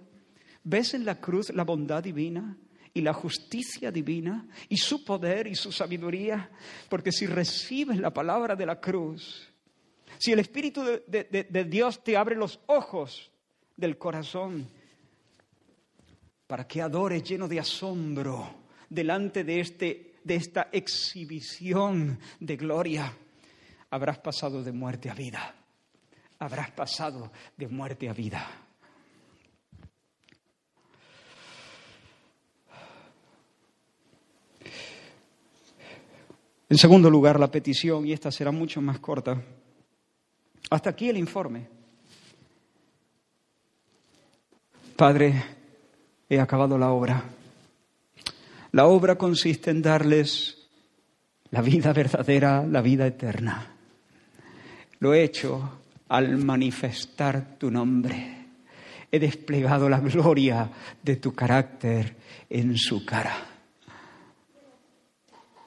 ¿Ves 0.66 0.95
en 0.95 1.05
la 1.05 1.22
cruz 1.22 1.49
la 1.51 1.64
bondad 1.64 2.03
divina? 2.03 2.58
Y 2.98 3.02
la 3.02 3.14
justicia 3.14 3.91
divina 3.91 4.48
y 4.70 4.78
su 4.78 5.06
poder 5.06 5.45
y 5.45 5.54
su 5.54 5.72
sabiduría, 5.72 6.50
porque 6.89 7.12
si 7.12 7.28
recibes 7.28 8.00
la 8.00 8.10
palabra 8.10 8.56
de 8.56 8.66
la 8.66 8.80
cruz, 8.80 9.48
si 10.18 10.32
el 10.32 10.39
Espíritu 10.39 10.84
de, 11.06 11.68
Dios 11.70 12.04
te 12.04 12.18
abre 12.18 12.36
los 12.36 12.60
ojos 12.66 13.30
del 13.76 14.00
corazón 14.00 14.68
para 16.48 16.68
que 16.68 16.82
adores 16.82 17.22
lleno 17.22 17.48
de 17.48 17.60
asombro 17.60 18.50
delante 18.89 19.43
de, 19.43 19.60
este, 19.60 20.16
de 20.24 20.36
esta 20.36 20.70
exhibición 20.72 22.18
de 22.39 22.58
gloria, 22.58 23.14
habrás 23.91 24.18
pasado 24.18 24.64
de 24.64 24.72
muerte 24.72 25.12
a 25.12 25.14
vida. 25.14 25.54
Habrás 26.39 26.72
pasado 26.72 27.32
de 27.58 27.68
muerte 27.68 28.10
a 28.10 28.14
vida. 28.14 28.66
En 36.70 36.78
segundo 36.78 37.09
lugar, 37.09 37.39
la 37.39 37.49
petición, 37.49 38.05
y 38.05 38.11
esta 38.11 38.30
será 38.30 38.51
mucho 38.51 38.82
más 38.82 38.99
corta. 38.99 39.41
Hasta 40.70 40.89
aquí 40.89 41.09
el 41.09 41.18
informe. 41.18 41.68
Padre, 44.97 45.43
he 46.28 46.39
acabado 46.39 46.78
la 46.78 46.91
obra. 46.91 47.24
La 48.74 48.88
obra 48.88 49.18
consiste 49.18 49.72
en 49.72 49.82
darles 49.82 50.68
la 51.51 51.61
vida 51.61 51.93
verdadera, 51.93 52.65
la 52.68 52.82
vida 52.82 53.07
eterna. 53.07 53.76
Lo 54.99 55.13
he 55.13 55.24
hecho 55.24 55.80
al 56.09 56.38
manifestar 56.38 57.57
tu 57.57 57.72
nombre. 57.72 58.45
He 59.09 59.20
desplegado 59.20 59.88
la 59.88 60.01
gloria 60.01 60.70
de 61.01 61.15
tu 61.15 61.34
carácter 61.34 62.18
en 62.49 62.78
su 62.78 63.05
cara 63.05 63.57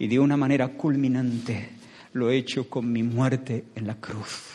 y 0.00 0.08
de 0.08 0.18
una 0.18 0.36
manera 0.36 0.68
culminante 0.68 1.68
lo 2.14 2.30
he 2.30 2.38
hecho 2.38 2.68
con 2.68 2.90
mi 2.90 3.02
muerte 3.02 3.66
en 3.74 3.86
la 3.86 3.96
cruz. 3.96 4.46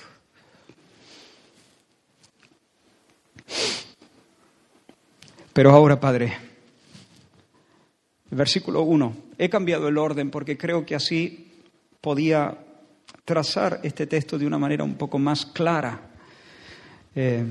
Pero 5.53 5.69
ahora, 5.69 5.99
Padre, 5.99 6.35
versículo 8.31 8.81
1, 8.81 9.15
he 9.37 9.47
cambiado 9.47 9.87
el 9.87 9.99
orden 9.99 10.31
porque 10.31 10.57
creo 10.57 10.83
que 10.83 10.95
así 10.95 11.61
podía 12.01 12.57
trazar 13.23 13.81
este 13.83 14.07
texto 14.07 14.39
de 14.39 14.47
una 14.47 14.57
manera 14.57 14.83
un 14.83 14.95
poco 14.95 15.19
más 15.19 15.45
clara. 15.45 16.09
Eh, 17.13 17.45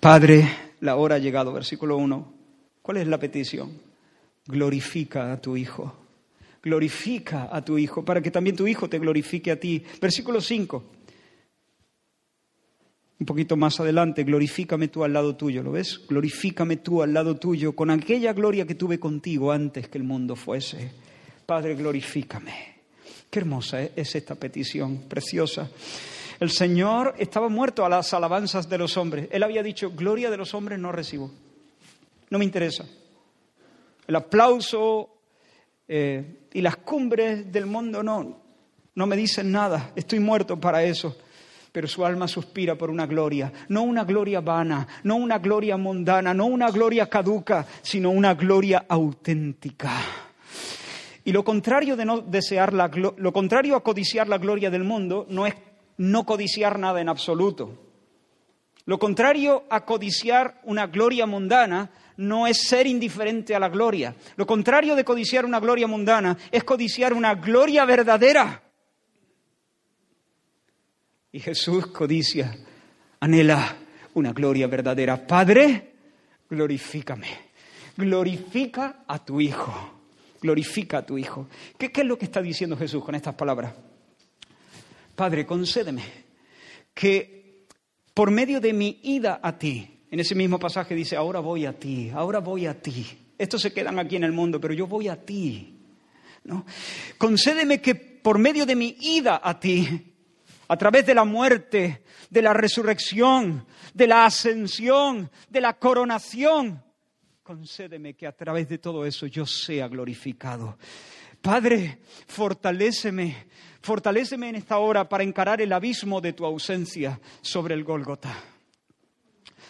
Padre, 0.00 0.48
la 0.80 0.96
hora 0.96 1.14
ha 1.14 1.18
llegado, 1.18 1.52
versículo 1.52 1.96
1. 1.96 2.34
¿Cuál 2.82 2.96
es 2.96 3.06
la 3.06 3.18
petición? 3.18 3.93
Glorifica 4.46 5.32
a 5.32 5.40
tu 5.40 5.56
Hijo. 5.56 5.94
Glorifica 6.62 7.48
a 7.52 7.64
tu 7.64 7.78
Hijo 7.78 8.04
para 8.04 8.22
que 8.22 8.30
también 8.30 8.56
tu 8.56 8.66
Hijo 8.66 8.88
te 8.88 8.98
glorifique 8.98 9.50
a 9.50 9.60
ti. 9.60 9.82
Versículo 10.00 10.40
5. 10.40 10.84
Un 13.20 13.26
poquito 13.26 13.56
más 13.56 13.78
adelante, 13.78 14.24
glorifícame 14.24 14.88
tú 14.88 15.04
al 15.04 15.12
lado 15.12 15.36
tuyo, 15.36 15.62
¿lo 15.62 15.72
ves? 15.72 16.00
Glorifícame 16.08 16.78
tú 16.78 17.00
al 17.00 17.14
lado 17.14 17.36
tuyo 17.36 17.74
con 17.74 17.90
aquella 17.90 18.32
gloria 18.32 18.66
que 18.66 18.74
tuve 18.74 18.98
contigo 18.98 19.52
antes 19.52 19.88
que 19.88 19.98
el 19.98 20.04
mundo 20.04 20.34
fuese. 20.34 20.90
Padre, 21.46 21.74
glorifícame. 21.76 22.74
Qué 23.30 23.38
hermosa 23.38 23.82
es 23.82 24.14
esta 24.14 24.34
petición, 24.34 25.04
preciosa. 25.08 25.70
El 26.40 26.50
Señor 26.50 27.14
estaba 27.18 27.48
muerto 27.48 27.84
a 27.84 27.88
las 27.88 28.12
alabanzas 28.12 28.68
de 28.68 28.78
los 28.78 28.96
hombres. 28.96 29.28
Él 29.30 29.42
había 29.42 29.62
dicho, 29.62 29.92
gloria 29.92 30.30
de 30.30 30.36
los 30.36 30.52
hombres 30.52 30.78
no 30.78 30.90
recibo. 30.90 31.30
No 32.30 32.38
me 32.38 32.44
interesa. 32.44 32.84
El 34.06 34.16
aplauso 34.16 35.10
eh, 35.88 36.48
y 36.52 36.60
las 36.60 36.76
cumbres 36.78 37.50
del 37.50 37.66
mundo 37.66 38.02
no, 38.02 38.40
no 38.94 39.06
me 39.06 39.16
dicen 39.16 39.50
nada. 39.50 39.92
Estoy 39.96 40.20
muerto 40.20 40.58
para 40.60 40.82
eso. 40.82 41.16
Pero 41.72 41.88
su 41.88 42.04
alma 42.04 42.28
suspira 42.28 42.76
por 42.76 42.88
una 42.88 43.04
gloria, 43.04 43.52
no 43.68 43.82
una 43.82 44.04
gloria 44.04 44.40
vana, 44.40 44.86
no 45.02 45.16
una 45.16 45.38
gloria 45.38 45.76
mundana, 45.76 46.32
no 46.32 46.46
una 46.46 46.70
gloria 46.70 47.10
caduca, 47.10 47.66
sino 47.82 48.10
una 48.10 48.34
gloria 48.34 48.84
auténtica. 48.88 49.90
Y 51.24 51.32
lo 51.32 51.42
contrario 51.42 51.96
de 51.96 52.04
no 52.04 52.20
desear 52.20 52.72
la, 52.72 52.88
lo 53.16 53.32
contrario 53.32 53.74
a 53.74 53.82
codiciar 53.82 54.28
la 54.28 54.38
gloria 54.38 54.70
del 54.70 54.84
mundo 54.84 55.26
no 55.28 55.46
es 55.46 55.54
no 55.96 56.24
codiciar 56.24 56.78
nada 56.78 57.00
en 57.00 57.08
absoluto. 57.08 57.83
Lo 58.86 58.98
contrario 58.98 59.64
a 59.70 59.84
codiciar 59.84 60.60
una 60.64 60.86
gloria 60.86 61.26
mundana 61.26 61.90
no 62.16 62.46
es 62.46 62.68
ser 62.68 62.86
indiferente 62.86 63.54
a 63.54 63.58
la 63.58 63.68
gloria. 63.68 64.14
Lo 64.36 64.46
contrario 64.46 64.94
de 64.94 65.04
codiciar 65.04 65.44
una 65.44 65.58
gloria 65.58 65.86
mundana 65.86 66.36
es 66.50 66.64
codiciar 66.64 67.12
una 67.14 67.34
gloria 67.34 67.84
verdadera. 67.84 68.62
Y 71.32 71.40
Jesús 71.40 71.86
codicia, 71.88 72.56
anhela 73.20 73.76
una 74.14 74.32
gloria 74.32 74.66
verdadera. 74.66 75.26
Padre, 75.26 75.94
glorifícame. 76.48 77.26
Glorifica 77.96 79.04
a 79.08 79.24
tu 79.24 79.40
Hijo. 79.40 79.72
Glorifica 80.40 80.98
a 80.98 81.06
tu 81.06 81.16
Hijo. 81.16 81.48
¿Qué, 81.78 81.90
¿Qué, 81.90 82.02
es 82.02 82.06
lo 82.06 82.18
que 82.18 82.26
está 82.26 82.42
diciendo 82.42 82.76
Jesús 82.76 83.02
con 83.02 83.14
estas 83.14 83.34
palabras? 83.34 83.72
Padre, 85.16 85.46
concédeme 85.46 86.02
que 86.92 87.43
por 88.14 88.30
medio 88.30 88.60
de 88.60 88.72
mi 88.72 89.00
ida 89.02 89.40
a 89.42 89.58
ti, 89.58 90.06
en 90.10 90.20
ese 90.20 90.36
mismo 90.36 90.58
pasaje 90.58 90.94
dice, 90.94 91.16
ahora 91.16 91.40
voy 91.40 91.66
a 91.66 91.72
ti, 91.72 92.10
ahora 92.14 92.38
voy 92.38 92.66
a 92.66 92.80
ti. 92.80 93.04
Estos 93.36 93.60
se 93.60 93.72
quedan 93.72 93.98
aquí 93.98 94.14
en 94.14 94.22
el 94.22 94.30
mundo, 94.30 94.60
pero 94.60 94.72
yo 94.72 94.86
voy 94.86 95.08
a 95.08 95.16
ti. 95.16 95.76
¿no? 96.44 96.64
Concédeme 97.18 97.80
que 97.80 97.96
por 97.96 98.38
medio 98.38 98.64
de 98.64 98.76
mi 98.76 98.96
ida 99.00 99.40
a 99.42 99.58
ti, 99.58 100.14
a 100.68 100.76
través 100.76 101.04
de 101.04 101.14
la 101.14 101.24
muerte, 101.24 102.04
de 102.30 102.42
la 102.42 102.52
resurrección, 102.52 103.66
de 103.92 104.06
la 104.06 104.24
ascensión, 104.24 105.30
de 105.48 105.60
la 105.60 105.74
coronación, 105.74 106.82
concédeme 107.42 108.14
que 108.14 108.26
a 108.26 108.32
través 108.32 108.68
de 108.68 108.78
todo 108.78 109.04
eso 109.04 109.26
yo 109.26 109.44
sea 109.44 109.88
glorificado. 109.88 110.78
Padre, 111.42 111.98
fortaléceme, 112.26 113.48
fortaléceme 113.84 114.48
en 114.48 114.56
esta 114.56 114.78
hora 114.78 115.06
para 115.06 115.24
encarar 115.24 115.60
el 115.60 115.70
abismo 115.70 116.18
de 116.22 116.32
tu 116.32 116.46
ausencia 116.46 117.20
sobre 117.42 117.74
el 117.74 117.84
Gólgota. 117.84 118.34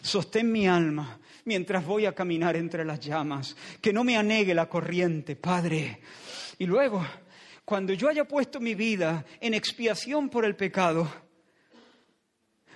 Sostén 0.03 0.53
mi 0.53 0.69
alma, 0.69 1.19
mientras 1.47 1.85
voy 1.85 2.07
a 2.07 2.15
caminar 2.15 2.55
entre 2.55 2.85
las 2.85 3.01
llamas, 3.01 3.57
que 3.81 3.93
no 3.93 4.05
me 4.05 4.17
anegue 4.17 4.55
la 4.55 4.69
corriente, 4.69 5.35
Padre. 5.35 6.01
Y 6.59 6.67
luego, 6.67 7.05
cuando 7.65 7.93
yo 7.93 8.09
haya 8.09 8.25
puesto 8.25 8.61
mi 8.61 8.77
vida 8.77 9.25
en 9.41 9.53
expiación 9.53 10.29
por 10.29 10.45
el 10.45 10.55
pecado, 10.55 11.11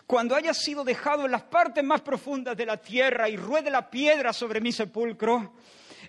cuando 0.09 0.35
haya 0.35 0.53
sido 0.53 0.83
dejado 0.83 1.25
en 1.25 1.31
las 1.31 1.43
partes 1.43 1.85
más 1.85 2.01
profundas 2.01 2.57
de 2.57 2.67
la 2.67 2.79
tierra 2.79 3.29
y 3.29 3.37
ruede 3.37 3.71
la 3.71 3.89
piedra 3.89 4.33
sobre 4.33 4.61
mi 4.61 4.73
sepulcro, 4.73 5.55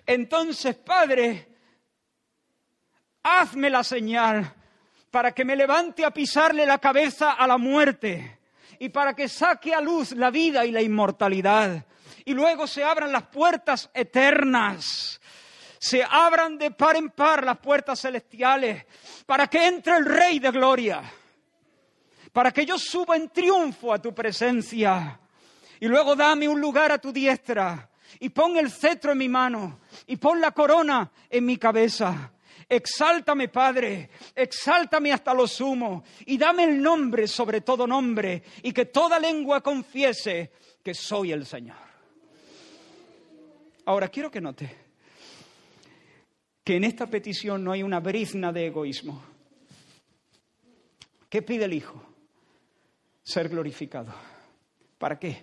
entonces, 0.04 0.74
Padre, 0.74 1.46
hazme 3.22 3.70
la 3.70 3.84
señal 3.84 4.56
para 5.10 5.32
que 5.32 5.44
me 5.44 5.56
levante 5.56 6.04
a 6.04 6.12
pisarle 6.12 6.64
la 6.64 6.78
cabeza 6.78 7.32
a 7.32 7.46
la 7.46 7.58
muerte 7.58 8.38
y 8.78 8.88
para 8.88 9.14
que 9.14 9.28
saque 9.28 9.74
a 9.74 9.80
luz 9.80 10.12
la 10.12 10.30
vida 10.30 10.64
y 10.64 10.70
la 10.70 10.80
inmortalidad. 10.80 11.84
Y 12.24 12.32
luego 12.32 12.66
se 12.66 12.84
abran 12.84 13.12
las 13.12 13.24
puertas 13.24 13.90
eternas, 13.92 15.20
se 15.78 16.02
abran 16.02 16.56
de 16.58 16.70
par 16.70 16.96
en 16.96 17.10
par 17.10 17.44
las 17.44 17.58
puertas 17.58 18.00
celestiales, 18.00 18.86
para 19.26 19.48
que 19.48 19.66
entre 19.66 19.96
el 19.96 20.04
Rey 20.04 20.38
de 20.38 20.50
Gloria, 20.50 21.02
para 22.32 22.52
que 22.52 22.64
yo 22.64 22.78
suba 22.78 23.16
en 23.16 23.30
triunfo 23.30 23.92
a 23.92 24.00
tu 24.00 24.14
presencia. 24.14 25.18
Y 25.80 25.88
luego 25.88 26.14
dame 26.14 26.48
un 26.48 26.60
lugar 26.60 26.92
a 26.92 26.98
tu 26.98 27.12
diestra, 27.12 27.90
y 28.18 28.28
pon 28.28 28.56
el 28.56 28.70
cetro 28.70 29.12
en 29.12 29.18
mi 29.18 29.28
mano, 29.28 29.80
y 30.06 30.16
pon 30.16 30.40
la 30.40 30.52
corona 30.52 31.10
en 31.28 31.44
mi 31.44 31.56
cabeza 31.56 32.32
Exáltame, 32.72 33.48
Padre, 33.48 34.10
exáltame 34.32 35.12
hasta 35.12 35.34
lo 35.34 35.48
sumo 35.48 36.04
y 36.26 36.38
dame 36.38 36.62
el 36.62 36.80
nombre 36.80 37.26
sobre 37.26 37.62
todo 37.62 37.84
nombre 37.84 38.44
y 38.62 38.72
que 38.72 38.84
toda 38.86 39.18
lengua 39.18 39.60
confiese 39.60 40.52
que 40.80 40.94
soy 40.94 41.32
el 41.32 41.44
Señor. 41.44 41.76
Ahora 43.86 44.08
quiero 44.08 44.30
que 44.30 44.40
note 44.40 44.76
que 46.62 46.76
en 46.76 46.84
esta 46.84 47.08
petición 47.08 47.64
no 47.64 47.72
hay 47.72 47.82
una 47.82 47.98
brizna 47.98 48.52
de 48.52 48.68
egoísmo. 48.68 49.20
¿Qué 51.28 51.42
pide 51.42 51.64
el 51.64 51.72
Hijo? 51.72 52.00
Ser 53.24 53.48
glorificado. 53.48 54.14
¿Para 54.96 55.18
qué? 55.18 55.42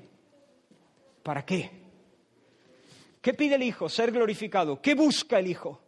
¿Para 1.24 1.44
qué? 1.44 1.70
¿Qué 3.22 3.34
pide 3.34 3.56
el 3.56 3.64
Hijo? 3.64 3.90
Ser 3.90 4.14
glorificado. 4.14 4.82
¿Qué 4.82 4.96
busca 4.96 5.40
el 5.40 5.48
Hijo? 5.48 5.87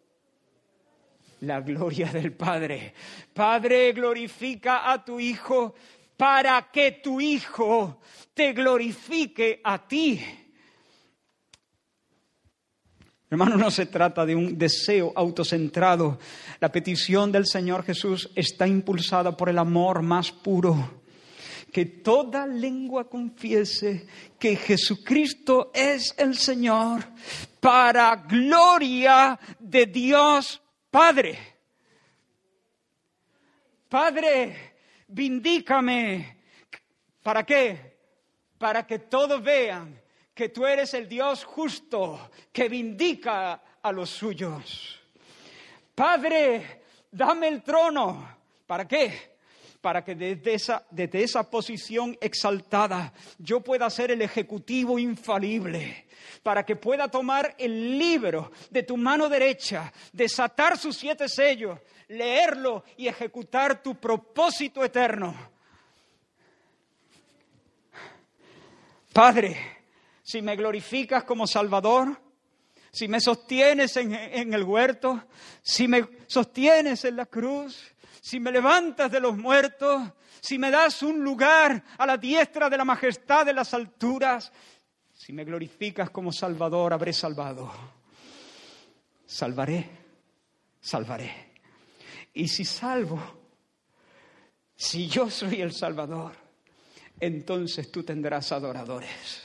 La 1.42 1.62
gloria 1.62 2.08
del 2.12 2.34
Padre. 2.34 2.94
Padre, 3.34 3.94
glorifica 3.94 4.92
a 4.92 5.04
tu 5.04 5.20
Hijo 5.20 5.74
para 6.18 6.70
que 6.72 7.00
tu 7.04 7.22
Hijo 7.22 8.02
te 8.34 8.54
glorifique 8.54 9.62
a 9.64 9.88
ti. 9.88 10.22
Hermano, 13.32 13.58
no 13.58 13.70
se 13.70 13.86
trata 13.86 14.26
de 14.26 14.36
un 14.36 14.58
deseo 14.58 15.14
autocentrado. 15.16 16.18
La 16.60 16.72
petición 16.72 17.32
del 17.32 17.46
Señor 17.46 17.84
Jesús 17.84 18.30
está 18.36 18.68
impulsada 18.68 19.38
por 19.38 19.50
el 19.50 19.60
amor 19.60 20.02
más 20.02 20.32
puro. 20.32 21.02
Que 21.72 21.86
toda 21.86 22.48
lengua 22.48 23.08
confiese 23.08 24.08
que 24.40 24.56
Jesucristo 24.56 25.70
es 25.76 26.16
el 26.18 26.36
Señor 26.36 27.04
para 27.60 28.16
gloria 28.16 29.40
de 29.60 29.86
Dios 29.86 30.60
Padre, 30.90 31.60
Padre, 33.90 34.76
vindícame. 35.08 36.38
¿Para 37.24 37.44
qué? 37.44 37.98
Para 38.58 38.86
que 38.86 39.00
todos 39.00 39.42
vean 39.42 40.00
que 40.34 40.50
tú 40.50 40.66
eres 40.66 40.94
el 40.94 41.10
Dios 41.10 41.44
justo 41.44 42.30
que 42.52 42.70
vindica 42.70 43.62
a 43.82 43.92
los 43.92 44.12
suyos. 44.12 45.02
Padre, 45.96 46.84
dame 47.12 47.48
el 47.48 47.64
trono. 47.64 48.38
¿Para 48.68 48.88
qué? 48.88 49.29
Para 49.82 50.04
que 50.04 50.14
desde 50.14 50.54
esa, 50.54 50.86
desde 50.92 51.24
esa 51.24 51.50
posición 51.50 52.18
exaltada 52.20 53.14
yo 53.38 53.62
pueda 53.62 53.90
ser 53.90 54.12
el 54.12 54.22
ejecutivo 54.22 55.00
infalible 55.00 56.06
para 56.44 56.66
que 56.66 56.76
pueda 56.76 57.08
tomar 57.08 57.56
el 57.58 57.98
libro 57.98 58.52
de 58.70 58.84
tu 58.84 58.98
mano 58.98 59.30
derecha, 59.30 59.92
desatar 60.12 60.78
sus 60.78 60.96
siete 60.96 61.28
sellos, 61.28 61.80
leerlo 62.08 62.84
y 62.98 63.08
ejecutar 63.08 63.82
tu 63.82 63.96
propósito 63.96 64.84
eterno. 64.84 65.36
Padre, 69.14 69.58
si 70.24 70.42
me 70.42 70.56
glorificas 70.56 71.24
como 71.24 71.48
Salvador, 71.48 72.20
si 72.92 73.08
me 73.08 73.20
sostienes 73.20 73.98
en, 73.98 74.14
en, 74.14 74.54
el 74.54 74.64
huerto, 74.64 75.24
si 75.62 75.88
me 75.88 76.08
sostienes 76.28 77.06
en 77.06 77.16
la 77.16 77.26
cruz, 77.26 77.94
si 78.22 78.40
me 78.40 78.52
levantas 78.52 79.12
de 79.12 79.20
los 79.20 79.38
muertos, 79.38 80.02
si 80.42 80.58
me 80.58 80.72
das 80.72 81.04
un 81.04 81.24
lugar 81.24 81.84
a 81.98 82.06
la 82.06 82.18
diestra 82.18 82.70
de 82.70 82.78
la 82.78 82.86
majestad 82.86 83.46
de 83.46 83.54
las 83.54 83.74
alturas, 83.74 84.52
si 85.14 85.34
me 85.34 85.44
glorificas 85.44 86.10
como 86.10 86.32
Salvador, 86.32 86.94
habré 86.94 87.12
salvado. 87.12 87.72
Salvaré, 89.26 89.90
salvaré. 90.80 91.52
Y 92.34 92.48
si 92.48 92.64
salvo, 92.64 93.20
si 94.76 95.08
yo 95.08 95.30
soy 95.30 95.62
el 95.62 95.74
Salvador, 95.74 96.32
entonces 97.20 97.92
tú 97.92 98.04
tendrás 98.04 98.52
adoradores. 98.52 99.44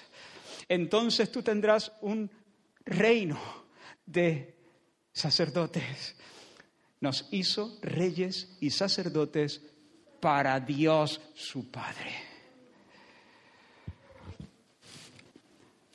Entonces 0.68 1.30
tú 1.30 1.42
tendrás 1.42 1.92
un 2.02 2.30
reino 2.84 3.38
de 4.06 4.54
sacerdotes. 5.12 6.16
Nos 7.04 7.28
hizo 7.32 7.76
reyes 7.82 8.56
y 8.60 8.70
sacerdotes 8.70 9.60
para 10.20 10.58
Dios 10.58 11.20
su 11.34 11.70
Padre. 11.70 12.14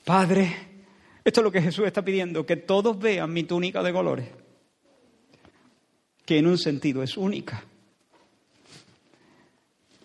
Padre, 0.05 0.55
esto 1.24 1.39
es 1.39 1.43
lo 1.43 1.51
que 1.51 1.64
Jesús 1.64 1.88
está 1.88 2.05
pidiendo, 2.05 2.45
que 2.45 2.57
todos 2.57 2.99
vean 2.99 3.34
mi 3.34 3.43
túnica 3.43 3.82
de 3.82 3.91
colores, 3.91 4.28
que 6.28 6.38
en 6.38 6.45
un 6.45 6.60
sentido 6.60 7.01
es 7.01 7.18
única, 7.18 7.64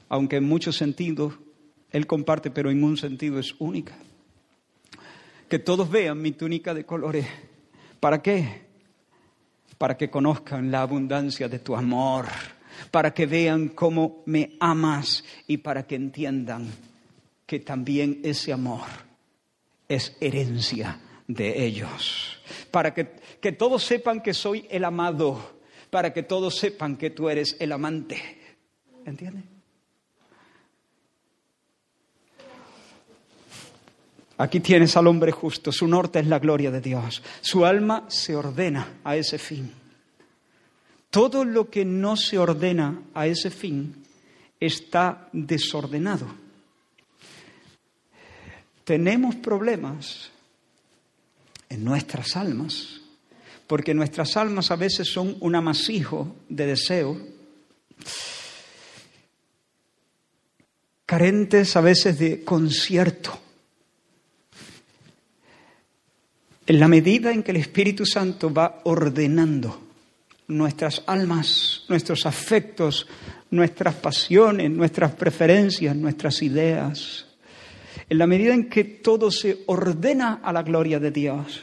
aunque 0.08 0.36
en 0.36 0.44
muchos 0.44 0.74
sentidos 0.74 1.34
Él 1.90 2.06
comparte, 2.06 2.50
pero 2.50 2.70
en 2.70 2.82
un 2.82 2.96
sentido 2.96 3.38
es 3.38 3.54
única. 3.58 3.94
Que 5.50 5.58
todos 5.58 5.90
vean 5.90 6.22
mi 6.22 6.32
túnica 6.32 6.72
de 6.72 6.86
colores. 6.86 7.26
¿Para 8.00 8.22
qué? 8.22 8.63
Para 9.84 9.98
que 9.98 10.08
conozcan 10.08 10.70
la 10.70 10.80
abundancia 10.80 11.46
de 11.46 11.58
tu 11.58 11.76
amor, 11.76 12.24
para 12.90 13.12
que 13.12 13.26
vean 13.26 13.68
cómo 13.68 14.22
me 14.24 14.56
amas 14.58 15.22
y 15.46 15.58
para 15.58 15.86
que 15.86 15.94
entiendan 15.94 16.72
que 17.44 17.60
también 17.60 18.22
ese 18.24 18.54
amor 18.54 18.86
es 19.86 20.16
herencia 20.22 20.98
de 21.28 21.66
ellos. 21.66 22.40
Para 22.70 22.94
que, 22.94 23.12
que 23.42 23.52
todos 23.52 23.84
sepan 23.84 24.22
que 24.22 24.32
soy 24.32 24.66
el 24.70 24.86
amado, 24.86 25.60
para 25.90 26.14
que 26.14 26.22
todos 26.22 26.56
sepan 26.56 26.96
que 26.96 27.10
tú 27.10 27.28
eres 27.28 27.54
el 27.60 27.70
amante. 27.70 28.16
¿Entiendes? 29.04 29.53
Aquí 34.38 34.60
tienes 34.60 34.96
al 34.96 35.06
hombre 35.06 35.32
justo, 35.32 35.70
su 35.70 35.86
norte 35.86 36.18
es 36.18 36.26
la 36.26 36.38
gloria 36.38 36.70
de 36.70 36.80
Dios, 36.80 37.22
su 37.40 37.64
alma 37.64 38.04
se 38.08 38.34
ordena 38.34 38.98
a 39.04 39.16
ese 39.16 39.38
fin. 39.38 39.72
Todo 41.10 41.44
lo 41.44 41.70
que 41.70 41.84
no 41.84 42.16
se 42.16 42.38
ordena 42.38 43.02
a 43.14 43.26
ese 43.26 43.50
fin 43.50 44.04
está 44.58 45.28
desordenado 45.32 46.44
tenemos 48.84 49.34
problemas 49.36 50.30
en 51.68 51.84
nuestras 51.84 52.36
almas, 52.36 53.00
porque 53.66 53.94
nuestras 53.94 54.36
almas 54.36 54.70
a 54.70 54.76
veces 54.76 55.08
son 55.08 55.36
un 55.40 55.54
amasijo 55.54 56.36
de 56.48 56.66
deseo, 56.66 57.18
carentes 61.06 61.74
a 61.76 61.80
veces 61.80 62.18
de 62.18 62.44
concierto. 62.44 63.40
En 66.66 66.80
la 66.80 66.88
medida 66.88 67.30
en 67.30 67.42
que 67.42 67.50
el 67.50 67.58
Espíritu 67.58 68.06
Santo 68.06 68.52
va 68.52 68.80
ordenando 68.84 69.80
nuestras 70.48 71.02
almas, 71.06 71.84
nuestros 71.88 72.24
afectos, 72.24 73.06
nuestras 73.50 73.94
pasiones, 73.96 74.70
nuestras 74.70 75.14
preferencias, 75.14 75.94
nuestras 75.94 76.42
ideas, 76.42 77.26
en 78.08 78.18
la 78.18 78.26
medida 78.26 78.54
en 78.54 78.68
que 78.68 78.84
todo 78.84 79.30
se 79.30 79.62
ordena 79.66 80.40
a 80.42 80.52
la 80.52 80.62
gloria 80.62 80.98
de 80.98 81.10
Dios, 81.10 81.62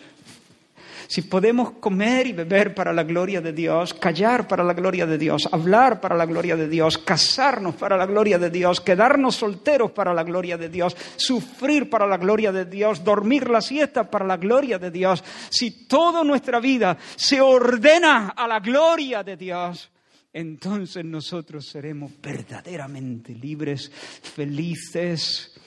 si 1.12 1.24
podemos 1.24 1.72
comer 1.72 2.26
y 2.26 2.32
beber 2.32 2.74
para 2.74 2.94
la 2.94 3.04
gloria 3.04 3.42
de 3.42 3.52
Dios, 3.52 3.94
callar 3.94 4.48
para 4.48 4.64
la 4.64 4.72
gloria 4.72 5.06
de 5.06 5.18
Dios, 5.18 5.46
hablar 5.52 6.00
para 6.00 6.16
la 6.16 6.26
gloria 6.26 6.56
de 6.56 6.70
Dios, 6.70 6.98
casarnos 6.98 7.76
para 7.76 7.98
la 7.98 8.06
gloria 8.06 8.40
de 8.40 8.50
Dios, 8.50 8.80
quedarnos 8.80 9.36
solteros 9.36 9.92
para 9.92 10.14
la 10.14 10.24
gloria 10.24 10.58
de 10.58 10.70
Dios, 10.70 10.96
sufrir 11.18 11.90
para 11.90 12.08
la 12.08 12.16
gloria 12.16 12.54
de 12.54 12.64
Dios, 12.64 13.04
dormir 13.04 13.50
la 13.50 13.60
siesta 13.60 14.10
para 14.10 14.26
la 14.26 14.38
gloria 14.38 14.80
de 14.80 14.90
Dios, 14.90 15.22
si 15.50 15.86
toda 15.86 16.24
nuestra 16.24 16.62
vida 16.62 16.98
se 17.18 17.42
ordena 17.42 18.30
a 18.30 18.48
la 18.48 18.62
gloria 18.62 19.22
de 19.22 19.36
Dios, 19.36 19.92
entonces 20.32 21.04
nosotros 21.04 21.68
seremos 21.68 22.14
verdaderamente 22.22 23.36
libres, 23.36 23.92
felices, 23.92 25.60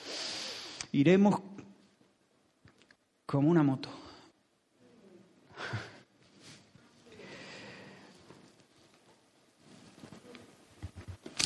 iremos 0.93 1.39
como 3.27 3.51
una 3.51 3.63
moto. 3.63 4.04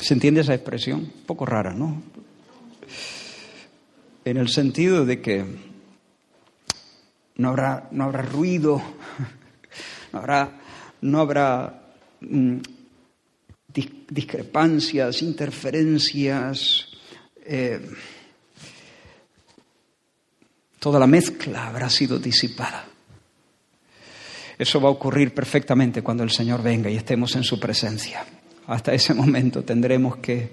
¿Se 0.01 0.13
entiende 0.13 0.41
esa 0.41 0.53
expresión? 0.53 0.99
Un 1.01 1.23
poco 1.25 1.45
rara, 1.45 1.73
¿no? 1.73 2.01
En 4.23 4.37
el 4.37 4.47
sentido 4.49 5.05
de 5.05 5.21
que 5.21 5.45
no 7.35 7.49
habrá, 7.49 7.87
no 7.91 8.05
habrá 8.05 8.21
ruido, 8.21 8.81
no 10.13 10.19
habrá, 10.19 10.59
no 11.01 11.19
habrá 11.19 11.81
mm, 12.21 12.57
discrepancias, 14.09 15.21
interferencias, 15.21 16.87
eh, 17.45 17.81
toda 20.79 20.99
la 20.99 21.07
mezcla 21.07 21.67
habrá 21.67 21.89
sido 21.89 22.19
disipada. 22.19 22.85
Eso 24.57 24.81
va 24.81 24.89
a 24.89 24.93
ocurrir 24.93 25.33
perfectamente 25.33 26.01
cuando 26.01 26.23
el 26.23 26.31
Señor 26.31 26.61
venga 26.61 26.89
y 26.89 26.95
estemos 26.95 27.35
en 27.35 27.43
su 27.43 27.59
presencia. 27.59 28.25
Hasta 28.69 28.93
ese 28.93 29.13
momento 29.13 29.63
tendremos 29.63 30.17
que 30.17 30.49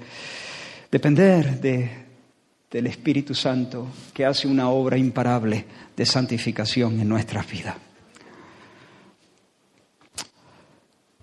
depender 0.91 1.61
del 1.61 2.87
Espíritu 2.87 3.35
Santo 3.35 3.89
que 4.13 4.25
hace 4.25 4.49
una 4.49 4.71
obra 4.71 4.97
imparable 4.97 5.65
de 5.95 6.07
santificación 6.07 7.01
en 7.01 7.09
nuestras 7.09 7.51
vidas. 7.51 7.77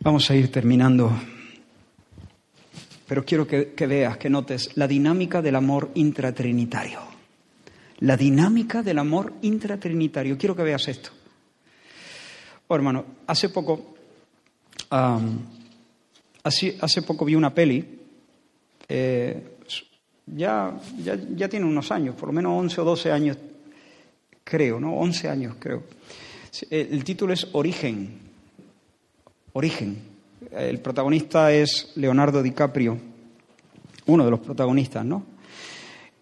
Vamos 0.01 0.29
a 0.29 0.35
ir 0.35 0.51
terminando 0.51 1.11
pero 3.07 3.25
quiero 3.25 3.45
que, 3.45 3.87
veas, 3.87 4.17
que 4.17 4.29
notes 4.29 4.71
la 4.75 4.87
dinámica 4.87 5.41
del 5.41 5.55
amor 5.55 5.91
intratrinitario. 5.93 6.99
La 7.99 8.17
dinámica 8.17 8.81
del 8.81 8.97
amor 8.97 9.33
intratrinitario. 9.43 10.37
Quiero 10.37 10.55
que 10.55 10.63
veas 10.63 10.87
esto. 10.87 11.11
Oh, 12.67 12.75
hermano, 12.75 13.05
hace 13.27 13.49
poco, 13.49 13.93
hace, 16.43 17.01
poco 17.01 17.25
vi 17.25 17.35
una 17.35 17.53
peli, 17.53 17.99
eh, 18.87 19.43
ya, 20.25 20.77
ya, 21.03 21.17
ya, 21.35 21.49
tiene 21.49 21.65
unos 21.65 21.91
años, 21.91 22.15
por 22.15 22.27
lo 22.27 22.33
menos 22.33 22.59
11 22.59 22.81
o 22.81 22.83
12 22.83 23.11
años, 23.11 23.37
creo, 24.43 24.79
¿no? 24.79 24.95
11 24.95 25.29
años, 25.29 25.55
creo. 25.59 25.83
El 26.69 27.03
título 27.03 27.33
es 27.33 27.47
Origen. 27.53 28.19
Origen. 29.53 29.97
El 30.51 30.79
protagonista 30.79 31.51
es 31.51 31.91
Leonardo 31.95 32.43
DiCaprio, 32.43 32.97
uno 34.05 34.25
de 34.25 34.31
los 34.31 34.39
protagonistas, 34.39 35.03
¿no? 35.03 35.25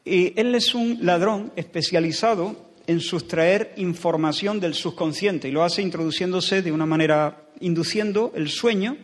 Y 0.06 0.40
él 0.40 0.56
es 0.56 0.74
un 0.74 1.00
ladrón 1.02 1.52
especializado 1.56 2.56
en 2.88 3.00
sustraer 3.00 3.74
información 3.78 4.60
del 4.60 4.74
subconsciente 4.74 5.48
y 5.48 5.52
lo 5.52 5.64
hace 5.64 5.82
introduciéndose 5.82 6.62
de 6.62 6.72
una 6.72 6.86
manera, 6.86 7.50
induciendo 7.60 8.32
el 8.36 8.50
sueño 8.50 8.98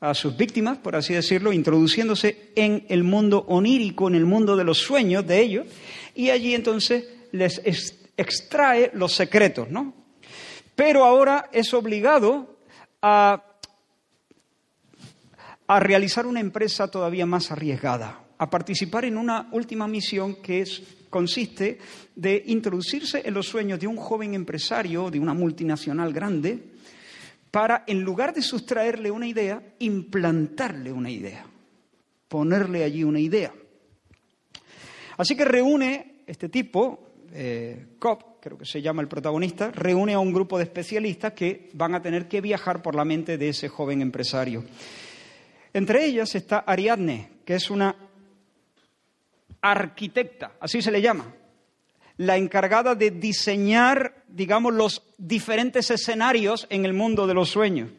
a 0.00 0.14
sus 0.14 0.36
víctimas, 0.36 0.78
por 0.78 0.96
así 0.96 1.14
decirlo, 1.14 1.52
introduciéndose 1.52 2.50
en 2.54 2.84
el 2.88 3.02
mundo 3.02 3.44
onírico, 3.48 4.08
en 4.08 4.14
el 4.14 4.26
mundo 4.26 4.56
de 4.56 4.64
los 4.64 4.78
sueños 4.78 5.26
de 5.26 5.40
ellos, 5.40 5.66
y 6.14 6.30
allí 6.30 6.54
entonces 6.54 7.04
les 7.32 7.60
extrae 8.16 8.90
los 8.94 9.14
secretos, 9.14 9.70
¿no? 9.70 9.94
Pero 10.74 11.04
ahora 11.04 11.48
es 11.52 11.72
obligado 11.72 12.58
a 13.00 13.42
a 15.68 15.80
realizar 15.80 16.26
una 16.26 16.40
empresa 16.40 16.88
todavía 16.88 17.26
más 17.26 17.50
arriesgada, 17.50 18.20
a 18.38 18.50
participar 18.50 19.04
en 19.04 19.16
una 19.16 19.48
última 19.52 19.88
misión 19.88 20.36
que 20.36 20.60
es, 20.60 20.82
consiste 21.10 21.78
de 22.14 22.42
introducirse 22.46 23.22
en 23.24 23.34
los 23.34 23.46
sueños 23.46 23.80
de 23.80 23.86
un 23.86 23.96
joven 23.96 24.34
empresario 24.34 25.10
de 25.10 25.18
una 25.18 25.34
multinacional 25.34 26.12
grande 26.12 26.75
para, 27.56 27.84
en 27.86 28.02
lugar 28.02 28.34
de 28.34 28.42
sustraerle 28.42 29.10
una 29.10 29.26
idea, 29.26 29.62
implantarle 29.78 30.92
una 30.92 31.10
idea, 31.10 31.46
ponerle 32.28 32.84
allí 32.84 33.02
una 33.02 33.18
idea. 33.18 33.50
Así 35.16 35.34
que 35.34 35.46
reúne 35.46 36.16
este 36.26 36.50
tipo, 36.50 37.14
eh, 37.32 37.94
Cobb, 37.98 38.42
creo 38.42 38.58
que 38.58 38.66
se 38.66 38.82
llama 38.82 39.00
el 39.00 39.08
protagonista, 39.08 39.70
reúne 39.70 40.12
a 40.12 40.18
un 40.18 40.34
grupo 40.34 40.58
de 40.58 40.64
especialistas 40.64 41.32
que 41.32 41.70
van 41.72 41.94
a 41.94 42.02
tener 42.02 42.28
que 42.28 42.42
viajar 42.42 42.82
por 42.82 42.94
la 42.94 43.06
mente 43.06 43.38
de 43.38 43.48
ese 43.48 43.70
joven 43.70 44.02
empresario. 44.02 44.62
Entre 45.72 46.04
ellas 46.04 46.34
está 46.34 46.58
Ariadne, 46.58 47.38
que 47.46 47.54
es 47.54 47.70
una 47.70 47.96
arquitecta, 49.62 50.56
así 50.60 50.82
se 50.82 50.90
le 50.90 51.00
llama, 51.00 51.34
la 52.18 52.36
encargada 52.36 52.94
de 52.94 53.10
diseñar, 53.10 54.24
digamos, 54.28 54.72
los 54.72 55.02
diferentes 55.18 55.90
escenarios 55.90 56.66
en 56.70 56.84
el 56.84 56.92
mundo 56.92 57.26
de 57.26 57.34
los 57.34 57.50
sueños. 57.50 57.90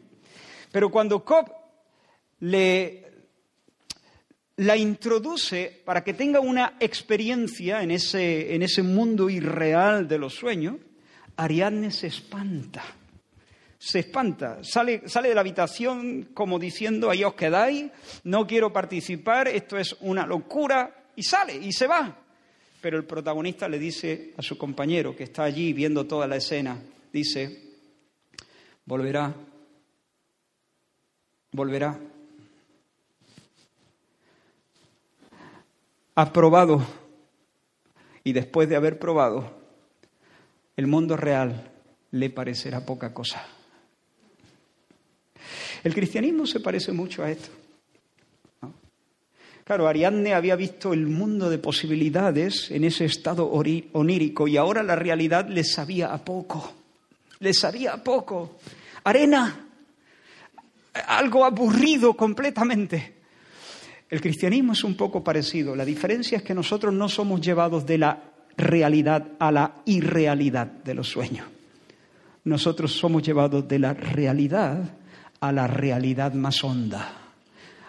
Pero 0.72 0.90
cuando 0.90 1.24
Cobb 1.24 1.50
le, 2.40 3.06
la 4.56 4.76
introduce 4.76 5.82
para 5.84 6.02
que 6.02 6.14
tenga 6.14 6.40
una 6.40 6.74
experiencia 6.80 7.82
en 7.82 7.90
ese, 7.90 8.54
en 8.54 8.62
ese 8.62 8.82
mundo 8.82 9.30
irreal 9.30 10.08
de 10.08 10.18
los 10.18 10.34
sueños, 10.34 10.76
Ariadne 11.36 11.90
se 11.90 12.08
espanta 12.08 12.82
se 13.78 14.00
espanta, 14.00 14.58
sale, 14.62 15.08
sale 15.08 15.28
de 15.28 15.36
la 15.36 15.40
habitación 15.40 16.30
como 16.34 16.58
diciendo, 16.58 17.10
ahí 17.10 17.22
os 17.22 17.34
quedáis, 17.34 17.86
no 18.24 18.44
quiero 18.44 18.72
participar, 18.72 19.46
esto 19.46 19.78
es 19.78 19.96
una 20.00 20.26
locura, 20.26 21.06
y 21.14 21.22
sale 21.22 21.54
y 21.54 21.72
se 21.72 21.86
va. 21.86 22.16
Pero 22.80 22.96
el 22.96 23.04
protagonista 23.04 23.68
le 23.68 23.78
dice 23.78 24.32
a 24.36 24.42
su 24.42 24.56
compañero 24.56 25.16
que 25.16 25.24
está 25.24 25.44
allí 25.44 25.72
viendo 25.72 26.06
toda 26.06 26.26
la 26.26 26.36
escena, 26.36 26.80
dice, 27.12 27.62
volverá, 28.84 29.34
volverá. 31.52 31.98
Has 36.14 36.30
probado 36.30 36.84
y 38.24 38.32
después 38.32 38.68
de 38.68 38.76
haber 38.76 38.98
probado, 38.98 39.56
el 40.76 40.86
mundo 40.86 41.16
real 41.16 41.72
le 42.10 42.30
parecerá 42.30 42.84
poca 42.84 43.12
cosa. 43.12 43.46
El 45.82 45.94
cristianismo 45.94 46.46
se 46.46 46.60
parece 46.60 46.92
mucho 46.92 47.22
a 47.22 47.30
esto. 47.30 47.48
Claro, 49.68 49.86
Ariadne 49.86 50.32
había 50.32 50.56
visto 50.56 50.94
el 50.94 51.06
mundo 51.06 51.50
de 51.50 51.58
posibilidades 51.58 52.70
en 52.70 52.84
ese 52.84 53.04
estado 53.04 53.50
onírico 53.92 54.48
y 54.48 54.56
ahora 54.56 54.82
la 54.82 54.96
realidad 54.96 55.46
le 55.46 55.62
sabía 55.62 56.10
a 56.10 56.24
poco. 56.24 56.72
Le 57.40 57.52
sabía 57.52 57.92
a 57.92 58.02
poco. 58.02 58.56
Arena, 59.04 59.66
algo 61.06 61.44
aburrido 61.44 62.14
completamente. 62.14 63.16
El 64.08 64.22
cristianismo 64.22 64.72
es 64.72 64.84
un 64.84 64.96
poco 64.96 65.22
parecido. 65.22 65.76
La 65.76 65.84
diferencia 65.84 66.38
es 66.38 66.44
que 66.44 66.54
nosotros 66.54 66.94
no 66.94 67.06
somos 67.06 67.42
llevados 67.42 67.84
de 67.84 67.98
la 67.98 68.22
realidad 68.56 69.32
a 69.38 69.52
la 69.52 69.82
irrealidad 69.84 70.66
de 70.66 70.94
los 70.94 71.10
sueños. 71.10 71.46
Nosotros 72.44 72.94
somos 72.94 73.22
llevados 73.22 73.68
de 73.68 73.80
la 73.80 73.92
realidad 73.92 74.94
a 75.40 75.52
la 75.52 75.66
realidad 75.66 76.32
más 76.32 76.64
honda, 76.64 77.17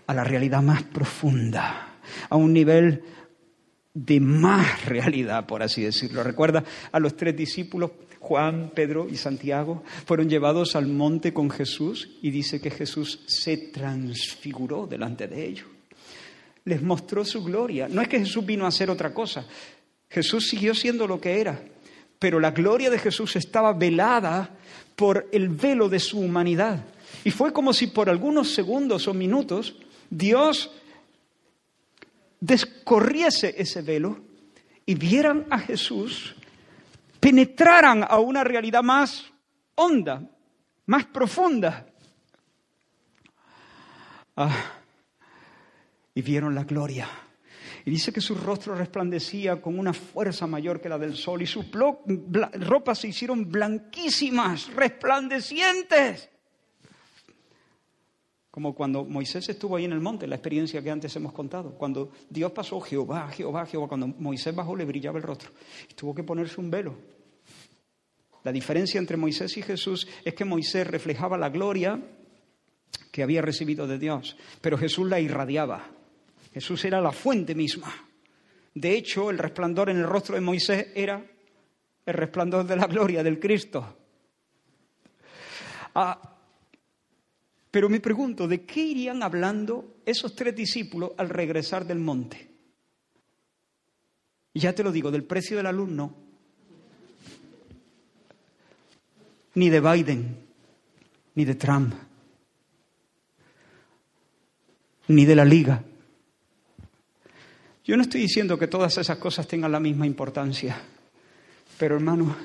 a 0.09 0.13
la 0.15 0.23
realidad 0.23 0.63
más 0.63 0.81
profunda, 0.81 1.99
a 2.29 2.35
un 2.35 2.51
nivel 2.51 3.03
de 3.93 4.19
más 4.19 4.85
realidad, 4.85 5.45
por 5.45 5.61
así 5.61 5.83
decirlo. 5.83 6.23
Recuerda 6.23 6.63
a 6.91 6.99
los 6.99 7.15
tres 7.15 7.37
discípulos, 7.37 7.91
Juan, 8.17 8.71
Pedro 8.73 9.07
y 9.07 9.17
Santiago, 9.17 9.83
fueron 10.07 10.27
llevados 10.27 10.75
al 10.75 10.87
monte 10.87 11.31
con 11.31 11.51
Jesús 11.51 12.17
y 12.23 12.31
dice 12.31 12.59
que 12.59 12.71
Jesús 12.71 13.23
se 13.27 13.57
transfiguró 13.71 14.87
delante 14.87 15.27
de 15.27 15.45
ellos. 15.45 15.67
Les 16.65 16.81
mostró 16.81 17.23
su 17.23 17.43
gloria. 17.43 17.87
No 17.87 18.01
es 18.01 18.07
que 18.07 18.17
Jesús 18.17 18.43
vino 18.43 18.65
a 18.65 18.69
hacer 18.69 18.89
otra 18.89 19.13
cosa. 19.13 19.45
Jesús 20.09 20.49
siguió 20.49 20.73
siendo 20.73 21.05
lo 21.05 21.21
que 21.21 21.39
era, 21.39 21.61
pero 22.17 22.39
la 22.39 22.49
gloria 22.49 22.89
de 22.89 22.97
Jesús 22.97 23.35
estaba 23.35 23.73
velada 23.73 24.57
por 24.95 25.29
el 25.31 25.49
velo 25.49 25.87
de 25.87 25.99
su 25.99 26.19
humanidad. 26.19 26.83
Y 27.23 27.29
fue 27.29 27.53
como 27.53 27.73
si 27.73 27.85
por 27.85 28.09
algunos 28.09 28.55
segundos 28.55 29.07
o 29.07 29.13
minutos 29.13 29.75
Dios 30.09 30.71
descorriese 32.39 33.53
ese 33.57 33.81
velo 33.81 34.19
y 34.85 34.95
vieran 34.95 35.45
a 35.49 35.59
Jesús, 35.59 36.35
penetraran 37.19 38.03
a 38.07 38.19
una 38.19 38.43
realidad 38.43 38.81
más 38.81 39.25
honda, 39.75 40.27
más 40.85 41.05
profunda. 41.05 41.85
Ah, 44.35 44.55
y 46.15 46.21
vieron 46.21 46.55
la 46.55 46.63
gloria. 46.63 47.07
Y 47.85 47.91
dice 47.91 48.11
que 48.11 48.21
su 48.21 48.35
rostro 48.35 48.75
resplandecía 48.75 49.61
con 49.61 49.77
una 49.77 49.93
fuerza 49.93 50.47
mayor 50.47 50.81
que 50.81 50.89
la 50.89 50.97
del 50.97 51.15
sol 51.15 51.41
y 51.41 51.47
sus 51.47 51.65
ropas 51.71 52.99
se 52.99 53.07
hicieron 53.07 53.49
blanquísimas, 53.49 54.73
resplandecientes. 54.73 56.29
Como 58.51 58.73
cuando 58.73 59.05
Moisés 59.05 59.47
estuvo 59.49 59.75
ahí 59.75 59.85
en 59.85 59.91
el 59.91 59.99
monte, 59.99 60.25
la 60.25 60.35
experiencia 60.35 60.81
que 60.81 60.89
antes 60.89 61.15
hemos 61.15 61.33
contado. 61.33 61.71
Cuando 61.71 62.11
Dios 62.29 62.51
pasó, 62.51 62.79
Jehová, 62.81 63.29
Jehová, 63.29 63.65
Jehová, 63.65 63.87
cuando 63.87 64.07
Moisés 64.07 64.55
bajó 64.55 64.75
le 64.75 64.85
brillaba 64.85 65.17
el 65.17 65.23
rostro 65.23 65.51
y 65.89 65.93
tuvo 65.93 66.15
que 66.15 66.23
ponerse 66.23 66.59
un 66.59 66.71
velo. 66.71 66.95
La 68.43 68.51
diferencia 68.51 68.97
entre 68.97 69.17
Moisés 69.17 69.55
y 69.57 69.61
Jesús 69.61 70.07
es 70.23 70.33
que 70.33 70.45
Moisés 70.45 70.87
reflejaba 70.87 71.37
la 71.37 71.49
gloria 71.49 72.01
que 73.11 73.23
había 73.23 73.41
recibido 73.41 73.85
de 73.85 73.99
Dios, 73.99 74.37
pero 74.61 74.77
Jesús 74.77 75.07
la 75.07 75.19
irradiaba. 75.19 75.87
Jesús 76.53 76.83
era 76.85 77.01
la 77.01 77.11
fuente 77.11 77.53
misma. 77.53 77.93
De 78.73 78.95
hecho, 78.95 79.29
el 79.29 79.37
resplandor 79.37 79.89
en 79.89 79.97
el 79.97 80.07
rostro 80.07 80.35
de 80.35 80.41
Moisés 80.41 80.87
era 80.95 81.23
el 82.05 82.13
resplandor 82.13 82.65
de 82.65 82.75
la 82.75 82.87
gloria 82.87 83.23
del 83.23 83.39
Cristo. 83.39 83.97
Ah, 85.95 86.28
pero 87.71 87.89
me 87.89 87.99
pregunto, 87.99 88.47
¿de 88.47 88.65
qué 88.65 88.81
irían 88.81 89.21
hablando 89.21 89.97
esos 90.05 90.35
tres 90.35 90.55
discípulos 90.55 91.11
al 91.17 91.29
regresar 91.29 91.85
del 91.85 91.99
monte? 91.99 92.49
Y 94.53 94.59
ya 94.59 94.73
te 94.73 94.83
lo 94.83 94.91
digo, 94.91 95.11
del 95.11 95.23
precio 95.23 95.57
de 95.57 95.63
la 95.63 95.71
luz 95.71 95.89
no. 95.89 96.15
Ni 99.53 99.69
de 99.69 99.79
Biden, 99.79 100.37
ni 101.35 101.45
de 101.45 101.55
Trump, 101.55 101.93
ni 105.07 105.25
de 105.25 105.35
la 105.35 105.45
Liga. 105.45 105.83
Yo 107.83 107.97
no 107.97 108.03
estoy 108.03 108.21
diciendo 108.21 108.57
que 108.57 108.67
todas 108.67 108.97
esas 108.97 109.17
cosas 109.17 109.47
tengan 109.47 109.71
la 109.71 109.79
misma 109.79 110.05
importancia, 110.05 110.79
pero 111.77 111.95
hermano, 111.95 112.35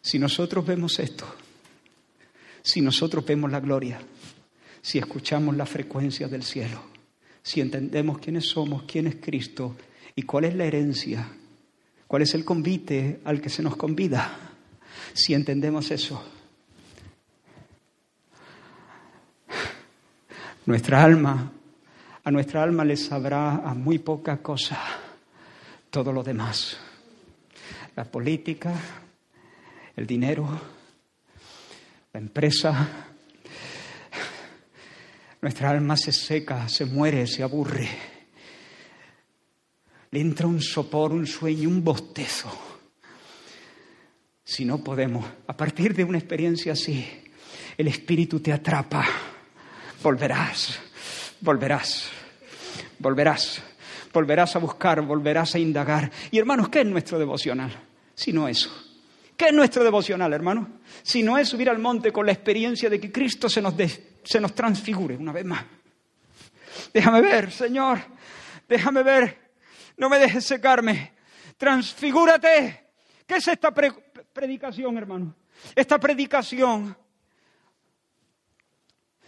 si 0.00 0.18
nosotros 0.18 0.64
vemos 0.64 0.98
esto, 0.98 1.26
si 2.62 2.80
nosotros 2.80 3.24
vemos 3.24 3.50
la 3.50 3.60
gloria, 3.60 4.00
si 4.82 4.98
escuchamos 4.98 5.56
la 5.56 5.66
frecuencia 5.66 6.28
del 6.28 6.42
cielo, 6.42 6.82
si 7.42 7.60
entendemos 7.60 8.18
quiénes 8.18 8.48
somos, 8.48 8.84
quién 8.84 9.06
es 9.06 9.16
Cristo 9.16 9.76
y 10.14 10.22
cuál 10.22 10.44
es 10.44 10.54
la 10.54 10.64
herencia, 10.64 11.28
cuál 12.06 12.22
es 12.22 12.34
el 12.34 12.44
convite 12.44 13.20
al 13.24 13.40
que 13.40 13.50
se 13.50 13.62
nos 13.62 13.76
convida, 13.76 14.36
si 15.14 15.34
entendemos 15.34 15.90
eso, 15.90 16.22
nuestra 20.66 21.02
alma, 21.02 21.52
a 22.22 22.30
nuestra 22.30 22.62
alma 22.62 22.84
le 22.84 22.96
sabrá 22.96 23.56
a 23.56 23.74
muy 23.74 23.98
poca 23.98 24.38
cosa 24.42 24.78
todo 25.90 26.12
lo 26.12 26.22
demás. 26.22 26.76
La 27.96 28.04
política, 28.04 28.74
el 29.96 30.06
dinero, 30.06 30.48
la 32.12 32.20
empresa, 32.20 33.06
nuestra 35.40 35.70
alma 35.70 35.96
se 35.96 36.12
seca, 36.12 36.68
se 36.68 36.84
muere, 36.84 37.26
se 37.26 37.42
aburre. 37.42 37.88
Le 40.10 40.20
entra 40.20 40.46
un 40.46 40.60
sopor, 40.60 41.12
un 41.12 41.26
sueño, 41.26 41.68
un 41.68 41.84
bostezo. 41.84 42.50
Si 44.42 44.64
no 44.64 44.82
podemos, 44.82 45.24
a 45.46 45.56
partir 45.56 45.94
de 45.94 46.02
una 46.02 46.18
experiencia 46.18 46.72
así, 46.72 47.06
el 47.78 47.86
Espíritu 47.86 48.40
te 48.40 48.52
atrapa. 48.52 49.06
Volverás, 50.02 50.80
volverás, 51.40 52.10
volverás, 52.98 53.62
volverás 54.12 54.56
a 54.56 54.58
buscar, 54.58 55.00
volverás 55.02 55.54
a 55.54 55.60
indagar. 55.60 56.10
Y 56.32 56.38
hermanos, 56.38 56.70
¿qué 56.70 56.80
es 56.80 56.86
nuestro 56.86 57.20
devocional? 57.20 57.70
Sino 58.16 58.48
eso 58.48 58.89
¿Qué 59.40 59.46
es 59.46 59.54
nuestro 59.54 59.82
devocional, 59.82 60.34
hermano? 60.34 60.80
Si 61.02 61.22
no 61.22 61.38
es 61.38 61.48
subir 61.48 61.70
al 61.70 61.78
monte 61.78 62.12
con 62.12 62.26
la 62.26 62.32
experiencia 62.32 62.90
de 62.90 63.00
que 63.00 63.10
Cristo 63.10 63.48
se 63.48 63.62
nos, 63.62 63.72
se 64.22 64.38
nos 64.38 64.54
transfigure 64.54 65.16
una 65.16 65.32
vez 65.32 65.46
más. 65.46 65.64
Déjame 66.92 67.22
ver, 67.22 67.50
Señor, 67.50 68.00
déjame 68.68 69.02
ver, 69.02 69.52
no 69.96 70.10
me 70.10 70.18
dejes 70.18 70.44
secarme, 70.44 71.14
transfigúrate. 71.56 72.88
¿Qué 73.26 73.36
es 73.36 73.48
esta 73.48 73.72
predicación, 73.72 74.98
hermano? 74.98 75.34
Esta 75.74 75.98
predicación 75.98 76.94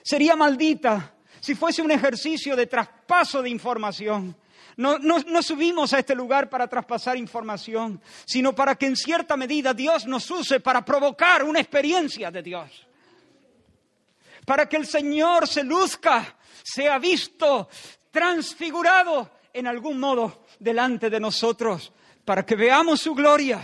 sería 0.03 0.37
maldita 0.37 1.15
si 1.41 1.55
fuese 1.55 1.81
un 1.81 1.91
ejercicio 1.91 2.55
de 2.55 2.67
traspaso 2.67 3.41
de 3.41 3.49
información. 3.49 4.37
No, 4.77 5.43
subimos 5.43 5.93
a 5.93 5.99
este 5.99 6.15
lugar 6.15 6.49
para 6.49 6.67
traspasar 6.67 7.17
información, 7.17 8.01
sino 8.25 8.55
para 8.55 8.75
que 8.75 8.87
en 8.87 8.97
cierta 8.97 9.37
medida 9.37 9.75
Dios 9.75 10.07
nos 10.07 10.31
use 10.31 10.61
para 10.61 10.85
provocar 10.85 11.45
una 11.45 11.61
experiencia 11.61 12.31
de 12.31 12.43
Dios. 12.43 12.87
Para 14.47 14.69
que 14.69 14.77
el 14.77 14.87
Señor 14.87 15.47
se 15.47 15.63
luzca, 15.63 16.37
sea 16.63 16.99
visto, 16.99 17.69
transfigurado 18.11 19.31
en 19.53 19.67
algún 19.67 20.01
modo 20.01 20.45
delante 20.59 21.11
de 21.11 21.21
nosotros, 21.21 21.93
para 22.25 22.45
que 22.45 22.57
veamos 22.57 23.01
su 23.01 23.15
gloria 23.15 23.61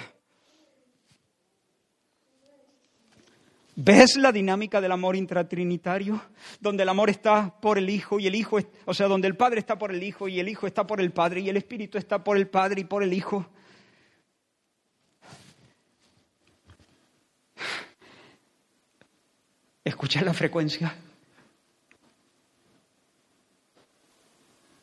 ¿Ves 3.81 4.17
la 4.17 4.33
dinámica 4.33 4.81
del 4.81 4.91
amor 4.91 5.15
intratrinitario? 5.15 6.21
Donde 6.59 6.83
el 6.83 6.89
amor 6.89 7.11
está 7.11 7.61
por 7.61 7.79
el 7.79 7.89
Hijo 7.89 8.19
y 8.19 8.27
el 8.27 8.35
Hijo, 8.35 8.59
o 8.85 8.93
sea, 8.93 9.07
donde 9.07 9.29
el 9.29 9.37
Padre 9.37 9.61
está 9.61 9.79
por 9.79 9.93
el 9.93 10.03
Hijo 10.03 10.27
y 10.27 10.41
el 10.41 10.49
Hijo 10.49 10.67
está 10.67 10.85
por 10.85 11.01
el 11.01 11.13
Padre 11.13 11.43
y 11.43 11.49
el 11.49 11.57
Espíritu 11.57 11.97
está 11.97 12.25
por 12.25 12.37
el 12.37 12.49
Padre 12.49 12.81
y 12.81 12.85
por 12.85 13.05
el 13.05 13.13
Hijo. 13.13 13.49
¿Escuchas 19.85 20.25
la 20.25 20.35
frecuencia? 20.35 20.97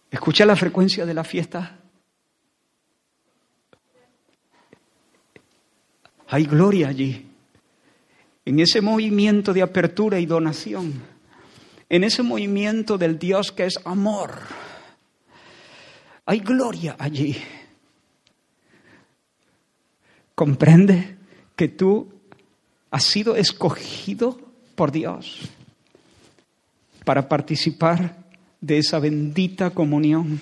¿Escucha 0.10 0.46
la 0.46 0.56
frecuencia 0.56 1.06
de 1.06 1.14
la 1.14 1.26
fiesta? 1.26 1.80
Hay 6.30 6.46
gloria 6.46 6.88
allí 6.88 7.35
en 8.46 8.60
ese 8.60 8.80
movimiento 8.80 9.54
de 9.54 9.64
apertura 9.64 10.20
y 10.20 10.28
donación, 10.28 11.02
en 11.90 12.04
ese 12.04 12.22
movimiento 12.22 12.98
del 12.98 13.18
Dios 13.18 13.52
que 13.52 13.66
es 13.66 13.80
amor. 13.86 14.40
Hay 16.28 16.40
gloria 16.40 16.96
allí. 17.00 17.36
Comprende 20.36 21.18
que 21.56 21.68
tú 21.68 22.12
has 22.92 23.04
sido 23.04 23.36
escogido 23.36 24.40
por 24.76 24.92
Dios 24.92 25.42
para 27.04 27.28
participar 27.28 28.18
de 28.62 28.78
esa 28.80 29.00
bendita 29.00 29.70
comunión. 29.70 30.42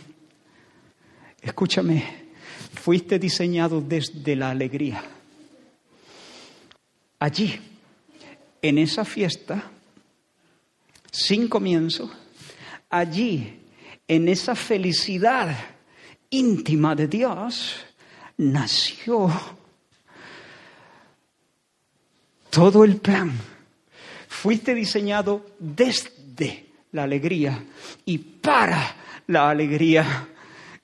Escúchame, 1.41 2.03
fuiste 2.73 3.19
diseñado 3.19 3.81
desde 3.81 4.35
la 4.35 4.49
alegría. 4.49 5.03
Allí 7.19 7.59
en 8.63 8.77
esa 8.77 9.03
fiesta, 9.03 9.61
sin 11.11 11.49
comienzo, 11.49 12.09
allí, 12.89 13.59
en 14.07 14.29
esa 14.29 14.55
felicidad 14.55 15.53
íntima 16.29 16.95
de 16.95 17.07
Dios, 17.07 17.75
nació 18.37 19.29
todo 22.49 22.85
el 22.85 22.97
plan. 22.97 23.37
Fuiste 24.29 24.73
diseñado 24.73 25.45
desde 25.59 26.71
la 26.93 27.03
alegría 27.03 27.61
y 28.05 28.17
para 28.17 28.95
la 29.27 29.49
alegría. 29.49 30.29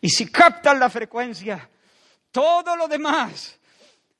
Y 0.01 0.09
si 0.09 0.30
captas 0.30 0.77
la 0.77 0.89
frecuencia, 0.89 1.69
todo 2.30 2.75
lo 2.75 2.89
demás 2.89 3.57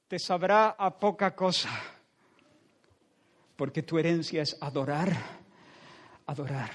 te 0.08 0.18
sabrá 0.18 0.76
a 0.80 0.98
poca 0.98 1.36
cosa 1.36 1.99
porque 3.60 3.84
tu 3.84 4.00
herencia 4.00 4.42
es 4.42 4.56
adorar, 4.62 5.12
adorar. 6.26 6.72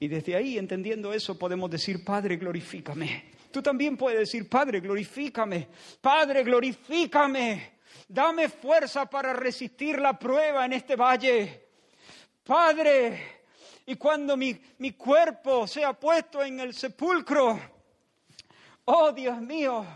Y 0.00 0.08
desde 0.08 0.34
ahí, 0.34 0.58
entendiendo 0.58 1.12
eso, 1.14 1.38
podemos 1.38 1.70
decir, 1.70 2.04
Padre, 2.04 2.36
glorifícame. 2.36 3.30
Tú 3.52 3.62
también 3.62 3.96
puedes 3.96 4.18
decir, 4.18 4.48
Padre, 4.48 4.80
glorifícame. 4.80 5.68
Padre, 6.00 6.42
glorifícame. 6.42 7.74
Dame 8.08 8.48
fuerza 8.48 9.08
para 9.08 9.34
resistir 9.34 10.00
la 10.00 10.18
prueba 10.18 10.66
en 10.66 10.72
este 10.72 10.96
valle. 10.96 11.68
Padre, 12.42 13.42
y 13.86 13.94
cuando 13.94 14.36
mi, 14.36 14.60
mi 14.78 14.94
cuerpo 14.94 15.64
sea 15.68 15.92
puesto 15.92 16.42
en 16.42 16.58
el 16.58 16.74
sepulcro, 16.74 17.56
oh 18.86 19.12
Dios 19.12 19.40
mío, 19.40 19.86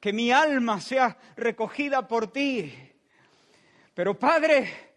que 0.00 0.12
mi 0.12 0.32
alma 0.32 0.80
sea 0.80 1.16
recogida 1.36 2.08
por 2.08 2.32
ti. 2.32 2.74
Pero 3.94 4.18
Padre, 4.18 4.87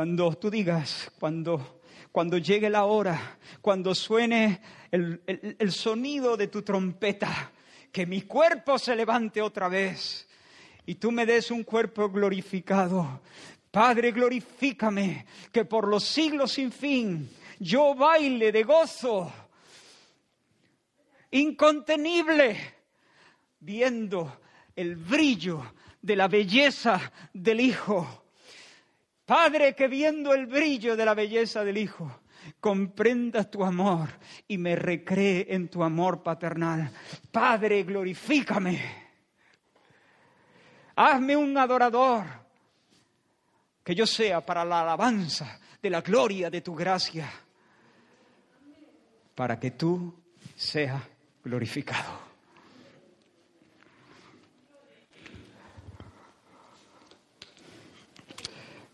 Cuando 0.00 0.32
tú 0.32 0.50
digas, 0.50 1.12
cuando, 1.20 1.82
cuando 2.10 2.38
llegue 2.38 2.70
la 2.70 2.86
hora, 2.86 3.38
cuando 3.60 3.94
suene 3.94 4.62
el, 4.90 5.20
el 5.26 5.72
sonido 5.72 6.38
de 6.38 6.46
tu 6.46 6.62
trompeta, 6.62 7.52
que 7.92 8.06
mi 8.06 8.22
cuerpo 8.22 8.78
se 8.78 8.96
levante 8.96 9.42
otra 9.42 9.68
vez 9.68 10.26
y 10.86 10.94
tú 10.94 11.12
me 11.12 11.26
des 11.26 11.50
un 11.50 11.64
cuerpo 11.64 12.08
glorificado. 12.08 13.20
Padre, 13.70 14.12
glorifícame, 14.12 15.26
que 15.52 15.66
por 15.66 15.86
los 15.86 16.02
siglos 16.02 16.52
sin 16.52 16.72
fin 16.72 17.28
yo 17.58 17.94
baile 17.94 18.52
de 18.52 18.62
gozo 18.62 19.30
incontenible, 21.30 22.56
viendo 23.58 24.40
el 24.74 24.96
brillo 24.96 25.74
de 26.00 26.16
la 26.16 26.26
belleza 26.26 27.12
del 27.34 27.60
Hijo. 27.60 28.19
Padre, 29.30 29.76
que 29.76 29.86
viendo 29.86 30.34
el 30.34 30.46
brillo 30.46 30.96
de 30.96 31.04
la 31.04 31.14
belleza 31.14 31.62
del 31.62 31.78
Hijo, 31.78 32.22
comprenda 32.58 33.48
tu 33.48 33.64
amor 33.64 34.08
y 34.48 34.58
me 34.58 34.74
recree 34.74 35.46
en 35.50 35.68
tu 35.68 35.84
amor 35.84 36.20
paternal. 36.20 36.90
Padre, 37.30 37.84
glorifícame. 37.84 38.80
Hazme 40.96 41.36
un 41.36 41.56
adorador, 41.56 42.24
que 43.84 43.94
yo 43.94 44.04
sea 44.04 44.44
para 44.44 44.64
la 44.64 44.80
alabanza 44.80 45.60
de 45.80 45.90
la 45.90 46.00
gloria 46.00 46.50
de 46.50 46.62
tu 46.62 46.74
gracia, 46.74 47.30
para 49.36 49.60
que 49.60 49.70
tú 49.70 50.12
seas 50.56 51.00
glorificado. 51.44 52.29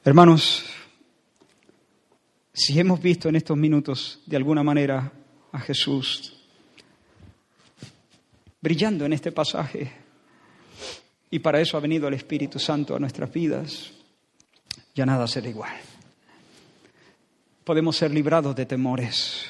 Hermanos, 0.07 0.65
si 2.53 2.79
hemos 2.79 3.03
visto 3.03 3.29
en 3.29 3.35
estos 3.35 3.57
minutos 3.57 4.21
de 4.25 4.37
alguna 4.37 4.63
manera 4.63 5.11
a 5.51 5.59
Jesús 5.59 6.33
brillando 8.61 9.05
en 9.05 9.15
este 9.15 9.33
pasaje, 9.33 9.91
y 11.29 11.41
para 11.41 11.61
eso 11.61 11.77
ha 11.77 11.81
venido 11.81 12.07
el 12.07 12.15
Espíritu 12.15 12.61
Santo 12.61 12.95
a 12.95 13.01
nuestras 13.01 13.33
vidas, 13.33 13.91
ya 14.95 15.05
nada 15.05 15.27
será 15.27 15.49
igual. 15.49 15.75
Podemos 17.65 17.97
ser 17.97 18.13
librados 18.13 18.55
de 18.55 18.65
temores, 18.65 19.47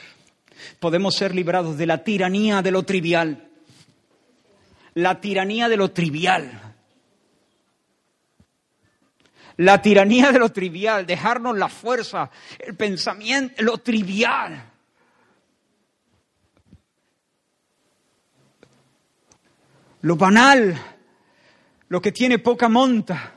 podemos 0.81 1.15
ser 1.17 1.35
librados 1.35 1.77
de 1.77 1.85
la 1.85 2.03
tiranía 2.03 2.63
de 2.63 2.71
lo 2.71 2.83
trivial, 2.83 3.51
la 4.95 5.21
tiranía 5.21 5.69
de 5.69 5.77
lo 5.77 5.91
trivial 5.91 6.66
la 9.59 9.81
tiranía 9.81 10.33
de 10.33 10.39
lo 10.39 10.51
trivial, 10.51 11.07
dejarnos 11.07 11.57
la 11.57 11.69
fuerza, 11.69 12.31
el 12.59 12.77
pensamiento, 12.77 13.63
lo 13.63 13.79
trivial. 13.79 14.73
Lo 20.03 20.17
banal, 20.17 20.79
lo 21.89 22.01
que 22.01 22.13
tiene 22.13 22.39
poca 22.39 22.69
monta. 22.69 23.33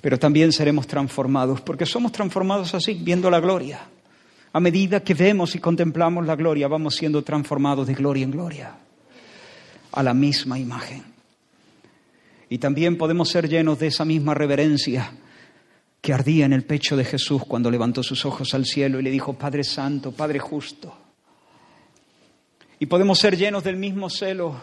Pero 0.00 0.18
también 0.18 0.52
seremos 0.52 0.86
transformados, 0.86 1.60
porque 1.60 1.86
somos 1.86 2.10
transformados 2.10 2.74
así, 2.74 2.94
viendo 2.94 3.30
la 3.30 3.38
gloria. 3.38 3.80
A 4.52 4.58
medida 4.58 5.04
que 5.04 5.14
vemos 5.14 5.54
y 5.54 5.60
contemplamos 5.60 6.26
la 6.26 6.34
gloria, 6.34 6.66
vamos 6.66 6.96
siendo 6.96 7.22
transformados 7.22 7.86
de 7.86 7.94
gloria 7.94 8.24
en 8.24 8.32
gloria, 8.32 8.74
a 9.92 10.02
la 10.02 10.12
misma 10.12 10.58
imagen. 10.58 11.19
Y 12.50 12.58
también 12.58 12.98
podemos 12.98 13.28
ser 13.28 13.48
llenos 13.48 13.78
de 13.78 13.86
esa 13.86 14.04
misma 14.04 14.34
reverencia 14.34 15.12
que 16.00 16.12
ardía 16.12 16.46
en 16.46 16.52
el 16.52 16.64
pecho 16.64 16.96
de 16.96 17.04
Jesús 17.04 17.44
cuando 17.46 17.70
levantó 17.70 18.02
sus 18.02 18.26
ojos 18.26 18.52
al 18.54 18.66
cielo 18.66 18.98
y 18.98 19.04
le 19.04 19.10
dijo, 19.10 19.34
Padre 19.34 19.62
Santo, 19.62 20.10
Padre 20.10 20.40
Justo. 20.40 20.92
Y 22.80 22.86
podemos 22.86 23.20
ser 23.20 23.36
llenos 23.36 23.62
del 23.62 23.76
mismo 23.76 24.10
celo 24.10 24.60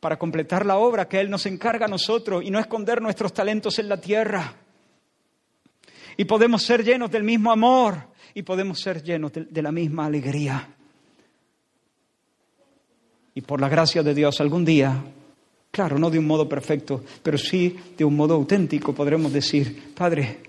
para 0.00 0.18
completar 0.18 0.66
la 0.66 0.78
obra 0.78 1.06
que 1.06 1.20
Él 1.20 1.30
nos 1.30 1.46
encarga 1.46 1.86
a 1.86 1.88
nosotros 1.88 2.42
y 2.44 2.50
no 2.50 2.58
esconder 2.58 3.00
nuestros 3.00 3.32
talentos 3.32 3.78
en 3.78 3.88
la 3.88 4.00
tierra. 4.00 4.56
Y 6.16 6.24
podemos 6.24 6.64
ser 6.64 6.82
llenos 6.82 7.08
del 7.12 7.22
mismo 7.22 7.52
amor 7.52 8.08
y 8.34 8.42
podemos 8.42 8.80
ser 8.80 9.00
llenos 9.00 9.32
de, 9.32 9.62
la 9.62 9.70
misma 9.70 10.06
alegría. 10.06 10.74
Y 13.32 13.42
por 13.42 13.60
la 13.60 13.68
gracia 13.68 14.02
de 14.02 14.12
Dios 14.12 14.40
algún 14.40 14.64
día 14.64 15.04
Claro, 15.72 15.98
no 15.98 16.10
de 16.10 16.18
un 16.18 16.26
modo 16.26 16.46
perfecto, 16.46 17.02
pero 17.22 17.38
sí 17.38 17.74
de 17.96 18.04
un 18.04 18.14
modo 18.14 18.34
auténtico 18.34 18.94
podremos 18.94 19.32
decir, 19.32 19.94
Padre, 19.94 20.40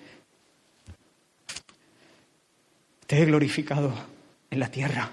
te 3.08 3.22
he 3.22 3.26
glorificado 3.26 3.94
en 4.52 4.60
la 4.60 4.70
tierra. 4.70 5.10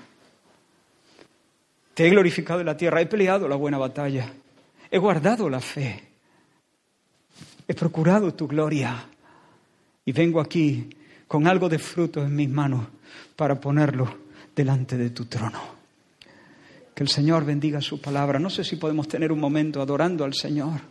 Te 1.95 2.09
he 2.09 2.11
glorificado 2.11 2.59
en 2.59 2.67
la 2.67 2.77
tierra, 2.77 3.01
he 3.01 3.07
peleado 3.07 3.47
la 3.47 3.55
buena 3.55 3.79
batalla, 3.79 4.33
he 4.91 4.99
guardado 4.99 5.49
la 5.49 5.61
fe, 5.61 6.03
he 7.69 7.75
procurado 7.75 8.35
tu 8.35 8.49
gloria 8.49 9.07
y 10.05 10.11
vengo 10.11 10.41
aquí 10.41 10.91
con 11.29 11.47
algo 11.47 11.69
de 11.69 11.79
fruto 11.79 12.21
en 12.25 12.35
mis 12.35 12.49
manos 12.49 12.85
para 13.37 13.61
ponerlo 13.61 14.13
delante 14.57 14.97
de 14.97 15.11
tu 15.11 15.27
trono. 15.27 15.80
El 17.01 17.09
Señor 17.09 17.47
bendiga 17.47 17.81
su 17.81 17.99
palabra. 17.99 18.39
No 18.39 18.51
sé 18.51 18.63
si 18.63 18.77
podemos 18.77 19.09
tener 19.09 19.33
un 19.33 19.41
momento 19.41 19.81
adorando 19.81 20.23
al 20.23 20.35
Señor. 20.35 20.83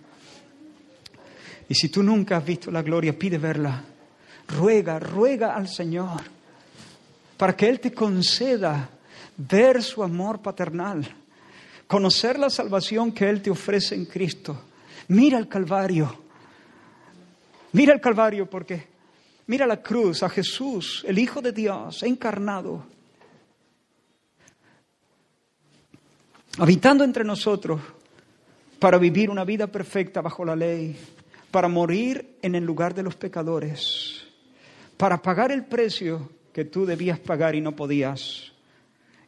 Y 1.70 1.76
si 1.76 1.90
tú 1.90 2.02
nunca 2.02 2.38
has 2.38 2.46
visto 2.46 2.72
la 2.72 2.82
gloria, 2.82 3.18
pide 3.18 3.38
verla. 3.38 3.86
Ruega, 4.48 4.98
ruega 4.98 5.56
al 5.56 5.68
Señor 5.68 6.22
para 7.38 7.56
que 7.56 7.70
Él 7.70 7.80
te 7.80 7.94
conceda 7.94 8.90
ver 9.38 9.84
su 9.84 10.02
amor 10.02 10.42
paternal, 10.42 11.08
conocer 11.86 12.40
la 12.40 12.50
salvación 12.50 13.12
que 13.12 13.30
Él 13.30 13.44
te 13.44 13.52
ofrece 13.52 13.94
en 13.94 14.06
Cristo. 14.06 14.64
Mira 15.10 15.38
el 15.38 15.48
Calvario. 15.48 16.24
Mira 17.74 17.94
el 17.94 18.02
Calvario 18.02 18.50
porque 18.50 18.88
mira 19.46 19.68
la 19.68 19.80
cruz, 19.80 20.24
a 20.24 20.30
Jesús, 20.30 21.06
el 21.08 21.20
Hijo 21.20 21.40
de 21.40 21.52
Dios, 21.52 22.02
encarnado 22.02 22.98
habitando 26.60 27.04
entre 27.04 27.24
nosotros 27.24 27.82
para 28.80 28.98
vivir 28.98 29.30
una 29.30 29.46
vida 29.46 29.68
perfecta 29.68 30.22
bajo 30.22 30.44
la 30.44 30.56
ley, 30.56 30.96
para 31.52 31.68
morir 31.68 32.38
en 32.42 32.56
el 32.56 32.64
lugar 32.64 32.94
de 32.94 33.04
los 33.04 33.16
pecadores, 33.16 34.24
para 34.98 35.22
pagar 35.22 35.52
el 35.52 35.66
precio 35.66 36.30
que 36.54 36.66
tú 36.66 36.86
debías 36.86 37.20
pagar 37.20 37.56
y 37.56 37.62
no 37.62 37.76
podías, 37.76 38.52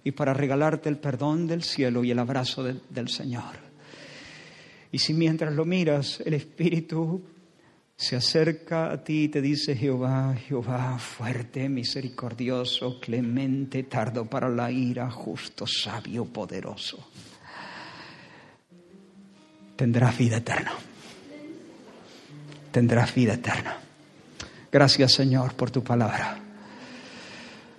y 0.03 0.11
para 0.11 0.33
regalarte 0.33 0.89
el 0.89 0.97
perdón 0.97 1.47
del 1.47 1.63
cielo 1.63 2.03
y 2.03 2.11
el 2.11 2.19
abrazo 2.19 2.63
del, 2.63 3.07
Señor. 3.07 3.55
Y 4.91 4.99
si 4.99 5.13
mientras 5.13 5.53
lo 5.53 5.63
miras, 5.63 6.21
el 6.25 6.33
Espíritu 6.33 7.21
se 7.95 8.15
acerca 8.15 8.91
a 8.91 9.03
ti 9.03 9.25
y 9.25 9.29
te 9.29 9.41
dice, 9.41 9.75
Jehová, 9.75 10.35
Jehová, 10.35 10.97
fuerte, 10.97 11.69
misericordioso, 11.69 12.99
clemente, 12.99 13.83
tardo 13.83 14.25
para 14.25 14.49
la 14.49 14.71
ira, 14.71 15.11
justo, 15.11 15.67
sabio, 15.67 16.25
poderoso, 16.25 17.07
tendrás 19.81 20.15
vida 20.15 20.37
eterna. 20.37 20.73
Tendrás 22.71 23.15
vida 23.15 23.33
eterna. 23.33 23.77
Gracias, 24.71 25.13
Señor, 25.13 25.55
por 25.55 25.71
tu 25.71 25.83
palabra. 25.83 26.37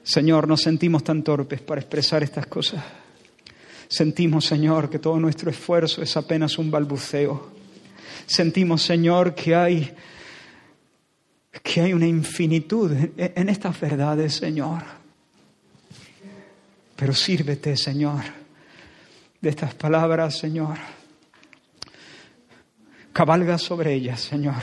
Señor, 0.02 0.48
nos 0.48 0.62
sentimos 0.62 1.04
tan 1.04 1.22
torpes 1.22 1.60
para 1.60 1.80
expresar 1.80 2.24
estas 2.24 2.46
cosas. 2.46 2.82
Sentimos, 3.86 4.44
Señor, 4.46 4.90
que 4.90 4.98
todo 4.98 5.20
nuestro 5.20 5.48
esfuerzo 5.48 6.02
es 6.02 6.16
apenas 6.16 6.58
un 6.58 6.72
balbuceo. 6.72 7.52
Sentimos, 8.26 8.82
Señor, 8.82 9.36
que 9.36 9.54
hay 9.54 9.94
que 11.62 11.82
hay 11.82 11.92
una 11.92 12.08
infinitud 12.08 12.90
en 13.16 13.48
estas 13.48 13.80
verdades, 13.80 14.34
Señor. 14.34 14.82
Pero 16.96 17.14
sírvete, 17.14 17.76
Señor, 17.76 18.22
de 19.40 19.50
estas 19.50 19.72
palabras, 19.74 20.36
Señor. 20.36 20.78
Cabalga 23.12 23.59
sobre 23.59 23.94
ellas, 23.94 24.20
Señor. 24.20 24.62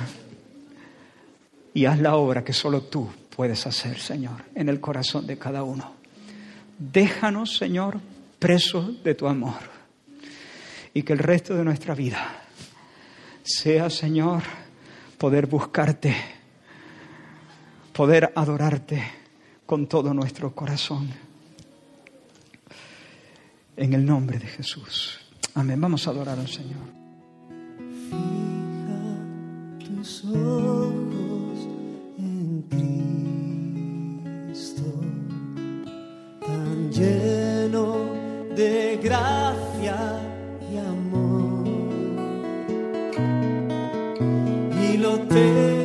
Y 1.73 1.85
haz 1.85 1.99
la 1.99 2.15
obra 2.15 2.43
que 2.43 2.53
solo 2.53 2.81
tú 2.81 3.09
puedes 3.35 3.65
hacer, 3.67 3.99
Señor, 3.99 4.43
en 4.55 4.69
el 4.69 4.79
corazón 4.79 5.27
de 5.27 5.37
cada 5.37 5.63
uno. 5.63 5.93
Déjanos, 6.77 7.57
Señor, 7.57 7.99
presos 8.39 9.03
de 9.03 9.15
tu 9.15 9.27
amor. 9.27 9.59
Y 10.93 11.03
que 11.03 11.13
el 11.13 11.19
resto 11.19 11.55
de 11.55 11.63
nuestra 11.63 11.93
vida 11.93 12.43
sea, 13.43 13.89
Señor, 13.89 14.43
poder 15.17 15.45
buscarte 15.47 16.15
poder 17.99 18.31
adorarte 18.33 19.03
con 19.65 19.85
todo 19.87 20.13
nuestro 20.13 20.55
corazón. 20.55 21.09
En 23.75 23.91
el 23.91 24.05
nombre 24.05 24.39
de 24.39 24.47
Jesús. 24.47 25.19
Amén. 25.53 25.81
Vamos 25.81 26.07
a 26.07 26.11
adorar 26.11 26.39
al 26.39 26.47
Señor. 26.47 26.98
Fija 28.09 29.01
tus 29.85 30.25
ojos 30.25 31.57
en 32.17 32.63
Cristo, 34.47 34.87
tan 36.39 36.91
lleno 36.91 37.85
de 38.55 38.99
gracia 39.03 39.97
y 40.71 40.77
amor, 40.77 41.67
y 44.81 44.97
lo 44.97 45.19
te 45.19 45.78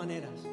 maneras. 0.00 0.49